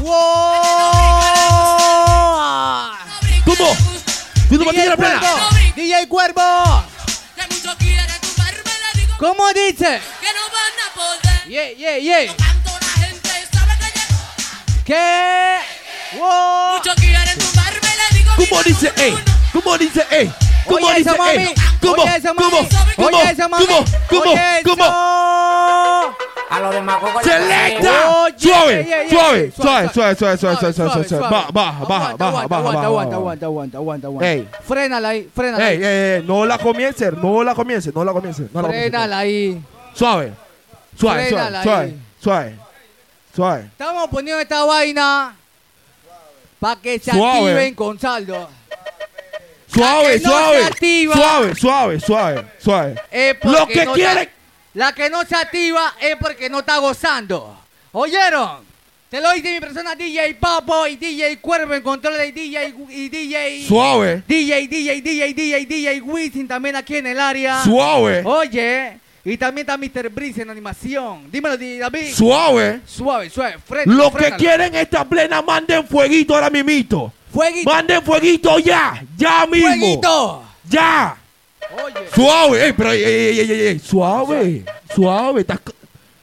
¡Wow! 0.00 0.16
¿Cómo? 3.44 3.76
¿Tú 4.48 4.56
no 4.58 4.72
la 4.72 4.96
plena? 4.96 5.20
Cuervo, 5.20 5.48
DJ 5.76 6.08
Cuervo. 6.08 6.84
¿Cómo 9.18 9.52
dice? 9.52 10.00
Yeah, 11.48 11.72
yeah, 11.72 11.98
yeah. 11.98 12.34
¿Qué? 14.84 15.58
Wow. 16.18 16.82
¿Cómo 18.36 18.62
dice, 18.62 18.92
ey? 18.96 19.14
¿Cómo 19.52 19.78
dice, 19.78 20.04
ey? 20.10 20.32
¿Cómo 20.66 20.92
dice, 20.92 21.10
ey? 21.10 21.54
¿Cómo? 21.80 21.96
¿Cómo? 21.96 22.68
¿Cómo? 22.96 23.18
¿Cómo? 23.58 23.84
¿Cómo? 24.08 24.34
¿Cómo? 24.64 24.84
A 26.48 26.60
los 26.60 26.74
demagogos. 26.74 27.22
¡Selecta! 27.24 27.92
Suave, 28.36 29.06
suave, 29.10 29.52
suave, 29.92 30.16
suave, 30.16 30.36
suave, 30.36 30.72
suave, 30.72 31.04
suave, 31.08 31.28
Baja, 31.28 31.50
baja, 31.50 31.84
baja, 31.84 32.16
baja. 32.16 32.86
Aguanta, 32.86 33.16
aguanta, 33.16 33.46
aguanta, 33.46 33.78
aguanta, 33.78 34.06
aguanta. 34.06 34.32
Ey. 34.32 34.48
Frénala 34.62 35.08
ahí, 35.08 35.30
frénala 35.34 35.70
ey, 35.72 35.80
Ey, 35.82 36.22
no 36.26 36.44
la 36.46 36.58
comiences, 36.58 37.12
no 37.14 37.42
la 37.42 37.54
comiences, 37.54 37.94
no 37.94 38.04
la 38.04 38.12
comiences. 38.12 38.52
No 38.52 38.64
frénala 38.64 39.18
ahí. 39.18 39.60
Suave, 39.94 40.32
suave, 40.98 41.30
suave, 41.30 41.62
suave, 41.62 41.94
suave, 42.20 42.56
suave. 43.34 43.62
Estamos 43.62 44.08
poniendo 44.08 44.40
esta 44.40 44.64
vaina 44.64 45.34
para 46.58 46.80
que 46.80 46.98
se 46.98 47.10
Suave. 47.10 47.50
activen 47.50 47.74
con 47.74 47.98
saldo. 47.98 48.48
Suave, 49.72 50.20
no 50.20 50.30
suave, 50.30 50.64
activa. 50.64 51.14
suave, 51.14 51.54
suave, 51.54 52.00
suave, 52.00 52.46
suave. 52.58 52.94
Lo 53.42 53.66
que 53.66 53.84
no 53.84 53.92
quieren. 53.94 54.30
la 54.74 54.92
que 54.94 55.10
no 55.10 55.24
se 55.24 55.34
activa 55.34 55.94
es 56.00 56.16
porque 56.16 56.48
no 56.48 56.60
está 56.60 56.78
gozando. 56.78 57.58
¿Oyeron? 57.92 58.64
Te 59.08 59.20
lo 59.20 59.32
dice 59.32 59.52
mi 59.52 59.60
persona 59.60 59.94
DJ 59.94 60.34
Papo 60.34 60.86
y 60.86 60.96
DJ 60.96 61.38
Cuervo 61.40 61.74
en 61.74 61.82
control 61.82 62.16
de 62.18 62.32
DJ 62.32 62.74
y 62.90 63.08
DJ. 63.08 63.64
Suave. 63.66 64.22
DJ, 64.26 64.66
DJ, 64.66 65.00
DJ, 65.00 65.34
DJ, 65.34 65.66
DJ 65.66 66.00
Wisin 66.02 66.48
también 66.48 66.74
aquí 66.76 66.96
en 66.96 67.06
el 67.06 67.20
área. 67.20 67.62
Suave. 67.62 68.22
Oye. 68.24 68.98
Y 69.28 69.36
también 69.36 69.66
está 69.68 69.76
Mr. 69.76 70.08
Breeze 70.08 70.42
en 70.42 70.50
animación. 70.50 71.28
Dímelo, 71.32 71.56
David. 71.56 72.14
Suave. 72.14 72.80
Suave, 72.86 73.28
suave. 73.28 73.56
Frena, 73.66 73.92
Lo 73.92 74.12
que 74.14 74.30
quieren 74.36 74.72
esta 74.76 75.04
plena, 75.04 75.42
manden 75.42 75.84
fueguito 75.84 76.32
ahora 76.32 76.48
mismito. 76.48 77.12
Fueguito. 77.32 77.68
Manden 77.68 78.02
fueguito 78.02 78.56
ya, 78.60 79.04
ya 79.16 79.44
mismo. 79.46 79.66
Fueguito. 79.68 80.42
Ya. 80.70 81.16
Suave, 82.14 82.66
ey, 82.66 82.72
pero 82.72 82.92
ey, 82.92 83.02
ey, 83.02 83.40
ey, 83.40 83.50
ey, 83.50 83.60
ey, 83.66 83.78
suave, 83.80 84.64
suave. 84.94 85.40
¿Estás, 85.40 85.58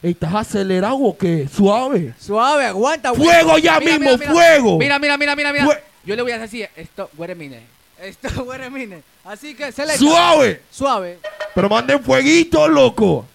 ey, 0.02 0.10
¿Estás 0.12 0.34
acelerado 0.34 0.96
o 0.96 1.16
qué? 1.18 1.46
Suave. 1.54 2.14
Suave, 2.18 2.64
aguanta. 2.64 3.12
Fuego 3.12 3.50
aguanta. 3.50 3.58
ya 3.58 3.80
Mira, 3.80 3.98
mismo, 3.98 4.12
mira, 4.12 4.16
mira. 4.16 4.32
fuego. 4.32 4.78
Mira, 4.78 4.98
mira, 4.98 5.18
mira, 5.18 5.36
mira, 5.36 5.52
mira. 5.52 5.64
Fue- 5.66 5.82
Yo 6.06 6.16
le 6.16 6.22
voy 6.22 6.32
a 6.32 6.38
decir 6.38 6.70
esto, 6.74 7.10
wait 7.18 7.30
a 7.32 7.34
minute. 7.34 7.62
Esto, 8.00 8.42
wait 8.44 8.62
a 8.62 8.70
minute. 8.70 9.02
Así 9.24 9.54
que 9.54 9.72
selecta. 9.72 9.98
Suave. 9.98 10.62
Suave. 10.70 11.18
Pero 11.54 11.68
manden 11.68 12.02
fueguito, 12.02 12.66
loco. 12.68 13.26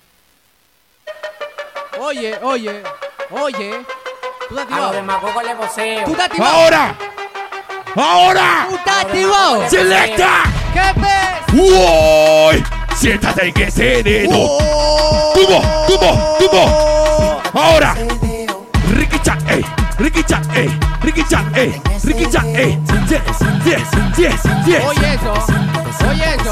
Oye, 2.00 2.38
oye, 2.44 2.84
oye. 3.32 3.86
¿Tú 4.50 4.56
A 4.56 4.62
los 4.62 4.64
activado? 4.64 4.94
demagogos 4.94 5.44
le 5.44 5.54
voceo. 5.56 6.06
¿Tú 6.06 6.12
estás 6.12 6.26
activado? 6.28 6.56
Ahora. 6.56 6.96
Ahora. 7.96 8.66
¿Tú 8.70 8.76
estás 8.76 9.06
activado? 9.06 9.70
Selecta. 9.70 10.44
¿Qué 10.74 11.00
ves? 11.00 11.62
¡Uy! 11.62 12.64
Siéntate 12.96 13.48
en 13.48 13.54
que 13.54 13.72
sereno. 13.72 14.32
¡Tubo! 15.34 15.62
¡Tubo! 15.88 16.38
¡Tubo! 16.40 17.42
Ahora. 17.54 17.96
Ricky 18.94 19.20
Chat, 19.22 19.40
ey. 19.52 19.66
Ricky 20.00 20.24
Chat, 20.24 20.44
ey. 20.56 20.70
Ricky 21.04 21.24
Chat, 21.28 21.46
ey. 21.58 21.72
Ricky 22.04 22.26
Chat, 22.32 22.46
ey. 22.56 22.72
Yes, 23.10 23.28
yes, 23.68 23.88
yes, 24.18 24.40
yes. 24.66 24.84
Oye 24.88 25.14
eso. 25.14 25.34
Oye 26.08 26.36
eso. 26.40 26.52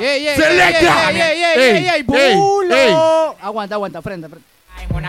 Ey, 0.00 0.34
Selecta. 0.34 1.10
ey, 1.10 1.16
ey, 1.16 1.22
ey, 1.22 1.54
Ey, 1.54 1.62
ey, 1.62 1.86
ey, 1.86 1.88
ey, 1.88 2.02
bulo. 2.02 3.36
Aguanta, 3.40 3.76
aguanta, 3.76 4.02
frente, 4.02 4.28
frente. 4.28 4.46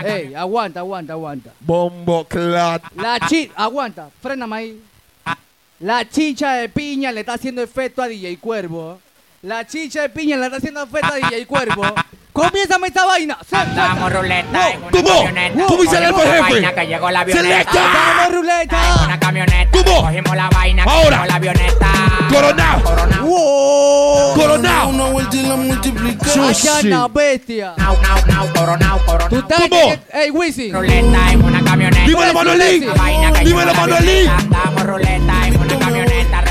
Ey, 0.06 0.34
aguanta, 0.34 0.80
aguanta, 0.80 1.12
aguanta. 1.14 1.50
Bombo 1.58 2.24
clat. 2.24 2.82
La 2.94 3.18
chi... 3.28 3.50
Aguanta, 3.56 4.08
fréname 4.22 4.56
ahí. 4.56 4.82
La 5.80 6.08
chicha 6.08 6.54
de 6.54 6.68
piña 6.68 7.10
le 7.10 7.20
está 7.20 7.34
haciendo 7.34 7.60
efecto 7.62 8.02
a 8.02 8.08
DJ 8.08 8.38
Cuervo. 8.38 9.00
La 9.42 9.66
chicha 9.66 10.02
de 10.02 10.08
piña 10.10 10.36
le 10.36 10.44
está 10.46 10.58
haciendo 10.58 10.82
efecto 10.82 11.12
a 11.12 11.16
DJ 11.16 11.44
Cuervo. 11.46 11.82
Comiénzame 12.38 12.86
esta 12.86 13.04
vaina. 13.04 13.36
Andamos 13.50 14.12
ruleta 14.12 14.70
en 14.70 14.80
¿Cómo 14.80 15.82
hice 15.82 15.96
el 15.98 16.14
jefe? 16.14 16.74
Que 16.74 16.86
llegó 16.86 17.10
la 17.10 17.20
avioneta. 17.20 17.70
Andamos 17.70 18.32
ruleta. 18.32 18.78
Una 19.04 19.18
camioneta. 19.18 19.70
¿Cómo? 19.72 20.02
Cogimos 20.02 20.36
la 20.36 20.48
vaina. 20.50 20.84
Ahora. 20.84 21.26
La 21.26 21.34
avioneta. 21.34 21.86
Coronado. 22.32 22.84
Coronado. 22.84 24.34
Coronado. 24.34 24.88
Una 24.90 25.04
vuelta 25.06 25.36
y 25.36 25.42
la 25.42 25.56
multiplicamos. 25.56 26.64
una 26.84 27.08
bestia. 27.08 27.74
Coronado. 27.74 28.52
Coronado. 28.54 29.28
¿Tú 29.28 29.38
estás? 29.38 29.98
Ey, 30.12 30.30
Wisi. 30.30 30.70
Ruleta 30.72 31.32
en 31.32 31.44
una 31.44 31.64
camioneta. 31.64 32.06
Dímelo, 32.06 32.34
Manolín. 32.34 32.86
Dímelo, 33.44 33.74
Manolín. 33.74 34.28
Andamos 34.28 34.86
ruleta 34.86 35.46
en 35.48 35.56
una 35.60 35.78
camioneta. 35.78 36.44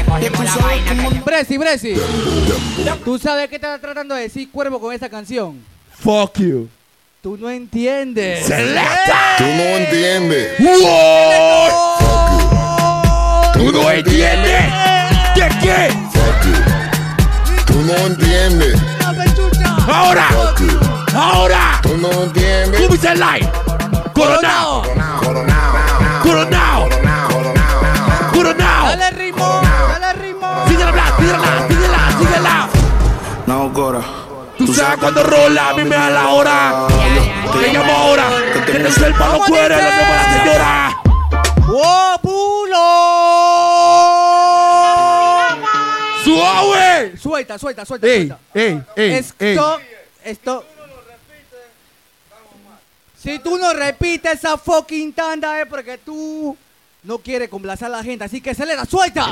Bresi, 1.23 1.57
Bresi. 1.57 1.93
¿Tú 3.05 3.17
sabes 3.17 3.47
qué 3.47 3.55
estás 3.55 3.79
tratando 3.79 4.15
de 4.15 4.23
decir, 4.23 4.51
cuervo, 4.51 4.79
con 4.79 4.93
esta 4.93 5.07
canción? 5.07 5.76
Fuck 5.99 6.37
you. 6.39 6.69
Tú 7.21 7.37
no 7.37 7.49
entiendes. 7.49 8.45
Selecta. 8.45 9.35
Tú 9.37 9.43
no 9.45 9.63
entiendes. 9.63 10.59
¡Wow! 10.59 11.69
¿Tú 13.53 13.71
no 13.71 13.91
entiendes? 13.91 14.61
¿Qué 15.33 15.49
qué? 15.61 15.91
Fuck 16.13 16.45
you. 16.45 16.53
Tú 17.65 17.81
no 17.81 17.93
entiendes. 18.07 18.79
Ahora. 19.91 20.27
Fuck 20.29 20.59
you. 20.61 20.79
Ahora. 21.17 21.79
Tú 21.81 21.97
no 21.97 22.11
entiendes. 22.23 22.79
¿Cómo 22.79 22.93
dice 22.93 23.11
el 23.11 23.19
line? 23.19 23.49
Coronao. 24.13 24.83
Coronao. 25.21 25.73
Coronao. 26.23 26.89
Coronao. 28.33 28.85
Dale 28.87 29.09
ritmo, 29.11 29.61
dale 29.89 30.13
ritmo. 30.13 30.47
Síguela, 30.67 31.15
síguela, 31.17 31.67
síguela, 31.67 32.11
síguela. 32.19 32.69
No, 33.47 33.73
Cora. 33.73 34.26
Tú 34.57 34.73
sabes 34.73 34.97
cuando 34.99 35.23
rola, 35.23 35.69
a 35.69 35.73
mí 35.75 35.83
me 35.83 35.95
da 35.95 36.09
la 36.09 36.29
hora. 36.29 36.87
Te 37.61 37.71
llamo 37.73 37.91
ahora. 37.93 38.25
Que 38.65 38.79
no 38.79 38.87
es 38.89 38.97
el 38.97 39.13
palo 39.13 39.33
¿Cómo 39.33 39.45
cuere, 39.45 39.75
lo 39.75 39.81
dice? 39.83 39.97
que 39.97 40.03
la 40.03 40.43
señora. 40.43 41.01
¡Oh, 41.69 42.19
pulo! 42.21 42.77
¡Suave! 46.23 47.17
Suelta, 47.17 47.57
suelta, 47.59 47.85
suelta, 47.85 48.07
Ey, 48.07 48.27
suelta. 48.27 48.39
ey, 48.53 48.81
ey. 48.95 49.11
Esto, 49.13 49.79
esto. 50.23 50.65
Si 53.21 53.39
tú 53.39 53.57
no 53.57 53.73
repites 53.73 54.33
esa 54.39 54.57
fucking 54.57 55.11
tanda 55.13 55.59
es 55.61 55.67
porque 55.67 55.97
tú 55.97 56.55
no 57.03 57.17
quieres 57.19 57.49
complacer 57.49 57.87
a 57.87 57.89
la 57.89 58.03
gente. 58.03 58.23
Así 58.25 58.41
que 58.41 58.51
acelera, 58.51 58.85
suelta. 58.85 59.31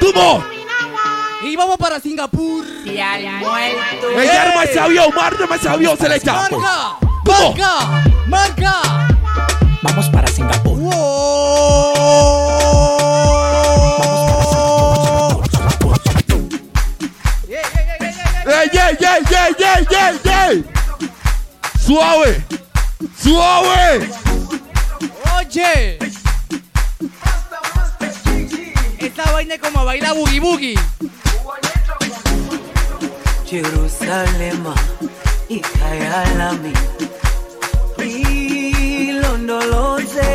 ¡Tumo! 0.00 0.44
Y 1.44 1.56
vamos 1.56 1.76
para 1.76 1.98
Singapur. 2.00 2.64
Y 2.84 2.98
al 2.98 3.22
muerto. 3.40 4.10
¡Ey, 4.18 4.28
arma 4.28 4.64
ese 4.64 4.78
avión! 4.78 5.12
¡Marca 5.14 5.54
ese 5.54 5.68
avión! 5.68 5.98
¡Se 5.98 6.08
le 6.08 6.16
echa! 6.16 6.32
Marca, 6.34 6.98
¿Cómo? 7.24 7.54
marca, 7.54 8.04
marca. 8.28 9.08
Vamos 9.82 10.08
para 10.10 10.28
Singapur. 10.28 10.78
¡Ey, 18.44 18.70
ey, 18.72 18.96
ey, 19.00 19.22
ey, 19.30 19.54
ey, 19.58 19.86
ey, 19.90 20.20
ey! 20.24 20.64
¡Suave! 21.84 22.44
¡Suave! 23.20 24.10
Oye. 25.38 25.98
Esta 28.98 29.30
vaina 29.32 29.54
es 29.54 29.60
como 29.60 29.84
bailar 29.84 30.14
boogie 30.14 30.40
boogie. 30.40 30.74
Jerusalema 33.52 34.74
ikayalami 35.48 36.72
ilondoloze 39.08 40.32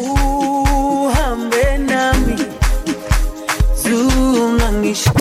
uhambe 0.00 1.78
nami 1.88 2.36
zungangisho 3.82 5.12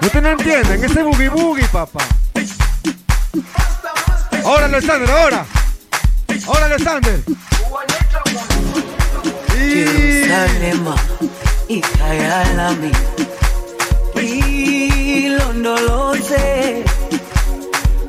Ustedes 0.00 0.22
no 0.22 0.30
entienden, 0.30 0.84
ese 0.84 1.02
boogie 1.02 1.28
boogie, 1.28 1.68
papá. 1.68 2.00
Ahora 4.44 4.66
Alexander, 4.66 5.10
ahora. 5.10 5.46
Ahora 6.46 6.66
Alexander. 6.66 7.20
Jerusalema 9.52 10.94
ikayalami 11.68 12.92
ilondoloze 15.24 16.84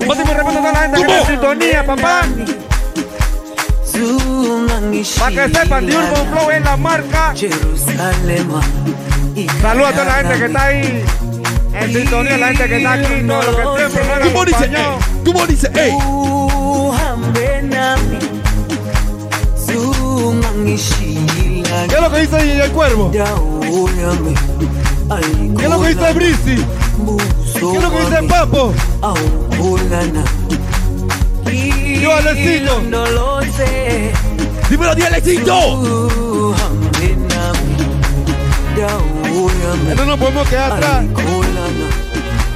Ponte 0.06 0.24
mi 0.26 0.34
respeto 0.34 0.50
a 0.50 0.62
toda 0.62 0.72
la 0.74 0.80
gente 0.80 0.98
que 0.98 1.02
está 1.04 1.20
en 1.20 1.28
sintonía, 1.28 1.86
papá. 1.86 2.26
Para 5.20 5.48
que 5.48 5.56
sepan, 5.56 5.86
The 5.86 5.98
Urban 5.98 6.28
Flow 6.28 6.52
es 6.52 6.64
la 6.64 6.78
marca. 6.78 7.34
Saludos 9.62 9.90
a 9.90 9.92
toda 9.94 10.06
la 10.06 10.14
gente 10.14 10.40
que 10.40 10.46
está 10.46 10.64
ahí 10.66 11.06
en 11.74 11.94
sintonía, 11.94 12.38
la 12.38 12.48
gente 12.48 12.68
que 12.68 12.78
está 12.78 12.94
aquí, 12.94 13.28
todo 13.28 13.42
lo 13.44 13.76
que 13.76 13.90
siempre 13.90 14.04
nos 14.06 14.14
han 14.14 14.22
¿Cómo 14.34 14.46
dice? 14.46 14.72
¿Cómo 15.26 15.48
dice? 15.48 15.72
¡Ey! 15.76 15.94
¿Qué 20.54 21.96
es 21.96 22.02
lo 22.02 22.12
que 22.12 22.20
dice 22.22 22.38
DJ 22.38 22.66
el 22.66 22.72
cuervo? 22.72 23.12
¿Qué 23.12 23.20
es 25.64 25.70
lo 25.70 25.82
que 25.82 25.88
dice 25.90 26.14
Brisi? 26.14 26.64
¿Qué 27.54 27.78
es 27.78 27.84
lo 27.84 27.92
que 27.92 28.00
dice 28.02 28.24
Papo? 28.30 28.74
Yo, 32.02 32.16
Alecito. 32.16 32.82
No 32.84 33.06
lo 33.08 33.42
sé. 33.42 34.12
Dímelo, 34.70 34.94
di 34.94 35.02
Alecito. 35.02 36.10
No 39.96 40.06
nos 40.06 40.20
podemos 40.20 40.48
quedar 40.48 40.72
atrás. 40.74 41.06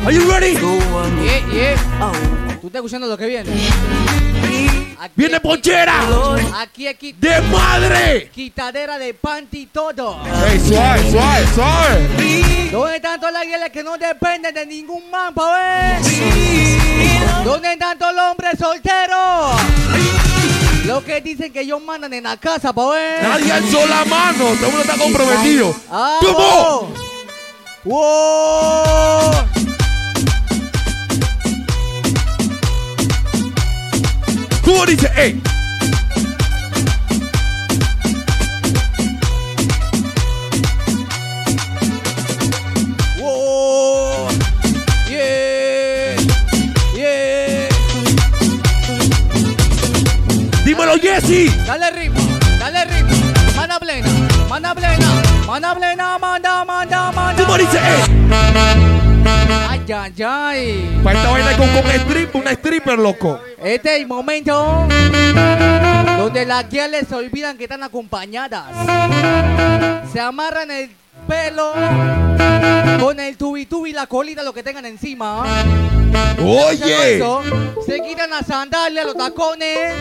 Are 0.05 0.13
you 0.15 0.29
ready? 0.31 0.53
Yeah, 0.53 1.41
yeah. 1.51 1.75
¿Tú 2.61 2.67
estás 2.67 2.79
escuchando 2.79 3.07
lo 3.07 3.17
que 3.17 3.25
viene? 3.25 3.49
Aquí 4.99 5.13
¡Viene 5.15 5.39
ponchera! 5.39 6.01
Aquí, 6.59 6.87
aquí. 6.87 7.13
¡De 7.13 7.39
madre! 7.41 8.31
Quitadera 8.33 8.97
de 8.97 9.13
panty 9.13 9.67
todo. 9.67 10.19
Ey, 10.49 10.59
suave, 10.59 11.11
suave, 11.11 11.47
suave. 11.53 12.69
¿Dónde 12.71 12.95
están 12.95 13.19
todas 13.19 13.33
las 13.33 13.45
guías 13.45 13.69
que 13.69 13.83
no 13.83 13.97
dependen 13.97 14.55
de 14.55 14.65
ningún 14.65 15.09
man, 15.11 15.33
pa' 15.35 15.51
ver? 15.55 16.01
¿Dónde 17.43 17.73
están 17.73 17.99
todos 17.99 18.15
los 18.15 18.23
hombres 18.31 18.53
solteros? 18.57 19.61
Los 20.85 21.03
que 21.03 21.21
dicen 21.21 21.53
que 21.53 21.61
ellos 21.61 21.81
mandan 21.81 22.13
en 22.13 22.23
la 22.23 22.37
casa, 22.37 22.73
pa' 22.73 22.89
ver. 22.89 23.21
Nadie 23.21 23.51
alzó 23.51 23.85
la 23.85 24.03
mano. 24.05 24.45
Todo 24.55 24.65
el 24.65 24.71
mundo 24.73 24.81
está 24.81 24.97
comprometido. 24.97 25.75
¡Ah! 25.91 26.19
¡Wow! 27.83 29.66
¿Cómo 34.67 34.85
dice? 34.85 35.09
¡Ey! 35.15 35.41
¡Wow! 43.17 44.27
¡Yeah! 45.09 46.17
¡Yeah! 46.93 47.69
Dímelo, 50.65 50.97
Jesse. 51.01 51.49
Dale 51.65 51.91
ritmo, 51.91 52.19
dale 52.59 52.83
ritmo. 52.87 53.15
Mana 53.55 53.79
plena, 53.79 54.09
mana 54.49 54.75
plena, 54.75 55.21
mana 55.47 55.75
plena, 55.75 56.17
manda, 56.17 56.65
manda, 56.65 57.11
manda. 57.13 57.41
¿Cómo 57.41 57.57
dice? 57.57 57.77
¡Ey! 57.77 58.17
Ay, 59.69 59.81
ay, 59.93 60.23
ay. 60.23 61.01
Esta 61.07 61.31
vaina 61.31 61.46
con, 61.57 61.69
con 61.69 61.91
strip, 61.91 62.35
una 62.35 62.51
stripper, 62.51 62.99
loco. 62.99 63.39
Este 63.63 63.95
es 63.95 64.01
el 64.01 64.07
momento 64.07 64.87
donde 66.17 66.45
las 66.45 66.69
guiales 66.69 67.07
se 67.07 67.15
olvidan 67.15 67.57
que 67.57 67.63
están 67.63 67.83
acompañadas. 67.83 68.65
Se 70.11 70.19
amarran 70.19 70.69
el 70.71 70.89
pelo 71.27 71.73
con 72.99 73.19
el 73.19 73.37
tubi 73.37 73.67
y 73.87 73.93
la 73.93 74.07
colita, 74.07 74.43
lo 74.43 74.53
que 74.53 74.63
tengan 74.63 74.85
encima. 74.85 75.43
Oye. 76.39 77.21
Se 77.85 78.01
quitan 78.01 78.29
las 78.29 78.45
sandalias, 78.45 79.05
los 79.05 79.17
tacones, 79.17 79.93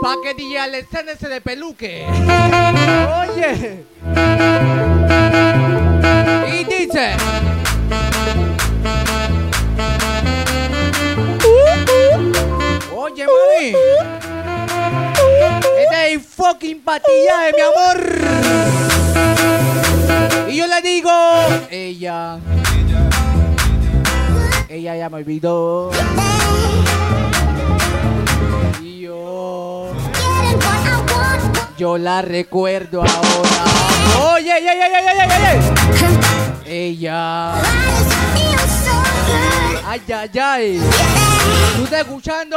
para 0.00 0.16
que 0.22 0.34
DJ 0.36 0.58
Alexander 0.58 1.16
se 1.18 1.28
de 1.28 1.40
peluque. 1.40 2.06
Oye. 3.28 3.84
Y 6.52 6.64
dice. 6.64 7.16
Oye, 13.02 13.26
mami. 13.26 13.74
Este 15.82 16.14
es 16.14 16.22
fucking 16.24 16.82
patillaje, 16.84 17.52
mi 17.56 17.62
amor. 17.62 17.98
Y 20.48 20.56
yo 20.56 20.68
le 20.68 20.80
digo, 20.82 21.10
ella. 21.68 22.38
Ella 24.68 24.94
ya 24.94 25.10
me 25.10 25.16
olvidó. 25.16 25.90
Y 28.80 29.00
yo. 29.00 29.92
Yo 31.76 31.98
la 31.98 32.22
recuerdo 32.22 33.00
ahora. 33.00 33.64
Oye, 34.34 34.54
oye, 34.54 34.70
oye, 34.70 34.86
oye, 34.86 35.10
oye, 35.10 35.26
oye. 35.26 36.90
Ella. 36.90 37.54
Ay, 39.92 40.00
ay, 40.10 40.38
ay. 40.40 40.80
¿Tú 41.76 41.84
estás 41.84 42.00
escuchando 42.00 42.56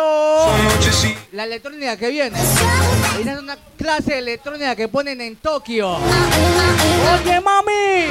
la 1.33 1.43
electrónica 1.43 1.97
que 1.97 2.07
viene? 2.07 2.39
Esa 3.19 3.33
es 3.33 3.39
una 3.39 3.57
clase 3.77 4.13
de 4.13 4.19
electrónica 4.19 4.73
que 4.73 4.87
ponen 4.87 5.19
en 5.19 5.35
Tokio. 5.35 5.95
Oye, 5.95 7.41
mami. 7.41 8.05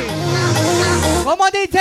¿Cómo 1.24 1.42
dice? 1.50 1.80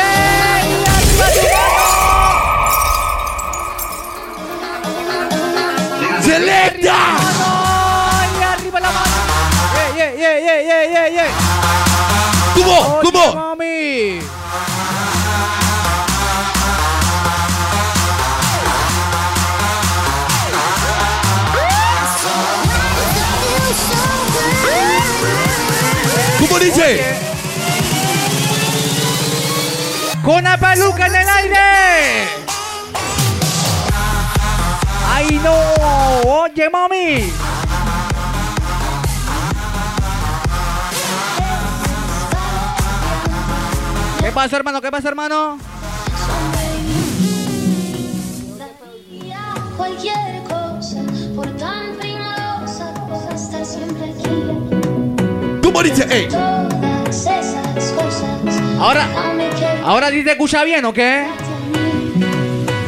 ¡Selecta! 6.21 6.95
Y 8.39 8.41
arriba 8.41 8.79
la 8.79 8.89
mano. 8.89 9.11
Yeah, 9.97 10.15
yeah, 10.15 10.39
yeah, 10.39 10.61
yeah, 10.61 10.85
yeah, 10.85 11.09
yeah. 11.09 11.27
¿Cómo? 12.55 12.99
Oye, 12.99 13.11
¿Cómo? 13.11 13.33
mami. 13.35 14.32
Con 30.24 30.41
la 30.41 30.57
peluca 30.57 31.07
en 31.07 31.15
el 31.15 31.28
aire. 31.28 32.28
¡Ay, 35.11 35.39
no! 35.43 35.53
¡Oye, 36.43 36.69
mami! 36.69 37.34
¿Qué 44.21 44.32
pasa, 44.34 44.55
hermano? 44.55 44.82
¿Qué 44.82 44.91
pasa, 44.91 45.09
hermano? 45.09 45.57
Cualquier 49.76 50.43
cosa, 50.43 51.01
por 51.36 51.47
tan 51.57 51.97
primorosa, 51.99 52.93
cosa 53.09 53.36
estar 53.36 53.65
siempre 53.65 54.13
aquí. 54.13 55.59
¿Cómo 55.61 55.84
dice? 55.84 56.07
¡Ey! 56.09 56.30
Todas 56.30 57.26
esas 57.26 57.91
cosas. 57.91 58.02
Ahora, 58.84 59.07
ahora 59.86 60.09
sí 60.09 60.25
te 60.25 60.31
escucha 60.31 60.61
bien, 60.65 60.84
¿o 60.84 60.91
qué? 60.91 61.25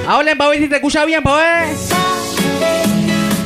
Hablen 0.05 0.37
para 0.37 0.49
ver 0.49 0.59
si 0.59 0.67
te 0.67 0.75
escucha 0.75 1.05
bien, 1.05 1.23
para 1.23 1.63
ver. 1.63 1.75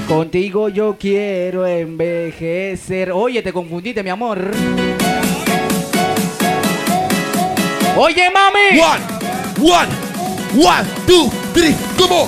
Contigo 0.08 0.68
yo 0.68 0.98
quiero 1.00 1.68
envejecer. 1.68 3.12
Oye, 3.12 3.44
te 3.44 3.54
confundiste, 3.54 4.02
mi 4.02 4.10
amor. 4.10 4.50
Oye, 7.96 8.32
mami. 8.32 8.80
One, 8.80 9.72
one, 9.72 9.90
one, 10.58 10.90
two, 11.06 11.32
three, 11.54 11.76
¿cómo? 12.00 12.28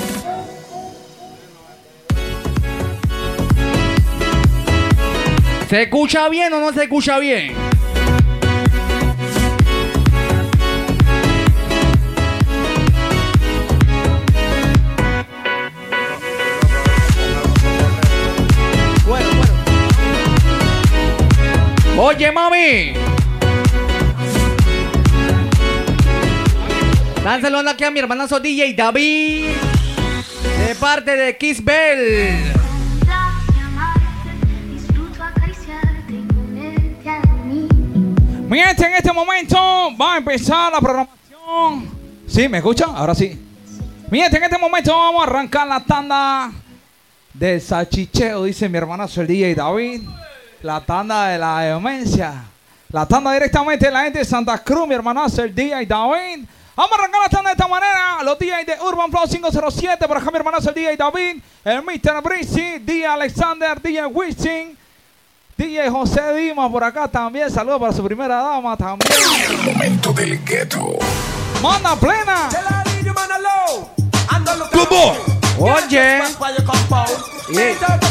¿Se 5.68 5.82
escucha 5.82 6.30
bien 6.30 6.54
o 6.54 6.60
no 6.60 6.72
se 6.74 6.84
escucha 6.84 7.18
bien? 7.18 7.61
Oye, 21.98 22.32
mami. 22.32 22.94
Saludando 27.24 27.72
aquí 27.72 27.84
a 27.84 27.92
mi 27.92 28.00
hermanazo 28.00 28.40
DJ 28.40 28.74
David. 28.74 29.50
De 30.68 30.76
parte 30.76 31.16
de 31.16 31.38
Kiss 31.38 31.64
Bell. 31.64 32.54
Mi 38.48 38.60
gente, 38.60 38.86
en 38.86 38.96
este 38.96 39.14
momento 39.14 39.56
va 40.00 40.16
a 40.16 40.18
empezar 40.18 40.72
la 40.74 40.80
programación. 40.80 41.90
¿Sí? 42.28 42.50
¿Me 42.50 42.58
escuchan? 42.58 42.90
Ahora 42.96 43.16
sí. 43.16 43.40
Mi 44.10 44.20
gente, 44.20 44.38
en 44.38 44.44
este 44.44 44.58
momento 44.58 44.94
vamos 44.94 45.22
a 45.22 45.28
arrancar 45.28 45.68
la 45.68 45.80
tanda 45.80 46.52
del 47.34 47.62
salchicheo, 47.62 48.44
dice 48.44 48.68
mi 48.68 48.78
hermanazo 48.78 49.22
el 49.22 49.28
DJ 49.28 49.56
David. 49.56 50.02
La 50.64 50.80
tanda 50.80 51.28
de 51.28 51.38
la 51.40 51.60
demencia. 51.62 52.44
La 52.90 53.06
tanda 53.06 53.32
directamente 53.32 53.86
de 53.86 53.92
la 53.92 54.04
gente 54.04 54.20
de 54.20 54.26
Santa 54.26 54.58
Cruz, 54.60 54.88
mi 54.88 54.94
hermanazo 54.94 55.44
el 55.44 55.56
DJ 55.56 55.86
David. 55.88 56.46
Vamos 56.76 56.92
a 56.92 56.96
arrancar 56.96 57.22
la 57.22 57.30
tanda 57.30 57.50
de 57.50 57.54
esta 57.54 57.68
manera. 57.68 58.24
Los 58.24 58.38
DJs 58.38 58.66
de 58.68 58.78
Urban 58.86 59.10
Flow 59.10 59.24
507. 59.28 60.08
Por 60.08 60.18
acá 60.18 60.30
mi 60.30 60.38
hermanazo 60.38 60.70
el 60.70 60.76
DJ 60.76 60.98
David. 60.98 61.42
El 61.64 61.82
Mr. 61.82 62.22
Breezy. 62.22 62.80
DJ 62.80 63.06
Alexander. 63.08 63.82
DJ 63.82 64.06
Wishing. 64.06 64.78
DJ 65.58 65.90
José 65.90 66.34
Dima 66.34 66.72
por 66.72 66.84
acá 66.84 67.08
también. 67.08 67.50
Saludos 67.50 67.80
para 67.80 67.94
su 67.94 68.04
primera 68.04 68.36
dama 68.36 68.78
también. 68.78 69.12
Momento 69.66 70.14
del 70.14 70.44
ghetto. 70.46 70.96
Manda 71.62 71.96
plena. 71.96 72.50
Oye. 75.58 76.22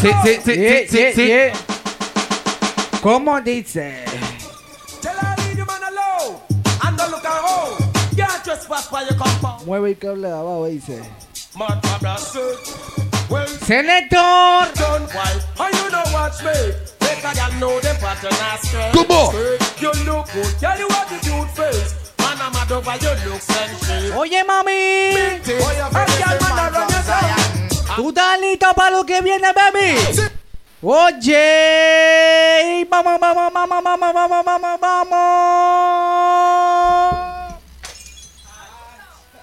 Sí, 0.01 0.11
sí, 0.25 0.41
sí, 0.45 0.55
sí, 0.55 0.87
sí, 0.89 1.13
sí. 1.15 1.31
¿Cómo 3.03 3.41
dice? 3.41 4.05
Mueve 9.65 9.91
el 9.91 9.99
cable 9.99 10.29
de 10.29 10.35
abajo, 10.35 10.67
dice. 10.67 11.03
Selector. 13.67 14.69
¿Cómo? 18.93 19.33
Oye, 24.17 24.45
mami. 24.45 25.41
¿Tú 27.97 28.09
estás 28.11 28.41
listo 28.41 28.67
para 28.75 28.91
lo 28.91 29.05
que 29.07 29.21
viene, 29.23 29.49
baby? 29.53 30.31
Oye. 30.83 32.57
Vamos, 32.89 33.21
vamos, 33.21 33.53
vamos, 33.53 33.83
vamos, 33.85 34.13
vamos, 34.15 34.45
vamos, 34.47 34.81
vamos. 34.81 35.21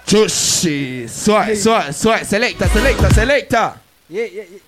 Chushi. 0.04 1.06
Suave, 1.08 1.54
suave, 1.54 1.92
suave. 1.92 2.24
Selecta, 2.24 2.68
selecta, 2.68 3.10
selecta. 3.14 3.80
Yeah, 4.08 4.26
yeah, 4.26 4.44
yeah. 4.48 4.62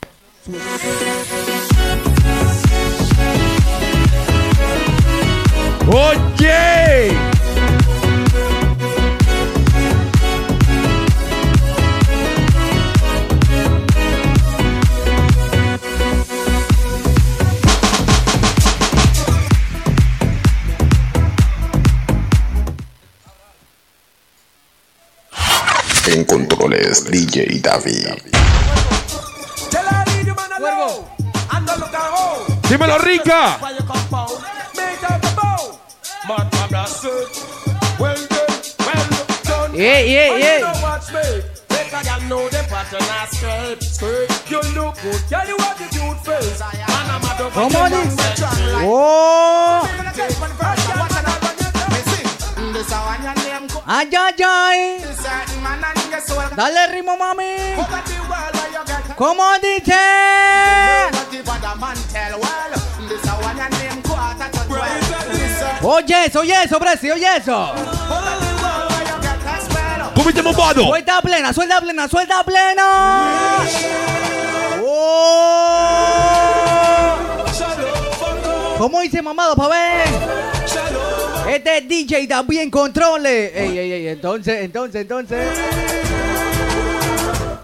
Oye. 5.88 7.39
En 26.12 26.24
controles 26.24 27.04
DJ 27.04 27.60
David. 27.60 28.08
Dímelo, 32.68 32.98
rica. 32.98 33.58
Yeah, 39.72 40.00
yeah, 40.02 40.36
yeah. 40.36 40.72
¿Cómo 47.54 47.88
dice? 47.88 48.34
Oh. 48.84 49.82
Ay, 53.86 54.10
ay, 54.16 54.42
ay. 54.46 55.04
Dale 56.56 56.86
ritmo, 56.88 57.16
mami. 57.16 57.74
¿Cómo 59.16 59.44
dice? 59.60 59.94
Oye 65.82 66.24
eso, 66.26 66.40
oye 66.40 66.62
eso, 66.62 66.78
Presi, 66.78 67.10
oye 67.10 67.36
eso. 67.36 67.72
Comiste 70.14 70.42
bombado. 70.42 70.82
Suelta 70.86 71.20
plena, 71.22 71.52
suelta 71.52 71.80
plena, 71.80 72.08
suelta 72.08 72.44
plena. 72.44 73.62
Oh. 74.84 75.90
¿Cómo 78.78 79.00
dice 79.00 79.20
mamado, 79.22 79.56
pa' 79.56 79.68
ver? 79.68 80.39
Este 81.50 81.78
es 81.78 81.88
DJ 81.88 82.28
también 82.28 82.70
controle. 82.70 83.46
Ey, 83.46 83.76
ey, 83.76 83.92
ey, 83.92 84.06
entonces, 84.06 84.62
entonces, 84.62 85.02
entonces. 85.02 85.48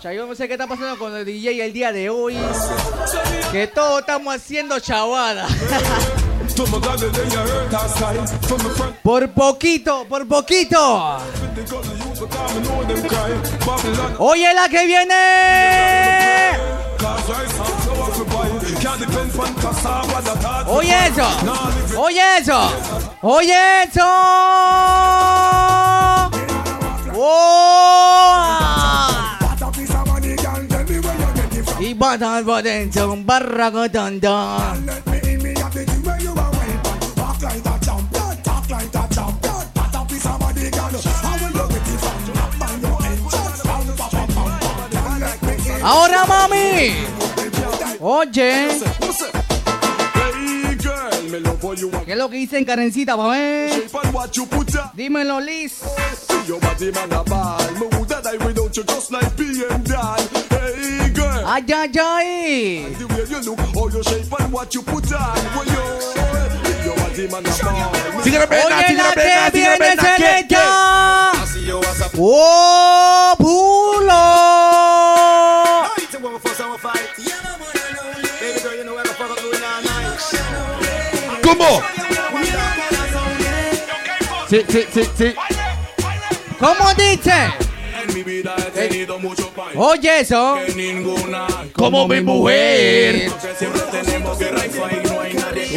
Yo 0.03 0.26
no 0.26 0.34
sé 0.34 0.49
qué 0.49 0.55
está 0.55 0.66
pasando 0.66 0.99
con 0.99 1.16
el 1.16 1.24
DJ 1.24 1.64
el 1.64 1.72
día 1.72 1.93
de 1.93 2.11
hoy. 2.11 2.37
Que 3.53 3.68
todos 3.68 4.01
estamos 4.01 4.34
haciendo 4.34 4.80
chavada. 4.80 5.47
Por 9.05 9.30
poquito, 9.30 10.05
por 10.09 10.26
poquito. 10.26 11.18
Oye 14.18 14.53
la 14.53 14.68
que 14.68 14.87
viene. 14.87 15.14
Oye 20.69 21.07
eso. 21.07 21.29
Oye 21.99 22.39
eso. 22.39 22.73
Oye 23.23 23.83
eso. 23.85 24.05
Oh. 27.14 27.77
Y 31.79 31.95
un 33.12 33.25
barraco 33.27 33.91
tonto. 33.91 34.29
Ahora 45.83 46.25
mami. 46.27 47.16
Oye. 48.09 48.68
¿Qué 52.04 52.12
es 52.12 52.16
lo 52.16 52.30
que 52.30 52.36
dice 52.36 52.59
en 52.59 52.64
Karencita, 52.64 53.16
pa' 53.16 53.30
ver? 53.30 53.90
Dímelo, 54.94 55.40
Liz. 55.40 55.80
Ay, 61.44 61.66
ay, 61.74 61.90
ay. 62.00 62.96
Sígueme, 68.22 68.46
pena, 68.46 68.86
sígueme, 68.86 69.02
la 69.02 69.12
pena, 69.14 69.50
sígueme, 69.50 69.78
pena, 69.78 70.02
¿qué? 70.16 70.22
Selecta. 70.22 71.32
¡Oh, 72.18 73.34
pulo! 73.36 74.46
¿Cómo? 81.67 81.83
Sí, 84.49 84.64
sí, 84.69 84.85
sí, 84.93 85.03
sí. 85.17 85.35
¿Cómo 86.59 86.95
dice? 86.95 87.53
Oye, 89.75 90.21
eso. 90.21 90.59
Como 91.73 92.07
mi 92.07 92.21
mujer. 92.21 93.31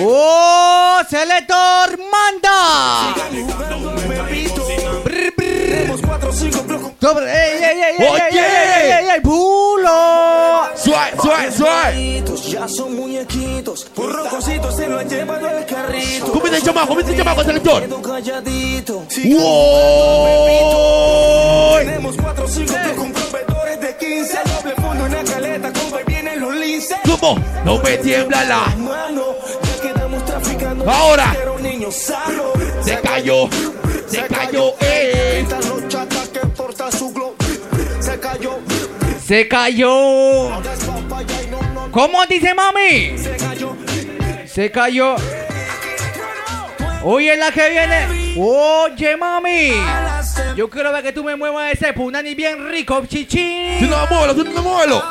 ¡Oh, 0.01 1.01
selector, 1.09 1.99
manda! 2.11 3.15
Brr, 3.31 4.07
brr. 4.07 4.48
Sobre- 7.01 7.31
¡Ey, 7.31 7.63
ey, 7.63 7.81
ey, 7.81 8.07
Oye. 8.07 8.21
ey, 8.29 8.37
ey, 8.37 8.91
ey, 8.91 8.91
ey, 8.91 9.21
suave. 11.51 12.23
Ya 12.49 12.67
son 12.67 12.95
muñequitos, 12.95 13.85
por 13.95 14.11
rocositos 14.11 14.75
se 14.75 14.87
lo 14.87 14.99
han 14.99 15.09
llevado 15.09 15.47
al 15.47 15.65
carrito. 15.65 16.31
Chamaco, 16.63 16.95
chamaco, 17.15 17.43
selector. 17.43 18.01
Calladito. 18.01 19.03
Tenemos 21.79 22.15
cuatro 22.21 22.47
cinco 22.47 22.73
con 22.95 23.11
proveedores 23.11 23.81
de 23.81 23.97
15. 23.97 24.39
Doble 24.45 24.75
fondo 24.75 25.05
caleta, 25.23 25.71
vienen 26.05 26.39
los. 26.39 26.95
¿Cómo? 27.19 27.39
No 27.65 27.77
me 27.79 27.97
tiembla 27.97 28.45
la. 28.45 28.65
Mano, 28.77 29.23
ya 29.63 29.81
quedamos 29.81 30.25
traficando. 30.25 30.85
Se 32.83 32.99
cayó. 32.99 33.47
Se 34.07 34.21
cayó, 34.23 34.73
eh. 34.81 35.45
Cayó. 38.31 38.59
¡Se 39.19 39.47
cayó! 39.47 40.51
¿Cómo 41.91 42.25
dice 42.27 42.53
mami? 42.53 43.17
Se 43.17 43.37
cayó. 43.37 43.75
Se 44.45 44.71
cayó. 44.71 45.15
Oye, 47.03 47.35
la 47.37 47.51
que 47.51 47.69
viene. 47.69 48.35
Oye, 48.37 49.17
mami. 49.17 49.71
Yo 50.55 50.69
quiero 50.69 50.91
ver 50.91 51.03
que 51.03 51.11
tú 51.11 51.23
me 51.23 51.35
muevas 51.35 51.73
ese 51.73 51.93
punani 51.93 52.35
bien 52.35 52.69
rico, 52.69 53.03
chichi. 53.07 53.77
Tú 53.79 53.85
no 53.85 54.05
muévelo, 54.07 54.35
tú 54.35 54.43
no 54.43 54.61
muévelo. 54.61 55.03